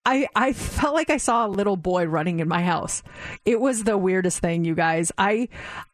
[0.05, 3.03] I I felt like I saw a little boy running in my house.
[3.45, 5.11] It was the weirdest thing, you guys.
[5.17, 5.49] I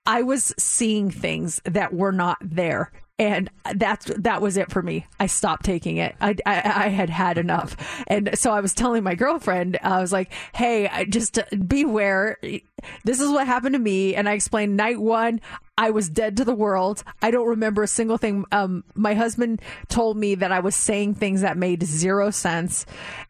[0.05, 2.91] I was seeing things that were not there.
[3.17, 5.07] And that's that was it for me.
[5.21, 6.15] I stopped taking it.
[6.19, 10.11] I, I I had had enough, and so I was telling my girlfriend, I was
[10.11, 12.37] like, "Hey, just beware.
[13.05, 15.39] This is what happened to me." And I explained night one,
[15.77, 17.03] I was dead to the world.
[17.21, 18.45] I don't remember a single thing.
[18.51, 22.85] Um, my husband told me that I was saying things that made zero sense.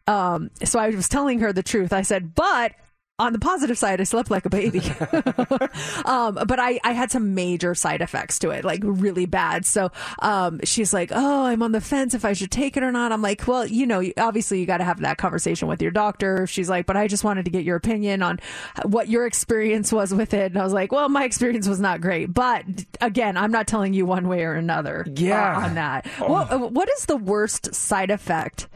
[0.06, 1.92] Um, so I was telling her the truth.
[1.92, 2.72] I said, but
[3.18, 4.80] on the positive side, I slept like a baby.
[6.04, 9.64] um, but I, I had some major side effects to it, like really bad.
[9.64, 9.90] So
[10.20, 13.12] um, she's like, Oh, I'm on the fence if I should take it or not.
[13.12, 16.46] I'm like, Well, you know, obviously you got to have that conversation with your doctor.
[16.46, 18.38] She's like, But I just wanted to get your opinion on
[18.84, 20.52] what your experience was with it.
[20.52, 22.34] And I was like, Well, my experience was not great.
[22.34, 22.64] But
[23.00, 25.56] again, I'm not telling you one way or another uh, Yeah.
[25.56, 26.06] on that.
[26.20, 26.32] Oh.
[26.32, 28.68] What, what is the worst side effect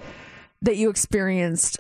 [0.63, 1.79] that you experienced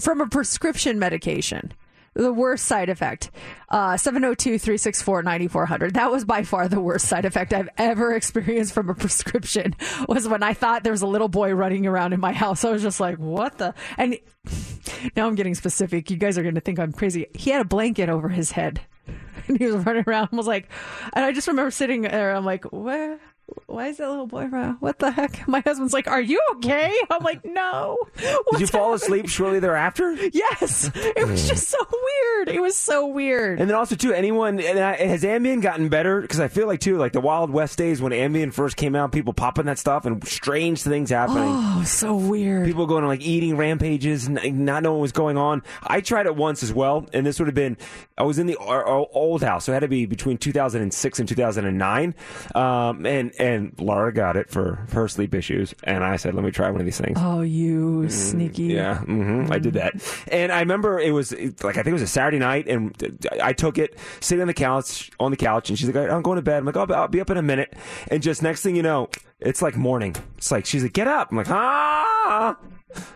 [0.00, 1.72] from a prescription medication?
[2.14, 3.30] The worst side effect.
[3.68, 5.94] Uh, 702 364 9400.
[5.94, 9.74] That was by far the worst side effect I've ever experienced from a prescription,
[10.08, 12.64] was when I thought there was a little boy running around in my house.
[12.64, 13.74] I was just like, what the?
[13.96, 14.18] And
[15.16, 16.10] now I'm getting specific.
[16.10, 17.26] You guys are going to think I'm crazy.
[17.34, 18.82] He had a blanket over his head
[19.48, 20.28] and he was running around.
[20.32, 20.68] I was like,
[21.14, 22.34] and I just remember sitting there.
[22.34, 23.18] I'm like, where?
[23.66, 24.46] Why is that little boy?
[24.80, 25.46] What the heck?
[25.48, 30.16] My husband's like, "Are you okay?" I'm like, "No." Did you fall asleep shortly thereafter?
[30.32, 32.48] Yes, it was just so weird.
[32.48, 33.60] It was so weird.
[33.60, 36.20] And then also too, anyone and I, has Ambien gotten better?
[36.20, 39.12] Because I feel like too, like the Wild West days when Ambien first came out,
[39.12, 41.44] people popping that stuff and strange things happening.
[41.46, 42.66] Oh, so weird.
[42.66, 45.62] People going on like eating rampages and not knowing what's going on.
[45.82, 47.76] I tried it once as well, and this would have been
[48.16, 52.14] I was in the old house, so it had to be between 2006 and 2009.
[52.54, 56.50] Um, and and Laura got it for her sleep issues, and I said, let me
[56.50, 57.18] try one of these things.
[57.20, 58.64] Oh, you sneaky.
[58.64, 59.94] Yeah, hmm I did that.
[60.30, 61.32] And I remember it was
[61.62, 62.94] like I think it was a Saturday night, and
[63.42, 66.36] I took it sitting on the couch on the couch, and she's like, "I'm going
[66.36, 67.74] to bed." I'm like, "I'll, I'll be up in a minute."
[68.08, 69.08] And just next thing you know,
[69.40, 70.14] it's like morning.
[70.38, 72.56] It's like she's like, "Get up!" I'm like, "Ah."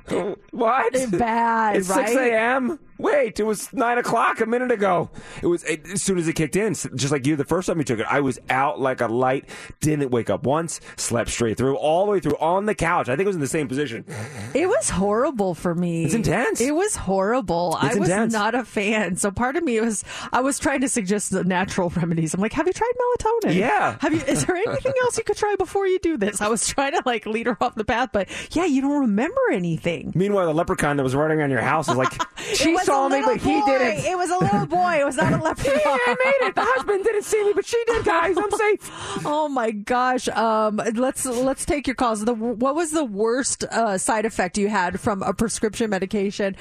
[0.53, 0.93] What?
[1.19, 2.09] Bad, It's right?
[2.09, 2.79] six a.m.
[2.99, 5.11] Wait, it was nine o'clock a minute ago.
[5.43, 7.37] It was it, as soon as it kicked in, just like you.
[7.37, 9.45] The first time you took it, I was out like a light.
[9.81, 10.81] Didn't wake up once.
[10.97, 13.11] Slept straight through, all the way through on the couch.
[13.11, 14.07] I think it was in the same position.
[14.55, 16.05] It was horrible for me.
[16.07, 16.59] It's intense.
[16.63, 17.77] It was horrible.
[17.83, 18.33] It's I was intense.
[18.33, 19.17] not a fan.
[19.17, 22.33] So part of me was I was trying to suggest the natural remedies.
[22.33, 23.57] I'm like, have you tried melatonin?
[23.57, 23.99] Yeah.
[24.01, 24.21] Have you?
[24.23, 26.41] Is there anything else you could try before you do this?
[26.41, 29.41] I was trying to like lead her off the path, but yeah, you don't remember
[29.53, 29.66] anything.
[30.15, 32.13] Meanwhile, the leprechaun that was running around your house is like,
[32.55, 34.05] she saw me, little but he didn't.
[34.05, 35.01] It was a little boy.
[35.01, 35.75] It was not a leprechaun.
[35.85, 36.55] Yeah, I made it.
[36.55, 38.37] The husband didn't see me, but she did, guys.
[38.39, 38.91] I'm safe.
[39.29, 40.29] Oh my gosh.
[40.29, 42.25] Um, let's let's take your calls.
[42.25, 46.55] The what was the worst uh, side effect you had from a prescription medication?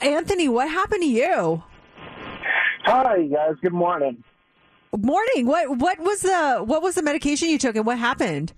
[0.00, 1.62] Anthony, what happened to you?
[2.84, 3.54] Hi, guys.
[3.60, 4.22] Good morning.
[4.96, 5.46] Morning.
[5.46, 8.52] What what was the what was the medication you took and what happened?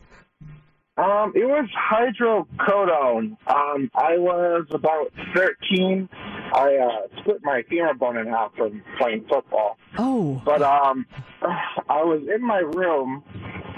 [0.99, 3.37] Um, it was hydrocodone.
[3.47, 6.09] Um, I was about 13.
[6.53, 9.79] I uh, split my femur bone in half from playing football.
[9.97, 10.43] Oh.
[10.45, 11.07] But um,
[11.43, 13.23] I was in my room,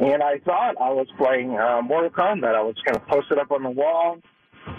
[0.01, 2.55] and I thought I was playing uh, Mortal Kombat.
[2.55, 4.18] I was going to post it up on the wall,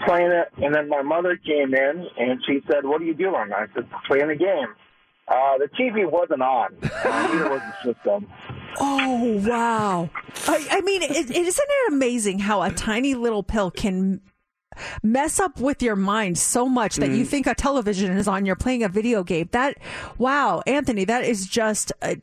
[0.04, 3.52] playing it, and then my mother came in, and she said, "What are you doing?"
[3.54, 4.74] I said, "Playing the game."
[5.28, 6.76] Uh, the TV wasn't on.
[6.82, 8.26] Neither was the system.
[8.78, 10.10] Oh wow!
[10.46, 14.20] I, I mean, isn't it amazing how a tiny little pill can
[15.02, 17.28] mess up with your mind so much that you Mhm.
[17.28, 18.46] think a television is on?
[18.46, 19.48] You're playing a video game.
[19.52, 19.78] That
[20.18, 22.14] wow, Anthony, that is just uh,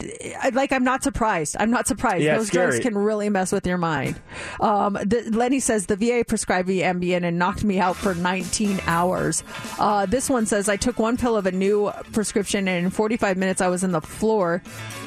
[0.53, 1.55] like I'm not surprised.
[1.59, 2.23] I'm not surprised.
[2.23, 4.19] Yeah, Those drugs can really mess with your mind.
[4.59, 8.79] Um, the, Lenny says the VA prescribed me Ambien and knocked me out for 19
[8.87, 9.43] hours.
[9.79, 13.37] Uh, this one says I took one pill of a new prescription and in 45
[13.37, 14.61] minutes I was in the floor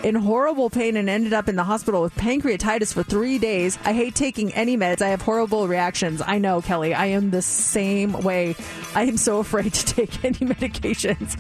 [0.05, 3.79] in horrible pain and ended up in the hospital with pancreatitis for three days.
[3.85, 5.03] I hate taking any meds.
[5.03, 6.23] I have horrible reactions.
[6.25, 6.95] I know, Kelly.
[6.95, 8.55] I am the same way.
[8.95, 11.37] I am so afraid to take any medications.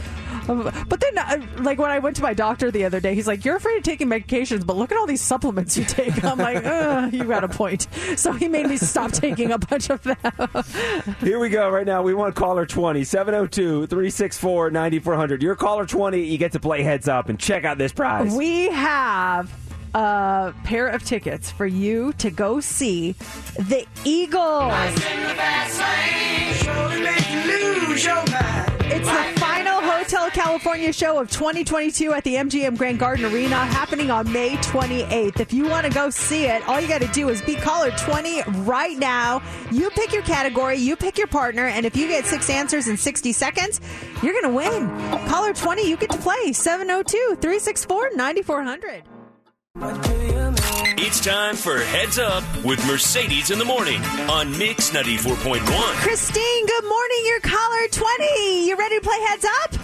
[0.48, 3.28] Um, But then, uh, like when I went to my doctor the other day, he's
[3.28, 6.39] like, "You're afraid of taking medications, but look at all these supplements you take." I'm
[6.39, 7.86] like, uh, "You got a point."
[8.16, 10.16] So he made me stop taking a bunch of them.
[11.20, 12.02] Here we go right now.
[12.02, 15.43] We want caller 20, 702 364 9400.
[15.43, 16.20] You're caller 20.
[16.24, 18.35] You get to play heads up and check out this prize.
[18.35, 19.51] We have
[19.94, 23.12] a pair of tickets for you to go see
[23.56, 24.73] the Eagles.
[28.94, 34.10] It's the final Hotel California show of 2022 at the MGM Grand Garden Arena happening
[34.10, 35.40] on May 28th.
[35.40, 37.90] If you want to go see it, all you got to do is be caller
[37.90, 39.43] 20 right now.
[39.70, 42.97] You pick your category, you pick your partner, and if you get six answers in
[42.97, 43.81] 60 seconds,
[44.23, 44.89] you're going to win.
[45.28, 49.11] Caller 20, you get to play 702 364 9400.
[51.04, 54.00] It's time for Heads Up with Mercedes in the Morning
[54.30, 55.60] on Mix 94.1.
[55.96, 57.18] Christine, good morning.
[57.26, 58.68] You're caller 20.
[58.68, 59.74] You ready to play Heads Up?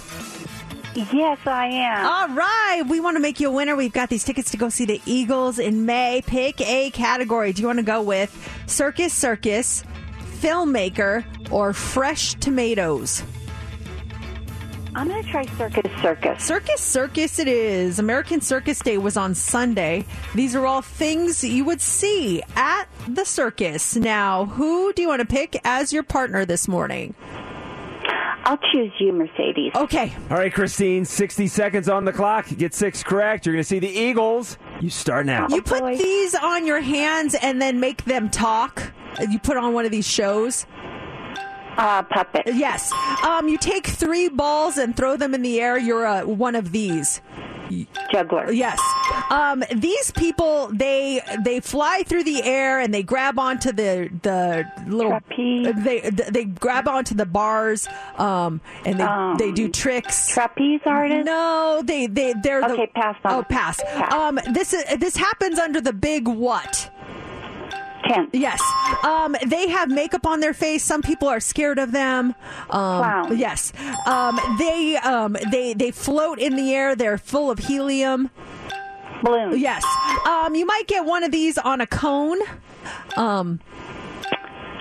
[1.13, 2.07] Yes, I am.
[2.07, 2.83] All right.
[2.89, 3.77] We want to make you a winner.
[3.77, 6.23] We've got these tickets to go see the Eagles in May.
[6.27, 7.53] Pick a category.
[7.53, 8.35] Do you want to go with
[8.67, 9.85] Circus Circus,
[10.41, 13.23] Filmmaker, or Fresh Tomatoes?
[14.99, 16.45] I'm going to try Circus Circus.
[16.45, 18.01] Circus Circus it is.
[18.01, 20.05] American Circus Day was on Sunday.
[20.35, 23.95] These are all things you would see at the circus.
[23.95, 27.15] Now, who do you want to pick as your partner this morning?
[28.43, 29.71] I'll choose you, Mercedes.
[29.77, 30.13] Okay.
[30.31, 32.49] All right, Christine, 60 seconds on the clock.
[32.49, 33.47] Get six correct.
[33.47, 34.59] You're going to see the Eagles.
[34.81, 35.47] You start now.
[35.49, 38.93] You put oh, these on your hands and then make them talk.
[39.21, 40.67] You put on one of these shows.
[41.79, 42.43] Uh, puppet.
[42.55, 42.93] Yes.
[43.25, 45.79] Um, you take three balls and throw them in the air.
[45.79, 47.21] You're uh, one of these.
[48.11, 48.51] Juggler.
[48.51, 48.81] Yes.
[49.31, 54.65] Um, these people they they fly through the air and they grab onto the the
[54.87, 55.85] little Trapeze.
[55.85, 56.01] they
[56.31, 57.87] they grab onto the bars
[58.17, 60.29] um, and they Um, they do tricks.
[60.33, 61.27] Trapeze artists?
[61.27, 63.33] No, they they they're the Okay, pass on.
[63.35, 63.83] Oh, pass.
[63.83, 64.15] Pass.
[64.15, 66.91] Um, this is this happens under the big what?
[68.09, 68.31] Tent.
[68.33, 68.61] Yes.
[69.05, 70.83] Um, they have makeup on their face.
[70.83, 72.35] Some people are scared of them.
[72.71, 73.39] Um, Clown.
[73.39, 73.73] Yes.
[74.07, 76.97] Um, they um, they they float in the air.
[76.97, 78.31] They're full of helium.
[79.23, 79.59] Balloon.
[79.59, 79.85] Yes.
[80.27, 82.39] Um, you might get one of these on a cone.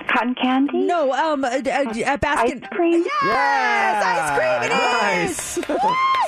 [0.08, 0.78] Cotton candy?
[0.86, 1.12] no.
[1.12, 2.62] Um, a, a, a basket.
[2.62, 3.04] Ice cream?
[3.24, 4.70] Yes, ice cream.
[4.70, 5.58] It is.
[5.58, 5.58] Nice.
[5.68, 5.74] Woo,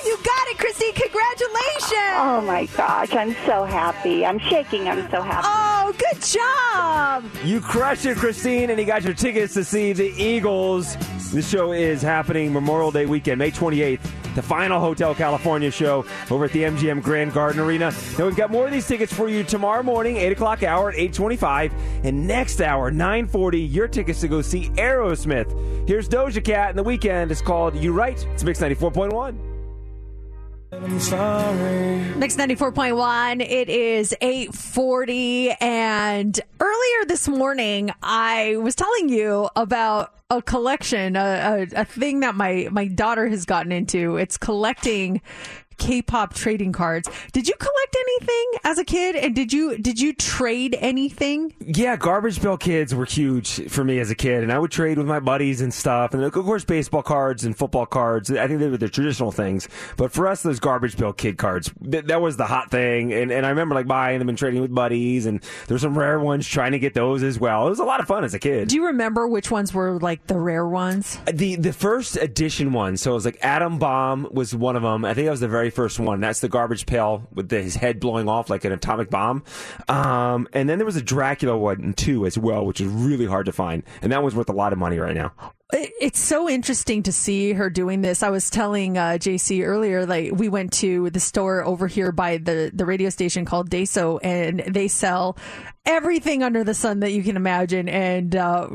[0.05, 0.93] you got it, Christine.
[0.93, 2.15] Congratulations.
[2.17, 4.25] Oh my gosh, I'm so happy.
[4.25, 4.87] I'm shaking.
[4.87, 5.47] I'm so happy.
[5.49, 7.25] Oh, good job.
[7.45, 10.95] You crushed it, Christine, and you got your tickets to see the Eagles.
[11.31, 14.01] This show is happening Memorial Day weekend, May 28th.
[14.35, 17.93] The final Hotel California show over at the MGM Grand Garden Arena.
[18.17, 20.95] Now we've got more of these tickets for you tomorrow morning, 8 o'clock hour at
[20.95, 21.73] 825.
[22.05, 25.87] And next hour, 940, your tickets to go see Aerosmith.
[25.87, 28.21] Here's Doja Cat, and the Weeknd is called You Right.
[28.33, 29.37] It's Mix 94.1.
[30.71, 33.41] Mix 94.1.
[33.41, 35.51] It is 840.
[35.59, 42.21] And earlier this morning, I was telling you about a collection, a, a, a thing
[42.21, 44.17] that my, my daughter has gotten into.
[44.17, 45.21] It's collecting
[45.81, 47.09] K-pop trading cards.
[47.33, 49.15] Did you collect anything as a kid?
[49.15, 51.53] And did you did you trade anything?
[51.59, 54.99] Yeah, garbage pail kids were huge for me as a kid, and I would trade
[54.99, 56.13] with my buddies and stuff.
[56.13, 58.29] And of course, baseball cards and football cards.
[58.29, 59.67] I think they were the traditional things.
[59.97, 63.11] But for us, those garbage pail kid cards, th- that was the hot thing.
[63.11, 65.25] And, and I remember like buying them and trading with buddies.
[65.25, 67.65] And there's some rare ones trying to get those as well.
[67.65, 68.67] It was a lot of fun as a kid.
[68.67, 71.17] Do you remember which ones were like the rare ones?
[71.25, 75.05] The the first edition one, so it was like Adam Bomb was one of them.
[75.05, 76.19] I think that was the very first one.
[76.21, 79.43] That's the garbage pail with his head blowing off like an atomic bomb.
[79.87, 83.47] Um, and then there was a Dracula one too as well, which is really hard
[83.47, 85.33] to find, and that one's worth a lot of money right now.
[85.73, 88.23] It- It's so interesting to see her doing this.
[88.23, 92.37] I was telling uh, JC earlier, like we went to the store over here by
[92.37, 95.37] the the radio station called Daiso, and they sell
[95.85, 97.87] everything under the sun that you can imagine.
[97.87, 98.67] And uh,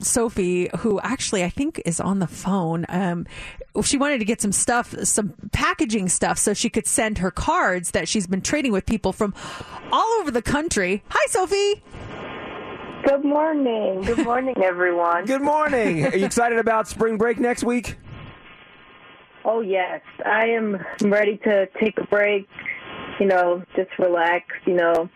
[0.00, 3.26] Sophie, who actually I think is on the phone, um,
[3.82, 7.90] she wanted to get some stuff, some packaging stuff, so she could send her cards
[7.92, 9.34] that she's been trading with people from
[9.90, 11.02] all over the country.
[11.08, 11.82] Hi, Sophie.
[13.06, 14.00] Good morning.
[14.02, 15.26] Good morning, everyone.
[15.26, 16.06] Good morning.
[16.06, 17.96] Are you excited about spring break next week?
[19.44, 20.00] Oh, yes.
[20.24, 22.48] I am ready to take a break,
[23.20, 25.10] you know, just relax, you know,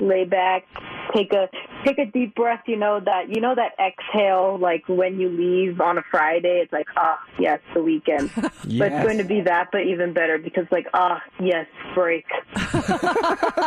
[0.00, 0.64] lay back,
[1.14, 1.48] take a
[1.84, 5.80] take a deep breath, you know, that you know that exhale like when you leave
[5.80, 8.30] on a Friday, it's like, ah, yes, the weekend.
[8.64, 12.24] But it's going to be that but even better because like, ah, yes, break.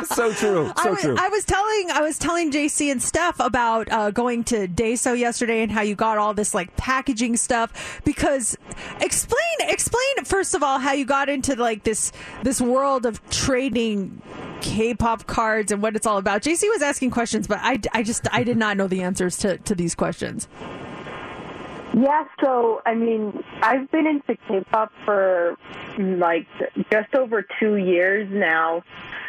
[0.06, 0.72] so true.
[0.76, 1.16] I So was, true.
[1.18, 5.62] I was telling I was telling JC and Steph about uh, going to Daiso yesterday
[5.62, 8.02] and how you got all this like packaging stuff.
[8.04, 8.58] Because
[9.00, 12.12] explain explain first of all how you got into like this
[12.44, 14.22] this world of trading
[14.62, 16.42] K-pop cards and what it's all about.
[16.42, 19.58] JC was asking questions, but I, I just I did not know the answers to
[19.58, 20.48] to these questions.
[22.00, 25.58] Yeah, so I mean, I've been into K-pop for
[25.98, 26.46] like
[26.92, 28.84] just over two years now,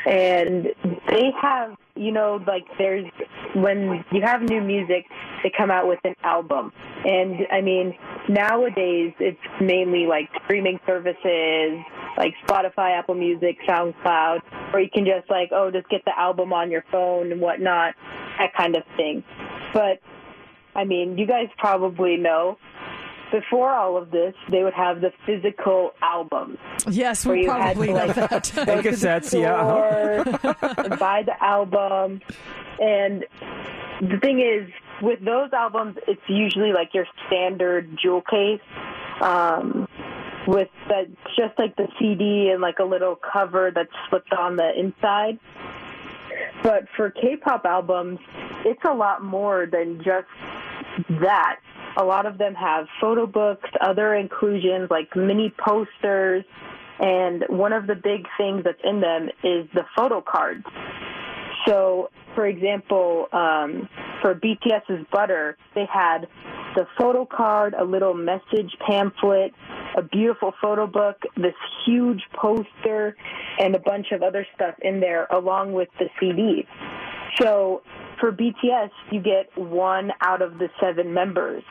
[0.05, 0.67] and
[1.09, 3.07] they have, you know, like there's
[3.55, 5.07] when you have new music,
[5.43, 6.71] they come out with an album,
[7.07, 7.97] and I mean,
[8.29, 11.83] nowadays it's mainly like streaming services
[12.19, 14.41] like Spotify, Apple Music, SoundCloud,
[14.75, 17.95] or you can just like, oh, just get the album on your phone and whatnot,
[18.39, 19.25] that kind of thing.
[19.73, 20.01] But
[20.79, 22.57] I mean, you guys probably know.
[23.33, 26.57] Before all of this, they would have the physical albums.
[26.89, 28.31] Yes, we you had probably to, know like, that.
[28.55, 30.31] go to the Cassettes, yeah.
[30.39, 32.23] store, buy the album,
[32.79, 33.25] and
[34.01, 34.71] the thing is,
[35.03, 38.61] with those albums, it's usually like your standard jewel case,
[39.21, 39.89] um,
[40.47, 44.71] with that just like the CD and like a little cover that's slipped on the
[44.79, 45.39] inside.
[46.63, 48.19] But for K-pop albums,
[48.65, 50.27] it's a lot more than just
[51.21, 51.57] that.
[51.97, 56.45] a lot of them have photo books, other inclusions like mini posters,
[57.01, 60.65] and one of the big things that's in them is the photo cards.
[61.67, 63.89] So, for example, um,
[64.23, 66.27] for BTS's Butter, they had
[66.79, 69.53] the photo card, a little message pamphlet,
[69.97, 73.17] a beautiful photo book, this huge poster,
[73.59, 76.69] and a bunch of other stuff in there, along with the CD.
[77.41, 77.83] So,
[78.21, 81.65] for BTS, you get one out of the seven members.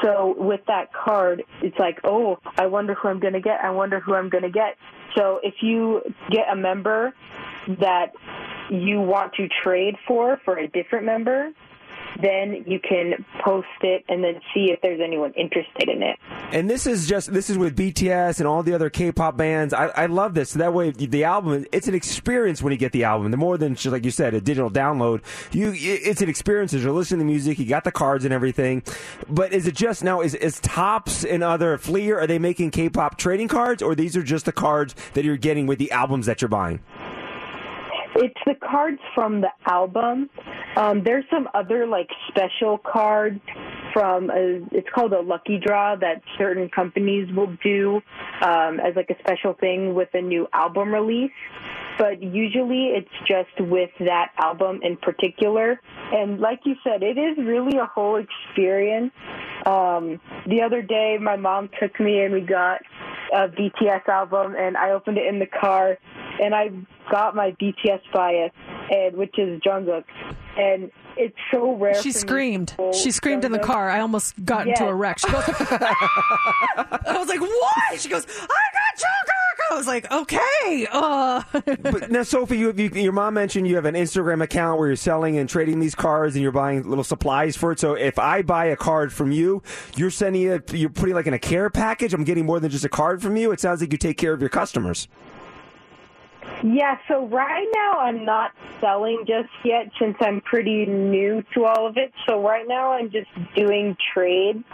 [0.00, 3.64] So with that card, it's like, oh, I wonder who I'm going to get.
[3.64, 4.76] I wonder who I'm going to get.
[5.16, 7.14] So if you get a member
[7.80, 8.12] that
[8.70, 11.50] you want to trade for for a different member,
[12.20, 16.18] then you can post it and then see if there's anyone interested in it.
[16.52, 19.72] And this is just this is with BTS and all the other K-pop bands.
[19.72, 20.50] I, I love this.
[20.50, 23.30] So That way, the album it's an experience when you get the album.
[23.30, 25.22] The more than just like you said, a digital download.
[25.52, 27.58] You it's an experience as you're listening to music.
[27.58, 28.82] You got the cards and everything.
[29.28, 30.20] But is it just now?
[30.20, 32.18] Is is Topps and other Fleer?
[32.20, 35.66] Are they making K-pop trading cards, or these are just the cards that you're getting
[35.66, 36.80] with the albums that you're buying?
[38.16, 40.28] It's the cards from the album.
[40.76, 43.40] Um, there's some other like special cards
[43.92, 48.02] from a, it's called a lucky draw that certain companies will do
[48.42, 51.32] um, as like a special thing with a new album release.
[51.98, 55.80] But usually it's just with that album in particular.
[56.12, 59.12] And like you said, it is really a whole experience.
[59.66, 62.80] Um, the other day, my mom took me and we got
[63.32, 65.96] a BTS album, and I opened it in the car,
[66.42, 66.70] and I
[67.12, 68.50] got my BTS bias,
[68.90, 70.04] and which is Jungkook,
[70.56, 71.94] and it's so rare.
[71.94, 72.68] She for me screamed.
[72.68, 73.90] to She screamed in the car.
[73.90, 75.18] I almost got into a wreck.
[75.18, 78.00] She goes, I was like, what?
[78.00, 79.72] She goes, I got Jungkook.
[79.72, 80.88] I was like, okay.
[80.90, 81.42] Uh.
[81.52, 84.96] but now, Sophie, you, you, your mom mentioned you have an Instagram account where you're
[84.96, 87.80] selling and trading these cards, and you're buying little supplies for it.
[87.80, 89.62] So, if I buy a card from you,
[89.96, 92.14] you're sending it, you're putting like in a care package.
[92.14, 93.52] I'm getting more than just a card from you.
[93.52, 95.08] It sounds like you take care of your customers.
[96.64, 101.86] Yeah, so right now I'm not selling just yet since I'm pretty new to all
[101.86, 102.12] of it.
[102.28, 104.64] So right now I'm just doing trades.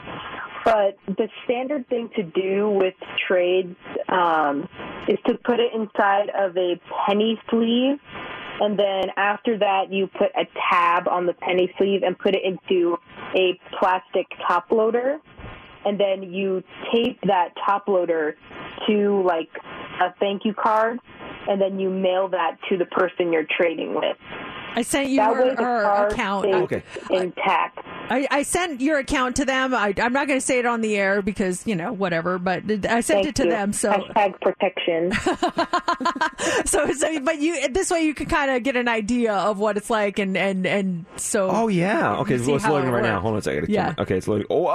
[0.65, 2.95] But the standard thing to do with
[3.27, 3.77] trades
[4.09, 4.69] um,
[5.09, 7.99] is to put it inside of a penny sleeve.
[8.61, 12.43] And then after that, you put a tab on the penny sleeve and put it
[12.45, 12.99] into
[13.35, 15.20] a plastic top loader
[15.85, 16.62] and then you
[16.93, 18.36] tape that top loader
[18.86, 19.49] to like
[20.01, 20.99] a thank you card
[21.49, 24.16] and then you mail that to the person you're trading with.
[24.74, 26.45] I sent you her, her account.
[26.45, 26.82] stays Okay.
[27.11, 27.78] intact.
[28.11, 29.74] I, I sent your account to them.
[29.74, 32.39] I, I'm not going to say it on the air because you know whatever.
[32.39, 33.51] But I sent Thank it to you.
[33.51, 33.73] them.
[33.73, 35.12] So Hashtag protection.
[36.66, 39.77] so, so but you this way you can kind of get an idea of what
[39.77, 41.49] it's like and and and so.
[41.51, 42.16] Oh yeah.
[42.19, 43.20] Okay, you so it's loading it right now.
[43.20, 43.69] Hold on a second.
[43.69, 43.95] Yeah.
[43.99, 44.47] Okay, it's loading.
[44.51, 44.66] Oh,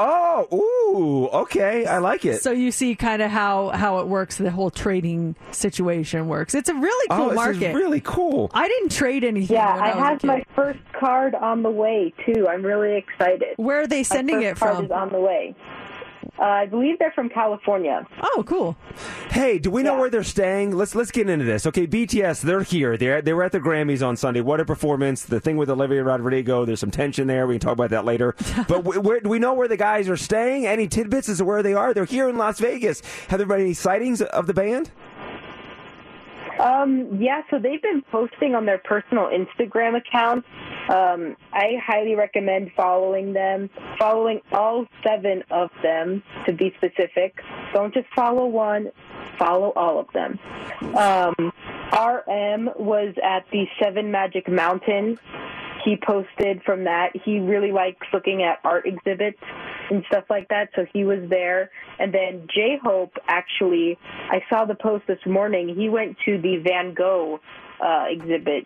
[0.52, 1.28] oh, ooh.
[1.42, 2.42] Okay, I like it.
[2.42, 4.38] So you see kind of how how it works.
[4.38, 6.54] The whole trading situation works.
[6.56, 7.64] It's a really cool oh, this market.
[7.70, 8.52] is really cool.
[8.54, 9.56] I didn't trade anything.
[9.56, 12.48] Yeah, when I I, was a have my first card on the way too.
[12.48, 13.50] I'm really excited.
[13.58, 14.86] Where are they My sending first it card from?
[14.86, 15.56] is on the way.
[16.40, 18.08] Uh, I believe they're from California.
[18.24, 18.76] Oh, cool.
[19.30, 20.72] Hey, do we know where they're staying?
[20.76, 21.68] Let's let's get into this.
[21.68, 22.98] Okay, BTS, they're here.
[22.98, 24.42] They they were at the Grammys on Sunday.
[24.42, 25.24] What a performance!
[25.24, 26.66] The thing with Olivia Rodrigo.
[26.66, 27.46] There's some tension there.
[27.46, 28.34] We can talk about that later.
[28.68, 30.66] but wh- where, do we know where the guys are staying?
[30.66, 31.94] Any tidbits as to where they are?
[31.94, 33.02] They're here in Las Vegas.
[33.28, 34.90] Have there been any sightings of the band?
[36.60, 40.48] Um, yeah, so they've been posting on their personal Instagram accounts.
[40.90, 47.40] Um, I highly recommend following them, following all seven of them to be specific.
[47.74, 48.92] Don't just follow one,
[49.40, 50.40] follow all of them.
[50.96, 51.54] Um,
[51.94, 55.20] RM was at the Seven Magic Mountain.
[55.84, 57.10] He posted from that.
[57.26, 59.40] He really likes looking at art exhibits
[59.90, 61.70] and stuff like that, so he was there.
[62.00, 63.98] And then J Hope actually,
[64.30, 65.76] I saw the post this morning.
[65.76, 67.40] He went to the Van Gogh
[67.84, 68.66] uh, exhibit.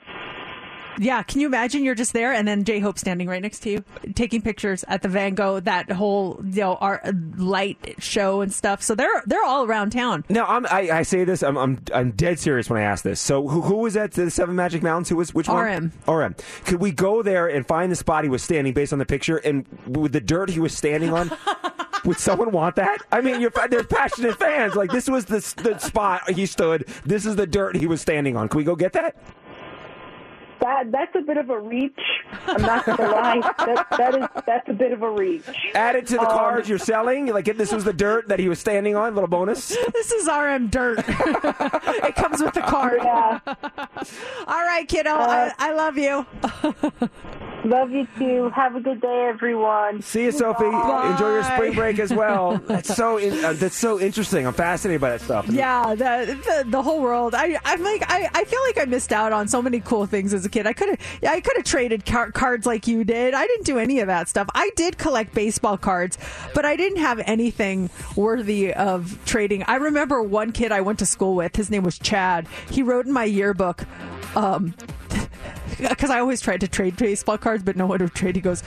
[0.98, 3.70] Yeah, can you imagine you're just there and then J Hope standing right next to
[3.70, 3.84] you,
[4.16, 7.02] taking pictures at the Van Gogh, that whole you know art
[7.38, 8.82] light show and stuff.
[8.82, 10.26] So they're they're all around town.
[10.30, 11.44] Now, I'm, I, I say this.
[11.44, 13.20] I'm, I'm I'm dead serious when I ask this.
[13.20, 15.10] So, who, who was at the Seven Magic Mountains?
[15.10, 15.64] Who was which one?
[15.66, 15.92] RM.
[16.08, 16.36] RM.
[16.66, 19.38] Could we go there and find the spot he was standing based on the picture
[19.38, 21.32] and with the dirt he was standing on?
[22.06, 23.02] Would someone want that?
[23.12, 24.76] I mean, you're, there's passionate fans.
[24.76, 26.88] Like this was the the spot he stood.
[27.06, 28.48] This is the dirt he was standing on.
[28.48, 29.16] Can we go get that?
[30.60, 32.00] That that's a bit of a reach.
[32.48, 33.40] I'm not gonna lie.
[33.60, 35.44] That that is that's a bit of a reach.
[35.76, 37.28] Add it to the Um, cards you're selling.
[37.28, 39.14] Like if this was the dirt that he was standing on.
[39.14, 39.76] Little bonus.
[39.94, 41.00] This is RM dirt.
[41.08, 43.02] it comes with the card.
[43.04, 43.40] Yeah.
[43.48, 45.12] All right, kiddo.
[45.12, 46.26] Uh, I, I love you.
[47.66, 48.50] Love you too.
[48.56, 50.02] Have a good day, everyone.
[50.02, 50.66] See you, Sophie.
[50.66, 52.58] Enjoy your spring break as well.
[52.66, 54.46] That's so in, uh, that's so interesting.
[54.48, 55.48] I'm fascinated by that stuff.
[55.50, 57.34] Yeah, the, the the whole world.
[57.36, 60.34] I I'm like I, I feel like I missed out on so many cool things
[60.34, 60.66] as a kid.
[60.68, 63.34] I could have I could have traded car- cards like you did.
[63.34, 64.48] I didn't do any of that stuff.
[64.54, 66.18] I did collect baseball cards,
[66.54, 69.64] but I didn't have anything worthy of trading.
[69.64, 71.56] I remember one kid I went to school with.
[71.56, 72.48] His name was Chad.
[72.70, 73.86] He wrote in my yearbook.
[74.36, 74.76] Um,
[75.90, 78.36] because I always tried to trade baseball cards, but no one would trade.
[78.36, 78.64] He goes,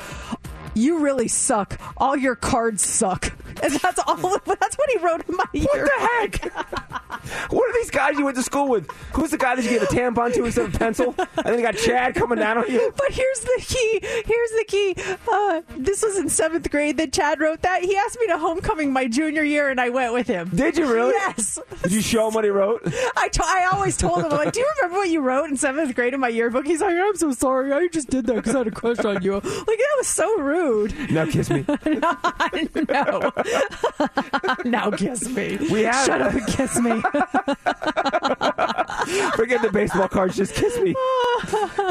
[0.74, 1.80] "You really suck.
[1.96, 3.32] All your cards suck."
[3.62, 4.16] And that's all.
[4.16, 5.66] That's what he wrote in my year.
[5.70, 6.52] What the heck?
[7.52, 8.90] what are these guys you went to school with?
[9.12, 11.14] Who's the guy that you gave a tampon to instead of a pencil?
[11.18, 12.92] And then you got Chad coming down on you.
[13.00, 14.00] But here's the key.
[14.02, 14.94] Here's the key.
[15.30, 17.82] Uh, this was in seventh grade that Chad wrote that.
[17.82, 20.50] He asked me to homecoming my junior year, and I went with him.
[20.54, 21.12] Did you really?
[21.12, 21.58] Yes.
[21.82, 22.82] Did you show him what he wrote?
[23.16, 25.56] I, t- I always told him, I'm like, do you remember what you wrote in
[25.56, 26.66] seventh grade in my yearbook?
[26.66, 27.72] He's like, I'm so sorry.
[27.72, 29.34] I just did that because I had a crush on you.
[29.34, 30.59] Like, that was so rude.
[31.10, 31.64] Now kiss me.
[32.88, 33.32] no.
[34.64, 35.56] now kiss me.
[35.70, 36.90] We have- Shut up and kiss me.
[39.36, 40.36] Forget the baseball cards.
[40.36, 40.94] Just kiss me.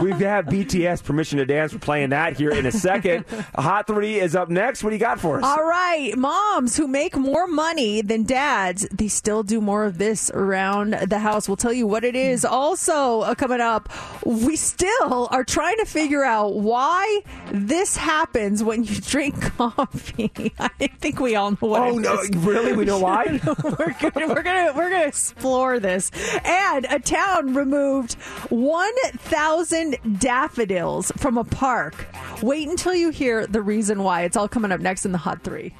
[0.02, 1.74] We have BTS permission to dance.
[1.74, 3.26] We're playing that here in a second.
[3.56, 4.84] Hot three is up next.
[4.84, 5.44] What do you got for us?
[5.44, 10.30] All right, moms who make more money than dads, they still do more of this
[10.32, 11.48] around the house.
[11.50, 12.46] We'll tell you what it is.
[12.46, 13.90] Also, uh, coming up,
[14.26, 17.22] we still are trying to figure out why
[17.52, 20.54] this happens when you drink coffee.
[20.60, 21.82] I think we all know what.
[21.82, 22.30] Oh, no, is.
[22.38, 22.74] really?
[22.74, 23.40] We know why?
[23.64, 26.12] we're gonna we're gonna we're gonna explore this.
[26.44, 28.14] And a town removed
[28.50, 32.08] one thousand daffodils from a park.
[32.42, 34.24] Wait until you hear the reason why.
[34.24, 35.74] It's all coming up next in the Hot Three.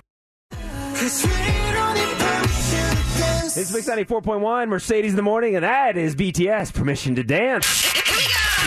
[3.52, 7.89] It's Mix 94.1, Mercedes in the morning, and that is BTS permission to dance.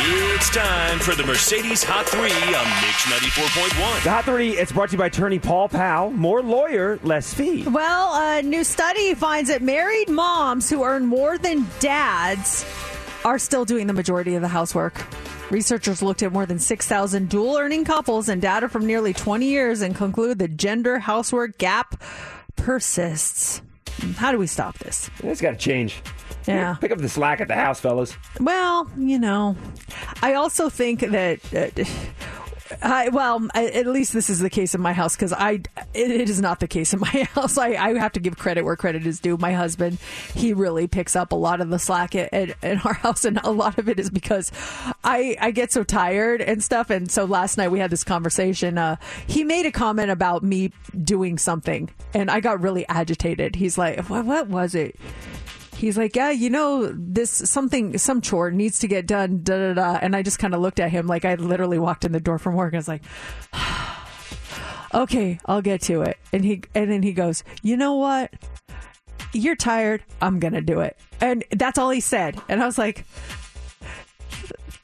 [0.05, 3.05] It's time for the Mercedes Hot 3 on Mix
[3.37, 4.03] 94.1.
[4.03, 6.11] The Hot 3, it's brought to you by attorney Paul Powell.
[6.11, 7.63] More lawyer, less fee.
[7.69, 12.67] Well, a new study finds that married moms who earn more than dads
[13.25, 15.07] are still doing the majority of the housework.
[15.53, 19.83] Researchers looked at more than 6,000 dual earning couples and data from nearly 20 years
[19.83, 22.03] and conclude the gender housework gap
[22.57, 23.63] persists.
[24.17, 25.11] How do we stop this?
[25.23, 26.03] It's got to change.
[26.47, 26.77] Yeah.
[26.81, 28.17] Pick up the slack at the house, fellas.
[28.41, 29.57] Well, you know,
[30.23, 31.41] I also think that.
[31.55, 31.85] Uh,
[32.81, 35.61] I, well, I, at least this is the case in my house because I
[35.95, 37.59] it, it is not the case in my house.
[37.59, 39.37] I, I have to give credit where credit is due.
[39.37, 39.99] My husband,
[40.35, 43.39] he really picks up a lot of the slack at, at, at our house, and
[43.45, 44.53] a lot of it is because
[45.05, 46.91] I I get so tired and stuff.
[46.91, 48.79] And so last night we had this conversation.
[48.79, 48.97] Uh,
[49.27, 50.73] he made a comment about me
[51.05, 53.57] doing something, and I got really agitated.
[53.57, 54.97] He's like, "What, what was it?"
[55.83, 59.75] He's like, yeah, you know, this something, some chore needs to get done, da da
[59.75, 59.99] da.
[60.01, 62.39] And I just kind of looked at him like I literally walked in the door
[62.39, 62.73] from work.
[62.73, 63.03] I was like,
[64.95, 66.19] okay, I'll get to it.
[66.33, 68.33] And he, and then he goes, you know what?
[69.35, 70.05] You're tired.
[70.21, 70.97] I'm gonna do it.
[71.21, 72.41] And that's all he said.
[72.49, 73.05] And I was like.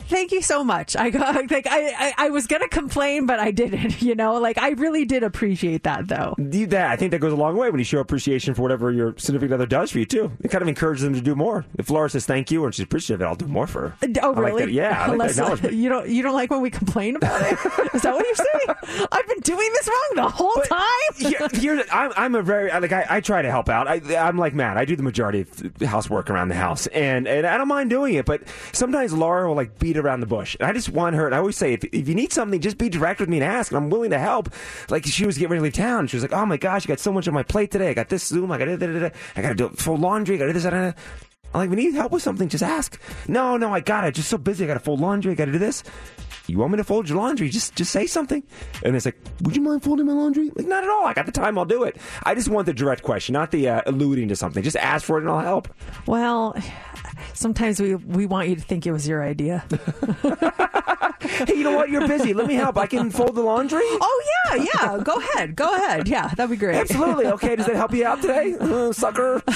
[0.09, 0.97] Thank you so much.
[0.97, 1.19] I go
[1.51, 3.97] like I, I I was gonna complain, but I didn't.
[4.09, 6.35] You know, like I really did appreciate that though.
[6.39, 9.15] That I think that goes a long way when you show appreciation for whatever your
[9.19, 10.33] significant other does for you too.
[10.43, 11.67] It kind of encourages them to do more.
[11.79, 13.97] If Laura says thank you and she's appreciative, I'll do more for her.
[14.03, 14.67] Uh, oh, I like really?
[14.67, 14.73] that.
[14.73, 17.53] Yeah, I like Unless, that you don't you don't like when we complain about it?
[17.95, 19.07] Is that what you're saying?
[19.13, 20.89] I've been doing this wrong the whole time.
[21.17, 23.89] Here- here- I'm, I'm a very like I, I try to help out.
[23.89, 24.79] I, I'm like Matt.
[24.79, 27.91] I do the majority of the housework around the house, and and I don't mind
[27.91, 28.25] doing it.
[28.25, 31.27] But sometimes Laura will like beat around the bush, and I just want her.
[31.27, 33.45] And I always say, if, if you need something, just be direct with me and
[33.45, 34.51] ask, and I'm willing to help.
[34.89, 36.89] Like she was getting ready to leave town, she was like, "Oh my gosh, I
[36.89, 37.91] got so much on my plate today.
[37.91, 38.51] I got this Zoom.
[38.53, 39.11] I got da, da, da.
[39.37, 40.37] I got to do full laundry.
[40.37, 40.65] I got to do this.
[40.65, 40.93] Da, da."
[41.55, 42.49] I'm like, "We need help with something.
[42.49, 44.15] Just ask." No, no, I got it.
[44.15, 44.65] Just so busy.
[44.65, 45.33] I got to fold laundry.
[45.33, 45.83] I got to do this.
[46.49, 47.51] You want me to fold your laundry?
[47.51, 48.43] Just just say something.
[48.83, 50.51] And it's like, would you mind folding my laundry?
[50.55, 51.05] Like, not at all.
[51.05, 51.59] I got the time.
[51.59, 51.99] I'll do it.
[52.23, 54.63] I just want the direct question, not the uh, alluding to something.
[54.63, 55.69] Just ask for it and I'll help.
[56.07, 56.57] Well,
[57.35, 59.65] sometimes we we want you to think it was your idea.
[61.47, 61.91] hey, you know what?
[61.91, 62.35] You're busy.
[62.35, 62.77] Let me help.
[62.79, 63.81] I can fold the laundry.
[63.83, 64.99] Oh yeah, yeah.
[65.03, 65.57] Go ahead.
[65.57, 66.09] Go ahead.
[66.09, 66.77] Yeah, that'd be great.
[66.77, 67.27] Absolutely.
[67.27, 67.57] Okay.
[67.57, 69.43] Does that help you out today, uh, sucker?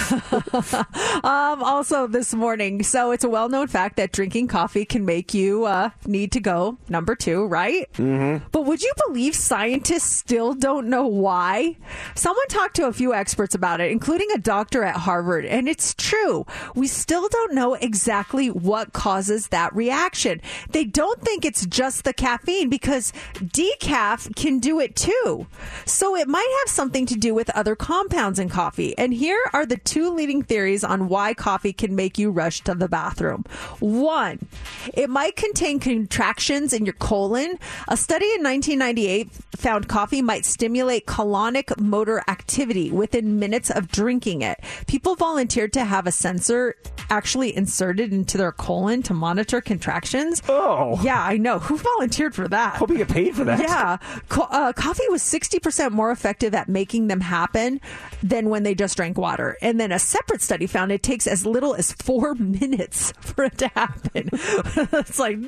[1.24, 5.66] Um, also this morning, so it's a well-known fact that drinking coffee can make you
[5.66, 7.90] uh, need to go number two, right?
[7.92, 8.46] Mm-hmm.
[8.50, 11.76] But would you believe scientists still don't know why?
[12.14, 15.94] Someone talked to a few experts about it, including a doctor at Harvard, and it's
[15.94, 16.44] true.
[16.74, 20.40] We still don't know exactly what causes that reaction.
[20.70, 25.46] They don't think it's just the caffeine because decaf can do it too.
[25.86, 28.96] So it might have something to do with other compounds in coffee.
[28.98, 32.74] And here are the two leading theories on why coffee can make you rush to
[32.74, 33.44] the bathroom.
[33.80, 34.46] One,
[34.92, 37.58] it might contain contractions in your colon.
[37.88, 44.42] A study in 1998 found coffee might stimulate colonic motor activity within minutes of drinking
[44.42, 44.60] it.
[44.86, 46.76] People volunteered to have a sensor
[47.08, 50.42] actually inserted into their colon to monitor contractions.
[50.48, 51.00] Oh.
[51.02, 51.61] Yeah, I know.
[51.62, 52.76] Who volunteered for that?
[52.76, 53.60] Hope you get paid for that.
[53.60, 53.98] Yeah.
[54.28, 57.80] Co- uh, coffee was 60% more effective at making them happen
[58.22, 59.56] than when they just drank water.
[59.62, 63.58] And then a separate study found it takes as little as four minutes for it
[63.58, 64.28] to happen.
[64.32, 65.38] it's like,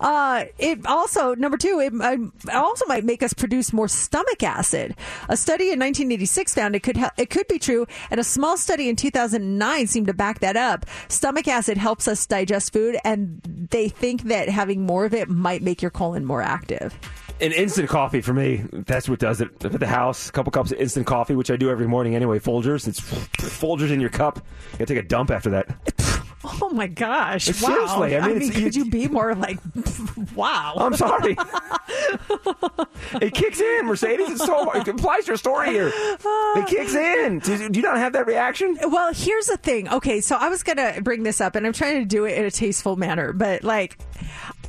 [0.00, 4.96] uh, it also, number two, it, it also might make us produce more stomach acid.
[5.28, 8.56] A study in 1986 found it could, hel- it could be true, and a small
[8.56, 10.86] study in 2009 seemed to back that up.
[11.08, 13.40] Stomach acid helps us digest food, and
[13.70, 16.98] they think that having more of it might make your colon more active.
[17.38, 18.64] An instant coffee for me.
[18.72, 19.62] That's what does it.
[19.62, 22.38] At the house, a couple cups of instant coffee, which I do every morning anyway.
[22.38, 22.88] Folgers.
[22.88, 24.38] It's Folgers in your cup.
[24.72, 25.68] You gotta take a dump after that.
[26.60, 27.48] Oh my gosh!
[27.62, 27.68] Wow.
[27.68, 29.58] seriously, I mean, it's- could you be more like,
[30.36, 30.74] wow?
[30.76, 31.38] I'm sorry.
[33.22, 34.28] it kicks in, Mercedes.
[34.28, 35.88] It's so it applies to your story here.
[35.94, 37.38] It uh, kicks in.
[37.38, 38.76] Do, do you not have that reaction?
[38.82, 39.88] Well, here's the thing.
[39.88, 42.44] Okay, so I was gonna bring this up, and I'm trying to do it in
[42.44, 43.96] a tasteful manner, but like.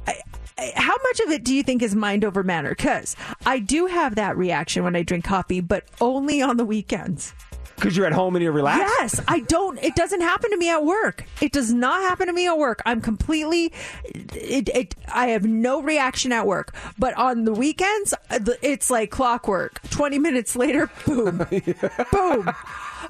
[0.08, 0.20] I,
[0.58, 2.70] I- how much of it do you think is mind over matter?
[2.70, 3.16] Because
[3.46, 7.34] I do have that reaction when I drink coffee, but only on the weekends.
[7.76, 8.96] Because you're at home and you're relaxed.
[9.02, 9.78] Yes, I don't.
[9.84, 11.26] It doesn't happen to me at work.
[11.42, 12.82] It does not happen to me at work.
[12.86, 13.74] I'm completely.
[14.06, 14.70] It.
[14.70, 18.14] it I have no reaction at work, but on the weekends,
[18.62, 19.82] it's like clockwork.
[19.90, 21.46] Twenty minutes later, boom,
[22.14, 22.50] boom.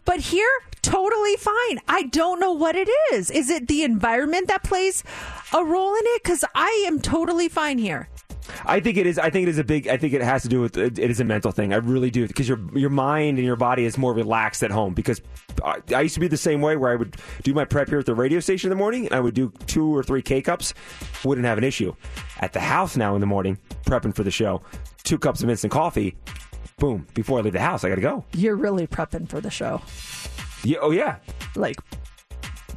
[0.03, 0.49] But here,
[0.81, 1.80] totally fine.
[1.88, 3.30] I don't know what it is.
[3.30, 5.03] Is it the environment that plays
[5.56, 6.23] a role in it?
[6.23, 8.10] Because I am totally fine here.
[8.64, 9.18] I think it is.
[9.18, 9.88] I think it is a big.
[9.88, 11.73] I think it has to do with it is a mental thing.
[11.73, 14.94] I really do because your your mind and your body is more relaxed at home.
[14.94, 15.19] Because
[15.64, 17.98] I, I used to be the same way where I would do my prep here
[17.98, 19.06] at the radio station in the morning.
[19.07, 20.76] And I would do two or three K cups,
[21.23, 21.95] wouldn't have an issue.
[22.40, 23.57] At the house now in the morning,
[23.88, 24.61] prepping for the show,
[25.03, 26.15] two cups of instant coffee.
[26.77, 27.07] Boom!
[27.15, 28.26] Before I leave the house, I got to go.
[28.34, 29.82] You're really prepping for the show,
[30.64, 30.77] Yeah.
[30.82, 31.18] Oh yeah.
[31.56, 31.77] like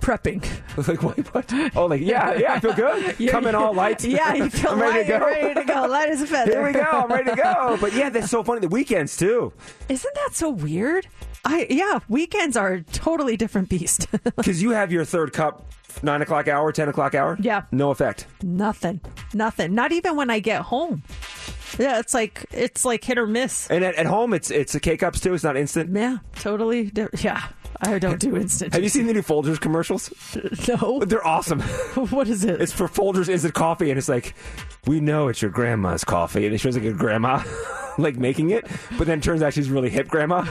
[0.00, 0.42] prepping.
[0.88, 1.18] like what?
[1.34, 1.76] what?
[1.76, 2.54] Oh, like yeah, yeah.
[2.54, 3.16] I feel good.
[3.18, 4.04] You're- Coming all light.
[4.04, 5.26] Yeah, you feel I'm ready light, to go.
[5.26, 6.50] ready to go, light as a feather.
[6.52, 6.80] Here we go.
[6.82, 7.76] I'm ready to go.
[7.80, 8.60] But yeah, that's so funny.
[8.60, 9.52] The weekends too.
[9.88, 11.06] Isn't that so weird?
[11.44, 14.08] I yeah, weekends are a totally different beast.
[14.22, 15.64] Because you have your third cup,
[16.02, 17.36] nine o'clock hour, ten o'clock hour.
[17.40, 17.62] Yeah.
[17.70, 18.26] No effect.
[18.42, 19.00] Nothing.
[19.34, 19.74] Nothing.
[19.74, 21.02] Not even when I get home.
[21.78, 23.68] Yeah, it's like it's like hit or miss.
[23.70, 25.34] And at, at home, it's it's a K cups too.
[25.34, 25.94] It's not instant.
[25.94, 26.90] Yeah, totally.
[26.90, 27.42] di- Yeah,
[27.80, 28.72] I don't do instant.
[28.74, 30.12] Have you seen the new Folgers commercials?
[30.68, 31.00] No.
[31.00, 31.60] They're awesome.
[32.10, 32.60] what is it?
[32.60, 34.34] It's for Folgers instant coffee, and it's like,
[34.86, 37.42] we know it's your grandma's coffee, and it shows like a grandma
[38.02, 38.66] like making it,
[38.96, 40.44] but then it turns out she's really hip grandma.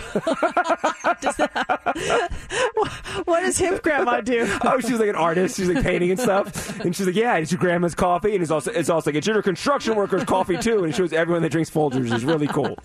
[3.26, 4.48] what does hip grandma do?
[4.64, 5.57] oh, she's like an artist.
[5.57, 8.52] She's like painting and stuff, and she's like, yeah, it's your grandma's coffee, and it's
[8.52, 11.52] also it's also like it's your construction worker's coffee too, and it shows everyone that
[11.52, 12.78] drinks Folgers is really cool.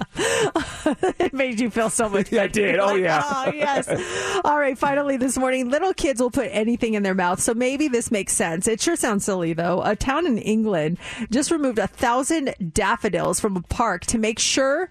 [1.18, 2.30] it made you feel so much.
[2.32, 2.78] Yeah, I did.
[2.78, 3.22] Oh, Like, yeah.
[3.24, 4.40] Oh yes.
[4.44, 4.78] All right.
[4.78, 8.32] Finally, this morning, little kids will put anything in their mouth, so maybe this makes
[8.32, 8.68] sense.
[8.68, 9.82] It sure sounds silly though.
[9.82, 10.98] A town in England
[11.30, 14.90] just removed a thousand daffodils from a park to make sure sure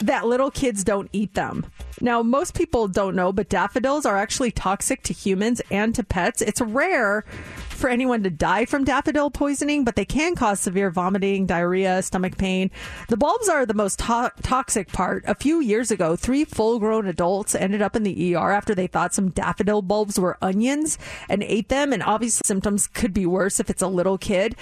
[0.00, 1.66] that little kids don't eat them.
[2.00, 6.42] Now, most people don't know, but daffodils are actually toxic to humans and to pets.
[6.42, 7.24] It's rare
[7.68, 12.36] for anyone to die from daffodil poisoning, but they can cause severe vomiting, diarrhea, stomach
[12.38, 12.70] pain.
[13.08, 15.24] The bulbs are the most to- toxic part.
[15.26, 18.86] A few years ago, three full grown adults ended up in the ER after they
[18.86, 20.98] thought some daffodil bulbs were onions
[21.28, 24.56] and ate them, and obviously, symptoms could be worse if it's a little kid.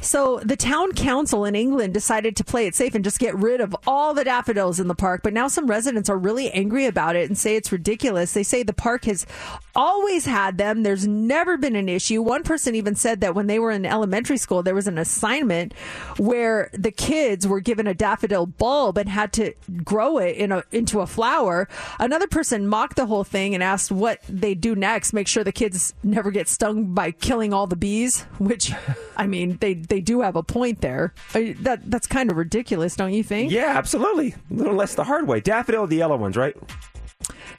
[0.00, 3.62] So the town council in England decided to play it safe and just get rid
[3.62, 5.22] of all the daffodils in the park.
[5.22, 8.32] But now some residents are really angry about it and say it's ridiculous.
[8.32, 9.26] They say the park has
[9.74, 10.82] always had them.
[10.82, 12.22] There's never been an issue.
[12.22, 15.74] One person even said that when they were in elementary school, there was an assignment
[16.16, 20.64] where the kids were given a daffodil bulb and had to grow it in a,
[20.72, 21.68] into a flower.
[21.98, 25.52] Another person mocked the whole thing and asked what they do next, make sure the
[25.52, 28.72] kids never get stung by killing all the bees, which,
[29.16, 31.14] I mean, they, they do have a point there.
[31.32, 33.50] That That's kind of ridiculous, don't you think?
[33.50, 34.34] Yeah, absolutely.
[34.64, 35.40] Little less the hard way.
[35.40, 36.56] Daffodil, the yellow ones, right?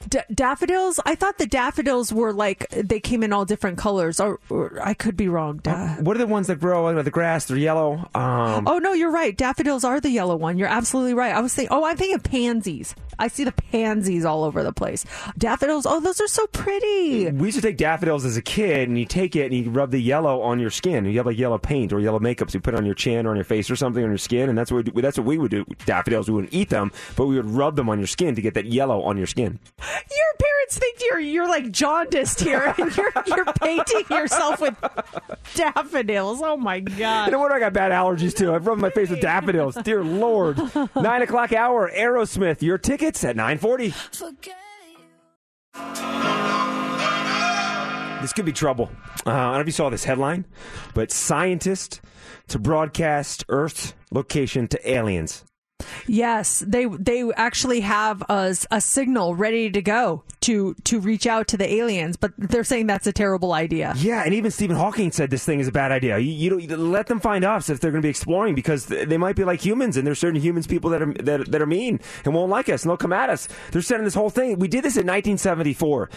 [0.08, 1.00] D- daffodils?
[1.04, 4.20] I thought the daffodils were like they came in all different colors.
[4.20, 5.58] Or, or I could be wrong.
[5.58, 7.46] Da- What are the ones that grow under the grass?
[7.46, 8.08] They're yellow.
[8.14, 9.36] Um, oh no, you're right.
[9.36, 10.58] Daffodils are the yellow one.
[10.58, 11.34] You're absolutely right.
[11.34, 11.76] I was thinking.
[11.76, 12.94] Oh, I'm thinking pansies.
[13.18, 15.04] I see the pansies all over the place.
[15.38, 15.86] Daffodils.
[15.86, 17.30] Oh, those are so pretty.
[17.30, 19.90] We used to take daffodils as a kid, and you take it and you rub
[19.90, 21.04] the yellow on your skin.
[21.06, 23.26] You have like yellow paint or yellow makeup, so you put it on your chin
[23.26, 25.26] or on your face or something on your skin, and that's what we that's what
[25.26, 25.64] we would do.
[25.86, 28.54] Daffodils, we wouldn't eat them, but we would rub them on your skin to get
[28.54, 29.58] that yellow on your skin.
[30.10, 34.76] Your parents think you're you're like jaundiced here, and you're you're painting yourself with
[35.54, 36.40] daffodils.
[36.42, 37.32] Oh my god!
[37.32, 38.54] No wonder I got bad allergies too.
[38.54, 39.76] I've rubbed my face with daffodils.
[39.76, 40.58] Dear Lord.
[40.94, 42.62] Nine o'clock hour, Aerosmith.
[42.62, 43.94] Your tickets at nine forty.
[48.22, 48.90] This could be trouble.
[49.26, 50.46] Uh, I don't know if you saw this headline,
[50.94, 52.00] but scientist
[52.48, 55.44] to broadcast Earth's location to aliens.
[56.06, 61.48] Yes, they they actually have a, a signal ready to go to to reach out
[61.48, 63.92] to the aliens, but they're saying that's a terrible idea.
[63.96, 66.18] Yeah, and even Stephen Hawking said this thing is a bad idea.
[66.18, 69.36] You, you, let them find us if they're going to be exploring because they might
[69.36, 72.34] be like humans, and there's certain humans people that are that, that are mean and
[72.34, 73.48] won't like us, and they'll come at us.
[73.72, 74.58] They're sending this whole thing.
[74.58, 76.10] We did this in 1974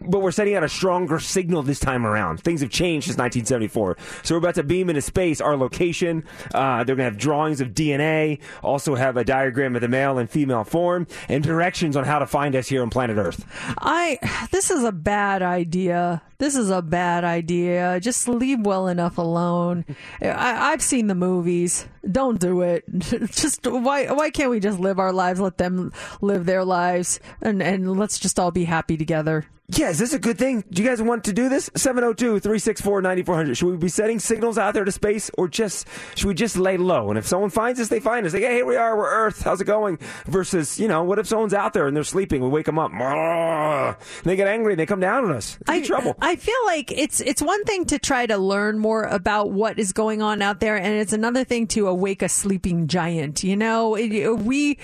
[0.00, 2.40] but we're sending out a stronger signal this time around.
[2.40, 3.96] Things have changed since 1974.
[4.22, 6.24] So we're about to beam into space our location.
[6.54, 10.18] Uh, they're going to have drawings of DNA, also have a diagram of the male
[10.18, 13.44] and female form, and directions on how to find us here on planet Earth.
[13.78, 14.18] I
[14.50, 16.22] this is a bad idea.
[16.38, 17.98] This is a bad idea.
[18.00, 19.84] Just leave well enough alone.
[20.22, 21.86] I, I've seen the movies.
[22.10, 22.84] Don't do it.
[22.98, 25.40] Just why why can't we just live our lives?
[25.40, 29.46] Let them live their lives, and and let's just all be happy together.
[29.76, 30.64] Yeah, is this a good thing?
[30.70, 31.68] Do you guys want to do this?
[31.76, 33.54] 702 364 9400.
[33.54, 36.78] Should we be sending signals out there to space or just, should we just lay
[36.78, 37.10] low?
[37.10, 38.32] And if someone finds us, they find us.
[38.32, 39.98] Like, hey, here we are, we're Earth, how's it going?
[40.24, 42.42] Versus, you know, what if someone's out there and they're sleeping?
[42.42, 42.92] We wake them up.
[42.92, 45.58] And they get angry and they come down on us.
[45.60, 46.16] It's I, trouble.
[46.18, 49.92] I feel like it's it's one thing to try to learn more about what is
[49.92, 53.44] going on out there, and it's another thing to awake a sleeping giant.
[53.44, 54.78] You know, we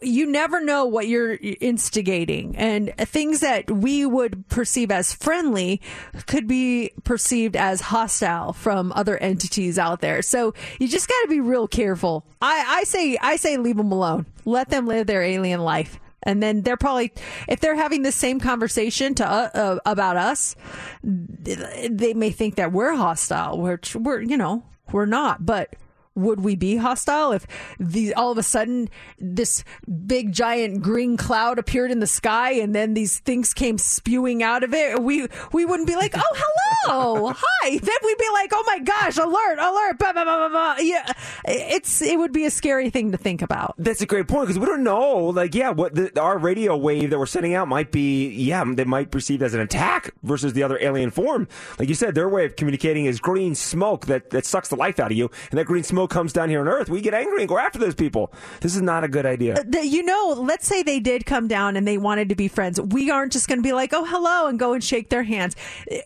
[0.00, 5.80] you never know what you're instigating, and things that we would perceive as friendly
[6.26, 10.22] could be perceived as hostile from other entities out there.
[10.22, 12.24] So you just got to be real careful.
[12.40, 14.26] I, I say I say leave them alone.
[14.44, 15.98] Let them live their alien life.
[16.24, 17.12] And then they're probably,
[17.48, 20.54] if they're having the same conversation to uh, uh, about us,
[21.02, 24.62] they may think that we're hostile, which we're, you know,
[24.92, 25.44] we're not.
[25.44, 25.74] But
[26.14, 27.46] would we be hostile if
[27.78, 29.64] the all of a sudden this
[30.06, 34.62] big giant green cloud appeared in the sky and then these things came spewing out
[34.62, 35.02] of it?
[35.02, 37.78] We we wouldn't be like, oh hello, hi.
[37.78, 40.76] Then we'd be like, oh my gosh, alert, alert, blah, blah, blah, blah.
[40.78, 41.12] Yeah,
[41.44, 43.74] it's it would be a scary thing to think about.
[43.78, 45.26] That's a great point because we don't know.
[45.26, 48.84] Like, yeah, what the, our radio wave that we're sending out might be, yeah, they
[48.84, 51.48] might perceive as an attack versus the other alien form.
[51.78, 54.98] Like you said, their way of communicating is green smoke that, that sucks the life
[54.98, 56.88] out of you, and that green smoke comes down here on Earth.
[56.88, 58.32] We get angry and go after those people.
[58.60, 59.54] This is not a good idea.
[59.54, 62.48] Uh, the- you know, let's say they did come down and they wanted to be
[62.48, 62.80] friends.
[62.80, 65.54] We aren't just going to be like, oh, hello, and go and shake their hands.
[65.90, 65.96] Uh,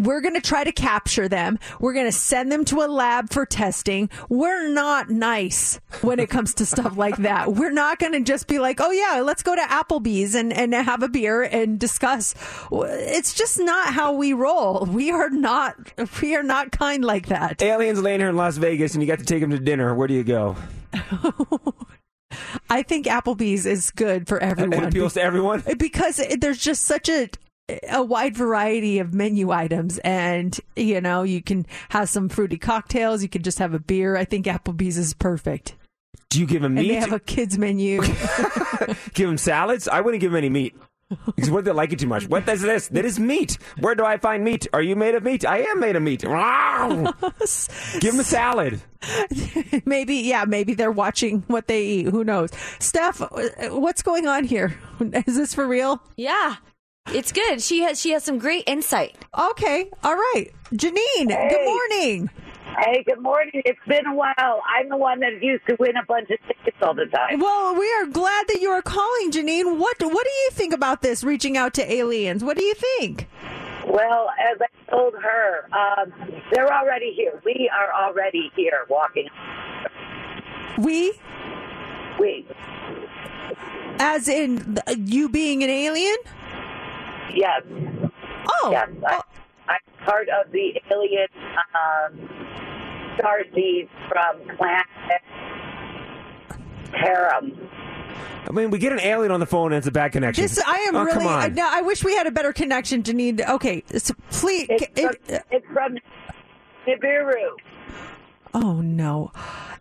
[0.00, 1.58] We're going to try to capture them.
[1.80, 4.10] We're going to send them to a lab for testing.
[4.28, 7.52] We're not nice when it comes to stuff like that.
[7.54, 10.74] We're not going to just be like, oh, yeah, let's go to Applebee's and, and
[10.74, 12.34] have a beer and discuss.
[12.72, 14.86] It's just not how we roll.
[14.86, 15.76] We are not,
[16.22, 17.60] we are not kind like that.
[17.62, 19.94] Aliens laying here in Las Vegas and you got to take them to dinner.
[19.94, 20.56] Where do you go?
[22.70, 24.84] I think Applebee's is good for everyone.
[24.84, 25.62] It appeals to everyone?
[25.78, 27.28] because there's just such a
[27.90, 33.22] a wide variety of menu items and you know you can have some fruity cocktails
[33.22, 35.74] you can just have a beer i think applebee's is perfect
[36.30, 36.94] Do you give them and meat?
[36.94, 38.00] they have a kids menu
[39.12, 39.86] give them salads?
[39.86, 40.74] I wouldn't give them any meat.
[41.08, 42.28] Because what if they like it too much?
[42.28, 42.88] What is this?
[42.88, 43.56] That is meat.
[43.80, 44.66] Where do I find meat?
[44.72, 45.46] Are you made of meat?
[45.46, 46.20] I am made of meat.
[48.00, 48.82] Give them a salad.
[49.86, 53.28] maybe yeah maybe they're watching what they eat who knows steph uh,
[53.70, 56.56] what's going on here is this for real Yeah.
[57.14, 57.62] It's good.
[57.62, 59.16] She has she has some great insight.
[59.38, 59.90] Okay.
[60.04, 60.50] All right.
[60.74, 62.28] Janine, good morning.
[62.78, 63.50] Hey, good morning.
[63.64, 64.34] It's been a while.
[64.38, 67.40] I'm the one that used to win a bunch of tickets all the time.
[67.40, 69.78] Well, we are glad that you are calling, Janine.
[69.78, 72.44] What what do you think about this reaching out to aliens?
[72.44, 73.26] What do you think?
[73.88, 76.12] Well, as I told her, um,
[76.52, 77.40] they're already here.
[77.44, 79.28] We are already here walking.
[80.78, 81.14] We?
[82.20, 82.46] We.
[83.98, 86.16] As in you being an alien?
[87.34, 87.62] Yes.
[88.62, 88.68] Oh.
[88.70, 88.88] Yes.
[89.04, 89.20] I,
[89.68, 91.28] I'm part of the alien
[91.74, 92.38] um,
[93.18, 94.86] starseed from planet
[97.02, 97.68] Tarum.
[98.48, 100.42] I mean, we get an alien on the phone and it's a bad connection.
[100.42, 101.18] This I am oh, really.
[101.18, 101.54] Come on.
[101.54, 103.46] no, I wish we had a better connection, Janine.
[103.46, 104.66] Okay, so please.
[104.70, 105.98] It's it- from, it's from
[106.86, 107.50] Nibiru.
[108.54, 109.32] Oh no,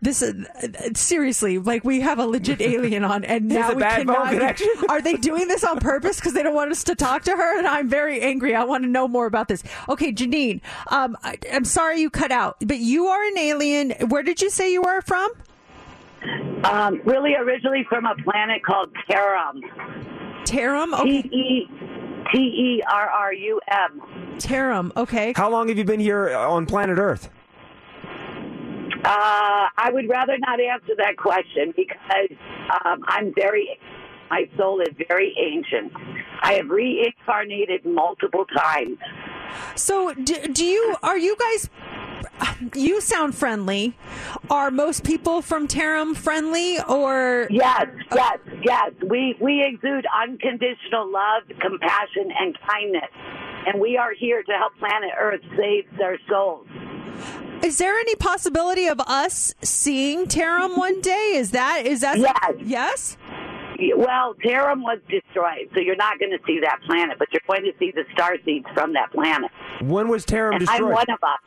[0.02, 0.45] this is
[0.95, 4.34] seriously like we have a legit alien on, and now a we bad phone cannot.
[4.34, 4.68] connection.
[4.89, 7.57] Are they doing this on purpose because they don't want us to talk to her?
[7.57, 8.56] And I'm very angry.
[8.56, 9.64] I want to know more about this.
[9.89, 13.91] Okay, Janine, um, I, I'm sorry you cut out, but you are an alien.
[14.10, 15.30] Where did you say you were from?
[16.64, 19.61] Um, really, originally from a planet called Terrum.
[20.45, 20.94] Terrum.
[21.03, 21.69] T E
[22.34, 24.02] T E R R U M.
[24.39, 24.91] Terrum.
[24.98, 25.34] Okay.
[25.35, 27.30] How long have you been here on planet Earth?
[29.03, 32.37] Uh, I would rather not answer that question because
[32.85, 33.79] um, I'm very,
[34.29, 35.93] my soul is very ancient.
[36.41, 38.97] I have reincarnated multiple times.
[39.75, 41.69] So, do, do you are you guys?
[42.75, 43.95] You sound friendly.
[44.49, 48.91] Are most people from Tarum friendly, or Yes, yes, yes.
[49.07, 53.09] We we exude unconditional love, compassion, and kindness,
[53.67, 56.67] and we are here to help planet Earth save their souls.
[57.63, 61.34] Is there any possibility of us seeing Tarum one day?
[61.35, 62.55] Is that is that Yes.
[62.63, 63.17] yes?
[63.95, 67.61] Well, Terrum was destroyed, so you're not going to see that planet, but you're going
[67.63, 69.51] to see the star seeds from that planet.
[69.81, 70.81] When was Tarum And destroyed?
[70.81, 71.39] I'm one of us.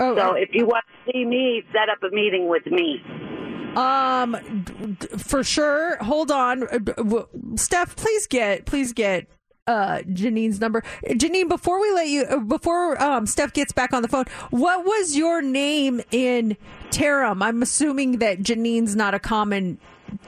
[0.00, 3.02] Oh, so if you want to see me, set up a meeting with me.
[3.76, 5.96] Um, d- d- for sure.
[6.02, 7.26] Hold on, Uh, d- w-
[7.56, 7.94] Steph.
[7.96, 9.26] Please get please get
[9.68, 10.82] uh Janine's number.
[11.06, 14.84] Janine, before we let you, uh, before um Steph gets back on the phone, what
[14.84, 16.56] was your name in
[16.90, 17.42] Tarum?
[17.42, 19.78] I'm assuming that Janine's not a common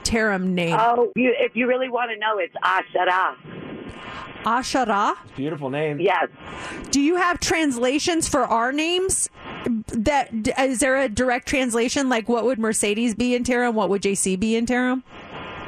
[0.03, 0.77] Tarum name.
[0.79, 3.35] Oh, you, if you really want to know, it's Ashara.
[4.43, 5.15] Ashara.
[5.35, 5.99] Beautiful name.
[5.99, 6.27] Yes.
[6.89, 9.29] Do you have translations for our names?
[9.87, 12.09] That is there a direct translation?
[12.09, 13.75] Like, what would Mercedes be in Tarum?
[13.75, 15.03] What would JC be in Tarum?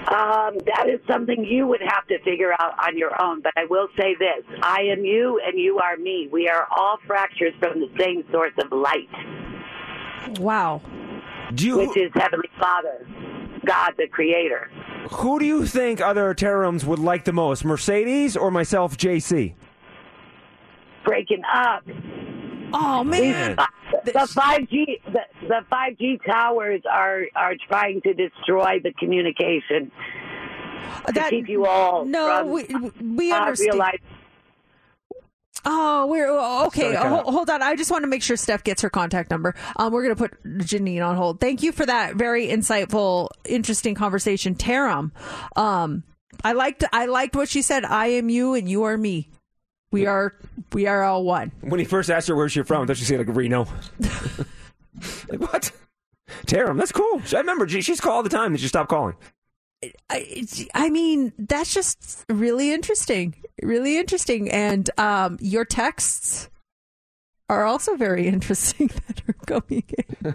[0.07, 3.41] Um, that is something you would have to figure out on your own.
[3.41, 6.27] But I will say this I am you and you are me.
[6.31, 9.09] We are all fractures from the same source of light,
[10.39, 10.81] Wow.
[11.53, 13.07] Do you, which is Heavenly Father,
[13.65, 14.69] God the Creator.
[15.11, 19.53] who do you think other Terrums would like the most, Mercedes or myself, JC?
[21.05, 21.83] Breaking up.
[22.73, 23.57] Oh man.
[24.05, 29.91] The five G the the five G towers are are trying to destroy the communication
[31.13, 33.73] to keep you all no, from we we not understand.
[33.73, 33.99] realize-
[35.65, 36.29] Oh, we're
[36.67, 36.93] okay.
[36.93, 37.61] Sorry, Hold, hold on.
[37.61, 39.55] I just want to make sure Steph gets her contact number.
[39.77, 41.39] Um, we're going to put Janine on hold.
[41.39, 45.13] Thank you for that very insightful, interesting conversation, Tarum.
[45.55, 46.03] Um,
[46.43, 47.85] I liked I liked what she said.
[47.85, 49.29] I am you and you are me.
[49.93, 50.33] We are
[50.73, 51.51] we are all one.
[51.61, 53.67] When he first asked her where she's from, I thought she said like Reno.
[55.29, 55.71] like what?
[56.47, 57.21] Tarum, that's cool.
[57.31, 59.15] I remember she- she's called all the time and she stopped calling.
[60.09, 63.35] I, I mean, that's just really interesting.
[63.61, 64.49] Really interesting.
[64.49, 66.49] And um, your texts
[67.49, 70.33] are also very interesting that are going in.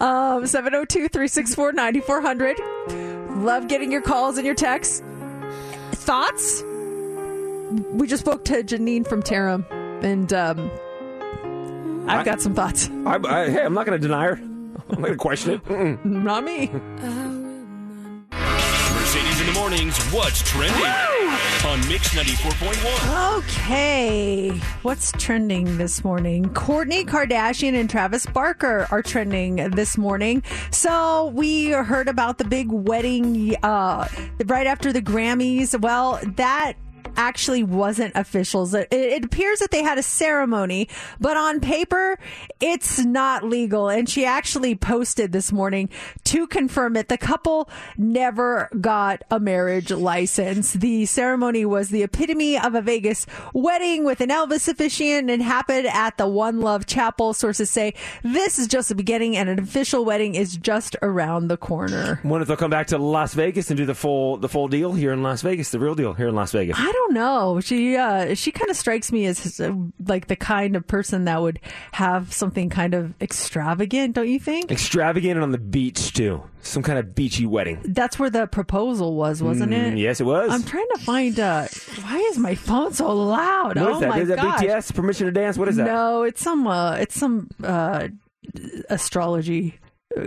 [0.06, 2.58] um, 702 364 9400.
[3.42, 5.02] Love getting your calls and your texts.
[5.92, 6.62] Thoughts?
[7.70, 9.66] We just spoke to Janine from Tarum,
[10.02, 10.70] and um,
[12.08, 12.88] I've got some thoughts.
[13.04, 14.34] I, I, hey, I'm not going to deny her.
[14.34, 15.64] I'm not going to question it.
[15.64, 16.04] Mm-mm.
[16.04, 16.70] Not me.
[19.06, 19.98] Mercedes in the mornings.
[20.12, 23.38] What's trending on Mix 94.1?
[23.38, 24.50] Okay,
[24.82, 26.46] what's trending this morning?
[26.50, 30.42] Kourtney Kardashian and Travis Barker are trending this morning.
[30.70, 34.08] So we heard about the big wedding uh,
[34.44, 35.78] right after the Grammys.
[35.80, 36.74] Well, that
[37.16, 38.74] actually wasn't officials.
[38.74, 40.88] It, it appears that they had a ceremony,
[41.20, 42.18] but on paper,
[42.60, 43.88] it's not legal.
[43.88, 45.88] And she actually posted this morning
[46.24, 47.08] to confirm it.
[47.08, 50.72] The couple never got a marriage license.
[50.74, 55.86] The ceremony was the epitome of a Vegas wedding with an Elvis officiant and happened
[55.86, 57.32] at the One Love Chapel.
[57.34, 61.56] Sources say this is just the beginning and an official wedding is just around the
[61.56, 62.20] corner.
[62.24, 64.92] Wonder if they'll come back to Las Vegas and do the full the full deal
[64.92, 66.76] here in Las Vegas, the real deal here in Las Vegas.
[66.78, 67.60] I don't know.
[67.60, 69.72] She uh, she kind of strikes me as uh,
[70.06, 71.60] like the kind of person that would
[71.92, 74.70] have something kind of extravagant, don't you think?
[74.70, 76.42] Extravagant on the beach too.
[76.62, 77.80] Some kind of beachy wedding.
[77.84, 79.98] That's where the proposal was, wasn't Mm, it?
[79.98, 80.50] yes, it was.
[80.50, 81.38] I'm trying to find.
[81.38, 81.66] Uh,
[82.02, 83.76] why is my phone so loud?
[83.76, 84.08] What oh is that?
[84.08, 84.60] my Is that gosh.
[84.62, 85.56] BTS permission to dance?
[85.56, 85.86] What is that?
[85.86, 86.66] No, it's some.
[86.66, 88.08] Uh, it's some uh,
[88.90, 89.78] astrology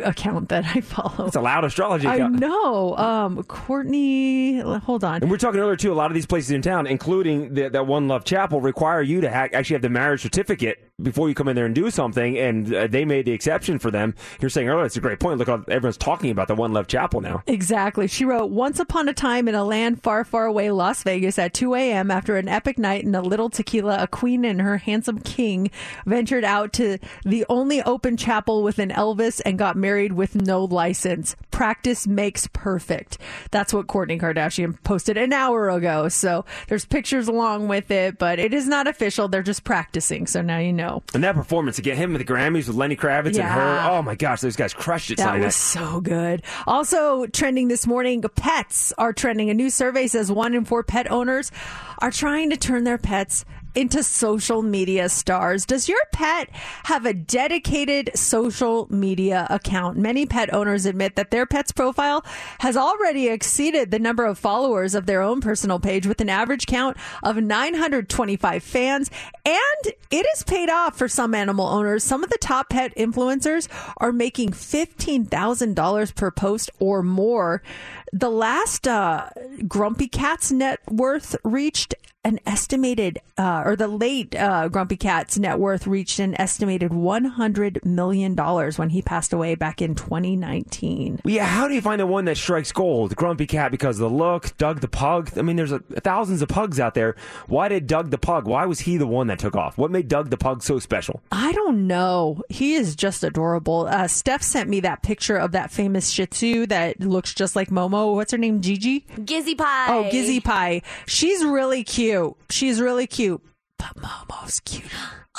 [0.04, 1.28] account that I follow.
[1.28, 2.40] It's a loud astrology I account.
[2.40, 2.96] know.
[2.98, 5.22] Um, Kourtney, hold on.
[5.22, 5.92] And We're talking earlier too.
[5.92, 9.22] A lot of these places in town, including the, that One Love Chapel, require you
[9.22, 12.38] to ha- actually have the marriage certificate before you come in there and do something,
[12.38, 14.16] and uh, they made the exception for them.
[14.42, 15.40] You're saying earlier, it's a great point.
[15.40, 17.44] Look, how everyone's talking about the One Love Chapel now.
[17.48, 18.08] Exactly.
[18.08, 21.54] She wrote, Once upon a time in a land far, far away, Las Vegas, at
[21.54, 25.20] 2 a.m., after an epic night and a little tequila, a queen and her handsome
[25.20, 25.72] king
[26.06, 30.64] ventured out to the only open chapel with an Elvis and got married with no
[30.64, 31.36] license.
[31.52, 33.18] Practice makes perfect.
[33.52, 36.10] That's what Kourtney Kardashian posted an hour ago.
[36.10, 39.28] So there's pictures along with it, but it is not official.
[39.28, 40.28] They're just practicing.
[40.28, 40.89] So now you know.
[41.14, 43.80] And that performance again, him with the Grammys with Lenny Kravitz and her.
[43.90, 45.18] Oh my gosh, those guys crushed it.
[45.18, 46.44] That Sunday was so good.
[46.68, 49.50] Also trending this morning, pets are trending.
[49.50, 51.52] A new survey says one in four pet owners
[52.00, 53.46] are trying to turn their pets
[53.76, 55.66] into social media stars.
[55.66, 56.50] Does your pet
[56.84, 59.98] have a dedicated social media account?
[59.98, 62.26] Many pet owners admit that their pet's profile
[62.60, 66.66] has already exceeded the number of followers of their own personal page with an average
[66.66, 69.10] count of 925 fans.
[69.46, 72.04] And it has paid off for some animal owners.
[72.04, 73.68] Some of the top pet influencers
[73.98, 77.62] are making $15,000 per post or more.
[78.12, 79.30] The last uh,
[79.68, 81.96] Grumpy Cat's net worth reached
[82.26, 87.86] an estimated, uh, or the late uh, Grumpy Cat's net worth reached an estimated $100
[87.86, 91.22] million when he passed away back in 2019.
[91.24, 93.16] Yeah, how do you find the one that strikes gold?
[93.16, 95.38] Grumpy Cat because of the look, Doug the Pug.
[95.38, 97.16] I mean, there's a, thousands of pugs out there.
[97.48, 98.46] Why did Doug the Pug?
[98.48, 99.78] Why was he the one that took off?
[99.78, 101.22] What made Doug the Pug so special?
[101.32, 102.44] I don't know.
[102.50, 103.88] He is just adorable.
[103.88, 107.70] Uh, Steph sent me that picture of that famous Shih Tzu that looks just like
[107.70, 107.99] Momo.
[108.08, 108.62] What's her name?
[108.62, 109.06] Gigi?
[109.18, 109.88] Gizzy Pie.
[109.90, 110.82] Oh, Gizzy Pie.
[111.08, 112.36] She's really cute.
[112.50, 113.42] She's really cute.
[113.80, 114.90] But Momo's cuter.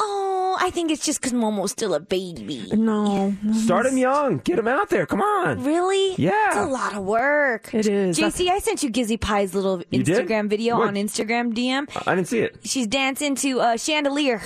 [0.00, 2.70] Oh, I think it's just because Momo's still a baby.
[2.72, 3.34] No.
[3.52, 4.38] Start him young.
[4.38, 5.04] Get him out there.
[5.04, 5.62] Come on.
[5.62, 6.14] Really?
[6.16, 6.48] Yeah.
[6.48, 7.74] It's a lot of work.
[7.74, 8.18] It is.
[8.18, 10.88] JC, I sent you Gizzy Pie's little Instagram video What?
[10.88, 11.86] on Instagram DM.
[12.06, 12.56] I didn't see it.
[12.64, 14.40] She's dancing to a chandelier,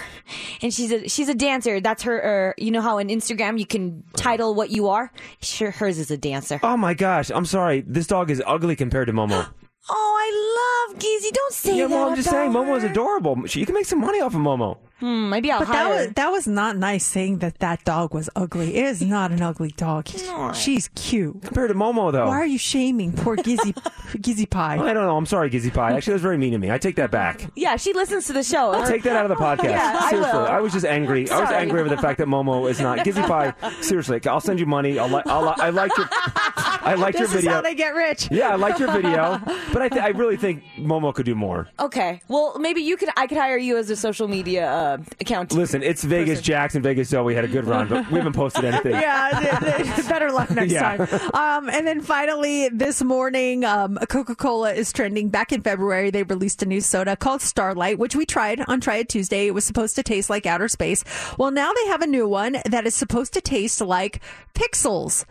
[0.61, 1.81] and she's a she's a dancer.
[1.81, 2.51] That's her.
[2.51, 5.13] Uh, you know how on Instagram you can title what you are.
[5.41, 6.59] Sure, hers is a dancer.
[6.65, 7.31] Oh my gosh.
[7.31, 7.85] I'm sorry.
[7.87, 9.49] This dog is ugly compared to Momo.
[9.89, 11.31] Oh, I love Gizzy.
[11.33, 11.95] Don't say yeah, that.
[11.95, 13.47] well, I'm just about saying, Momo is adorable.
[13.47, 14.79] She- You can make some money off of Momo.
[15.01, 16.07] Hmm, maybe I'll But that hire.
[16.07, 18.77] was that was not nice saying that that dog was ugly.
[18.77, 20.07] It is not an ugly dog.
[20.55, 21.43] She's cute.
[21.43, 22.27] Compared to Momo, though.
[22.29, 23.73] Why are you shaming poor Gizzy
[24.23, 24.75] Gizzy Pie?
[24.79, 25.17] I don't know.
[25.17, 25.95] I'm sorry, Gizzy Pie.
[25.97, 26.71] Actually, that was very mean to me.
[26.71, 27.51] I take that back.
[27.57, 28.71] yeah, she listens to the show.
[28.71, 29.65] I'll take that out of the podcast.
[29.71, 30.25] Yeah, I will.
[30.47, 31.29] I, was just angry.
[31.29, 33.53] I was angry over the fact that Momo is not Gizzy Pie.
[33.81, 34.99] Seriously, I'll send you money.
[34.99, 37.53] I'll, li- I'll li- I like your I like your this is video.
[37.53, 38.29] how they get rich.
[38.31, 39.41] yeah, I like your video,
[39.73, 41.69] but I, th- I really think Momo could do more.
[41.81, 43.09] Okay, well, maybe you could.
[43.17, 45.53] I could hire you as a social media uh, account.
[45.53, 48.65] Listen, it's Vegas Jackson, Vegas Zoe We had a good run, but we haven't posted
[48.65, 48.93] anything.
[49.01, 50.97] yeah, th- th- better luck next Yeah.
[50.97, 51.31] time.
[51.35, 55.29] Um, and then finally, this morning, um, Coca Cola is trending.
[55.29, 58.97] Back in February, they released a new soda called Starlight, which we tried on Try
[58.97, 59.47] It Tuesday.
[59.47, 61.05] It was supposed to taste like outer space.
[61.39, 64.21] Well, now they have a new one that is supposed to taste like
[64.55, 65.25] pixels.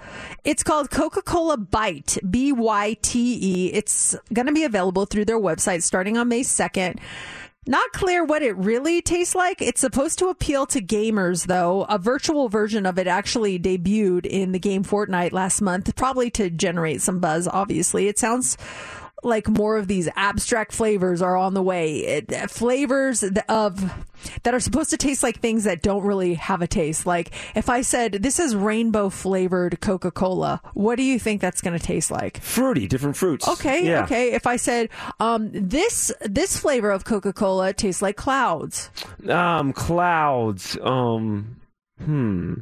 [0.44, 3.74] It's called Coca Cola Byte, B Y T E.
[3.74, 7.00] It's going to be available through their website starting on May 2nd.
[7.66, 9.62] Not clear what it really tastes like.
[9.62, 11.84] It's supposed to appeal to gamers, though.
[11.84, 16.50] A virtual version of it actually debuted in the game Fortnite last month, probably to
[16.50, 18.08] generate some buzz, obviously.
[18.10, 18.58] It sounds
[19.24, 21.98] like more of these abstract flavors are on the way.
[22.00, 23.94] It, flavors of
[24.44, 27.06] that are supposed to taste like things that don't really have a taste.
[27.06, 31.78] Like if I said this is rainbow flavored Coca-Cola, what do you think that's going
[31.78, 32.40] to taste like?
[32.42, 33.48] Fruity, different fruits.
[33.48, 34.04] Okay, Yeah.
[34.04, 34.34] okay.
[34.34, 34.90] If I said
[35.20, 38.90] um, this this flavor of Coca-Cola tastes like clouds,
[39.28, 40.78] Um, clouds.
[40.82, 41.58] Um,
[42.04, 42.54] hmm.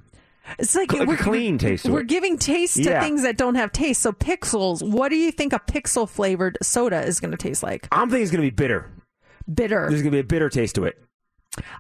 [0.59, 3.01] It's like Like a clean taste We're giving taste to Yeah.
[3.01, 4.01] things that don't have taste.
[4.01, 4.81] So pixels.
[4.87, 7.87] What do you think a pixel flavored soda is going to taste like?
[7.91, 8.89] I'm thinking it's going to be bitter.
[9.51, 9.87] Bitter.
[9.89, 11.01] There's going to be a bitter taste to it.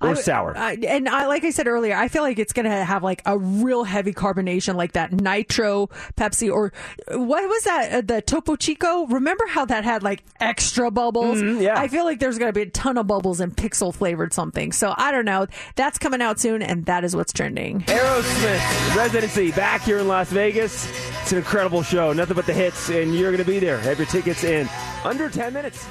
[0.01, 0.57] Or I- sour.
[0.57, 3.21] I, and I, like I said earlier, I feel like it's going to have like
[3.25, 5.87] a real heavy carbonation, like that nitro
[6.17, 6.73] Pepsi or
[7.09, 7.91] what was that?
[7.93, 9.05] Uh, the Topo Chico.
[9.05, 11.41] Remember how that had like extra bubbles?
[11.41, 11.79] Mhm, yeah.
[11.79, 14.71] I feel like there's going to be a ton of bubbles in pixel flavored something.
[14.73, 15.47] So I don't know.
[15.75, 17.81] That's coming out soon, and that is what's trending.
[17.81, 20.85] Aerosmith residency back here in Las Vegas.
[21.21, 22.11] It's an incredible show.
[22.11, 23.77] Nothing but the hits, and you're going to be there.
[23.79, 24.67] Have your tickets in
[25.05, 25.87] under 10 minutes.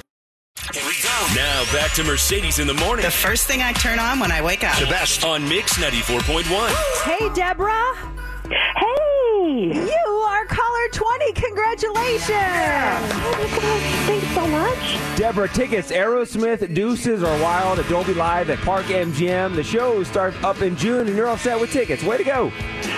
[0.73, 1.27] Here we go.
[1.35, 3.03] Now back to Mercedes in the morning.
[3.03, 4.79] The first thing I turn on when I wake up.
[4.79, 7.03] The best on Mix 94.1.
[7.03, 7.95] Hey, Deborah.
[8.47, 9.20] Hey!
[9.41, 11.33] You are caller 20.
[11.33, 12.29] Congratulations.
[14.05, 15.17] Thanks so much.
[15.17, 19.55] Deborah, tickets, Aerosmith, Deuces are Wild at Dolby Live at Park MGM.
[19.55, 22.03] The show starts up in June, and you're all set with tickets.
[22.03, 22.51] Way to go.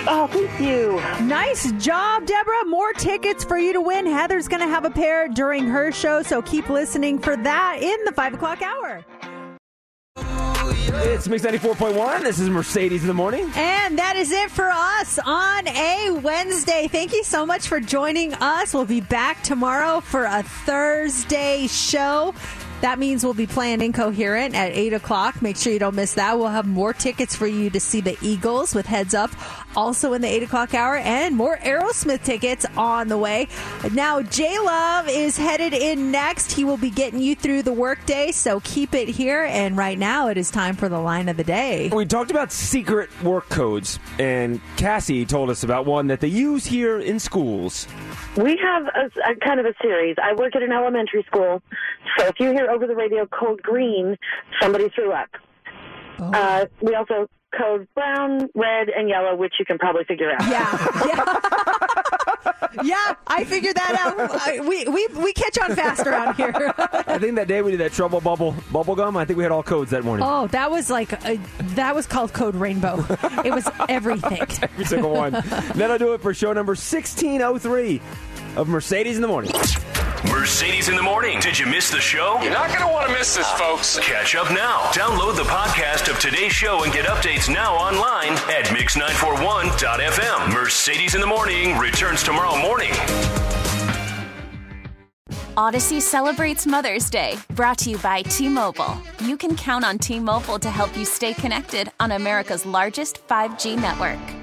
[0.06, 1.00] Oh, thank you.
[1.26, 2.66] Nice job, Deborah.
[2.66, 4.06] More tickets for you to win.
[4.06, 8.04] Heather's going to have a pair during her show, so keep listening for that in
[8.04, 9.06] the 5 o'clock hour.
[10.96, 12.22] It's Mix 94.1.
[12.22, 13.52] This is Mercedes in the morning.
[13.56, 16.88] And that is it for us on a Wednesday.
[16.88, 18.76] Thank you so much for joining us.
[18.76, 22.36] We'll be back tomorrow for a Thursday show.
[22.84, 25.42] That means we'll be playing Incoherent at 8 o'clock.
[25.42, 26.38] Make sure you don't miss that.
[26.38, 29.32] We'll have more tickets for you to see the Eagles with Heads Up
[29.74, 33.48] also in the 8 o'clock hour and more Aerosmith tickets on the way.
[33.94, 36.52] Now, J Love is headed in next.
[36.52, 39.44] He will be getting you through the workday, so keep it here.
[39.44, 41.90] And right now, it is time for the line of the day.
[41.94, 46.66] We talked about secret work codes, and Cassie told us about one that they use
[46.66, 47.88] here in schools.
[48.36, 50.16] We have a, a kind of a series.
[50.22, 51.62] I work at an elementary school,
[52.18, 54.18] so if you hear over the radio code green,
[54.62, 55.30] somebody threw up.
[56.20, 60.42] Uh, we also code brown, red, and yellow, which you can probably figure out.
[60.48, 60.66] yeah,
[63.28, 64.30] I figured that out.
[64.48, 66.54] I- We, we, we catch on fast around here.
[66.78, 69.18] I think that day we did that trouble bubble bubble gum.
[69.18, 70.26] I think we had all codes that morning.
[70.28, 71.40] Oh, that was like a,
[71.76, 73.06] that was called Code Rainbow.
[73.44, 74.42] It was everything.
[74.62, 75.32] Every single one.
[75.34, 78.02] That'll do it for show number 1603
[78.56, 79.52] of Mercedes in the Morning.
[80.30, 81.40] Mercedes in the morning.
[81.40, 82.40] Did you miss the show?
[82.42, 84.00] You're not going to want to miss this, folks.
[84.00, 84.80] Catch up now.
[84.92, 90.54] Download the podcast of today's show and get updates now online at mix941.fm.
[90.54, 92.92] Mercedes in the morning returns tomorrow morning.
[95.56, 98.98] Audacy celebrates Mother's Day, brought to you by T Mobile.
[99.24, 103.80] You can count on T Mobile to help you stay connected on America's largest 5G
[103.80, 104.43] network.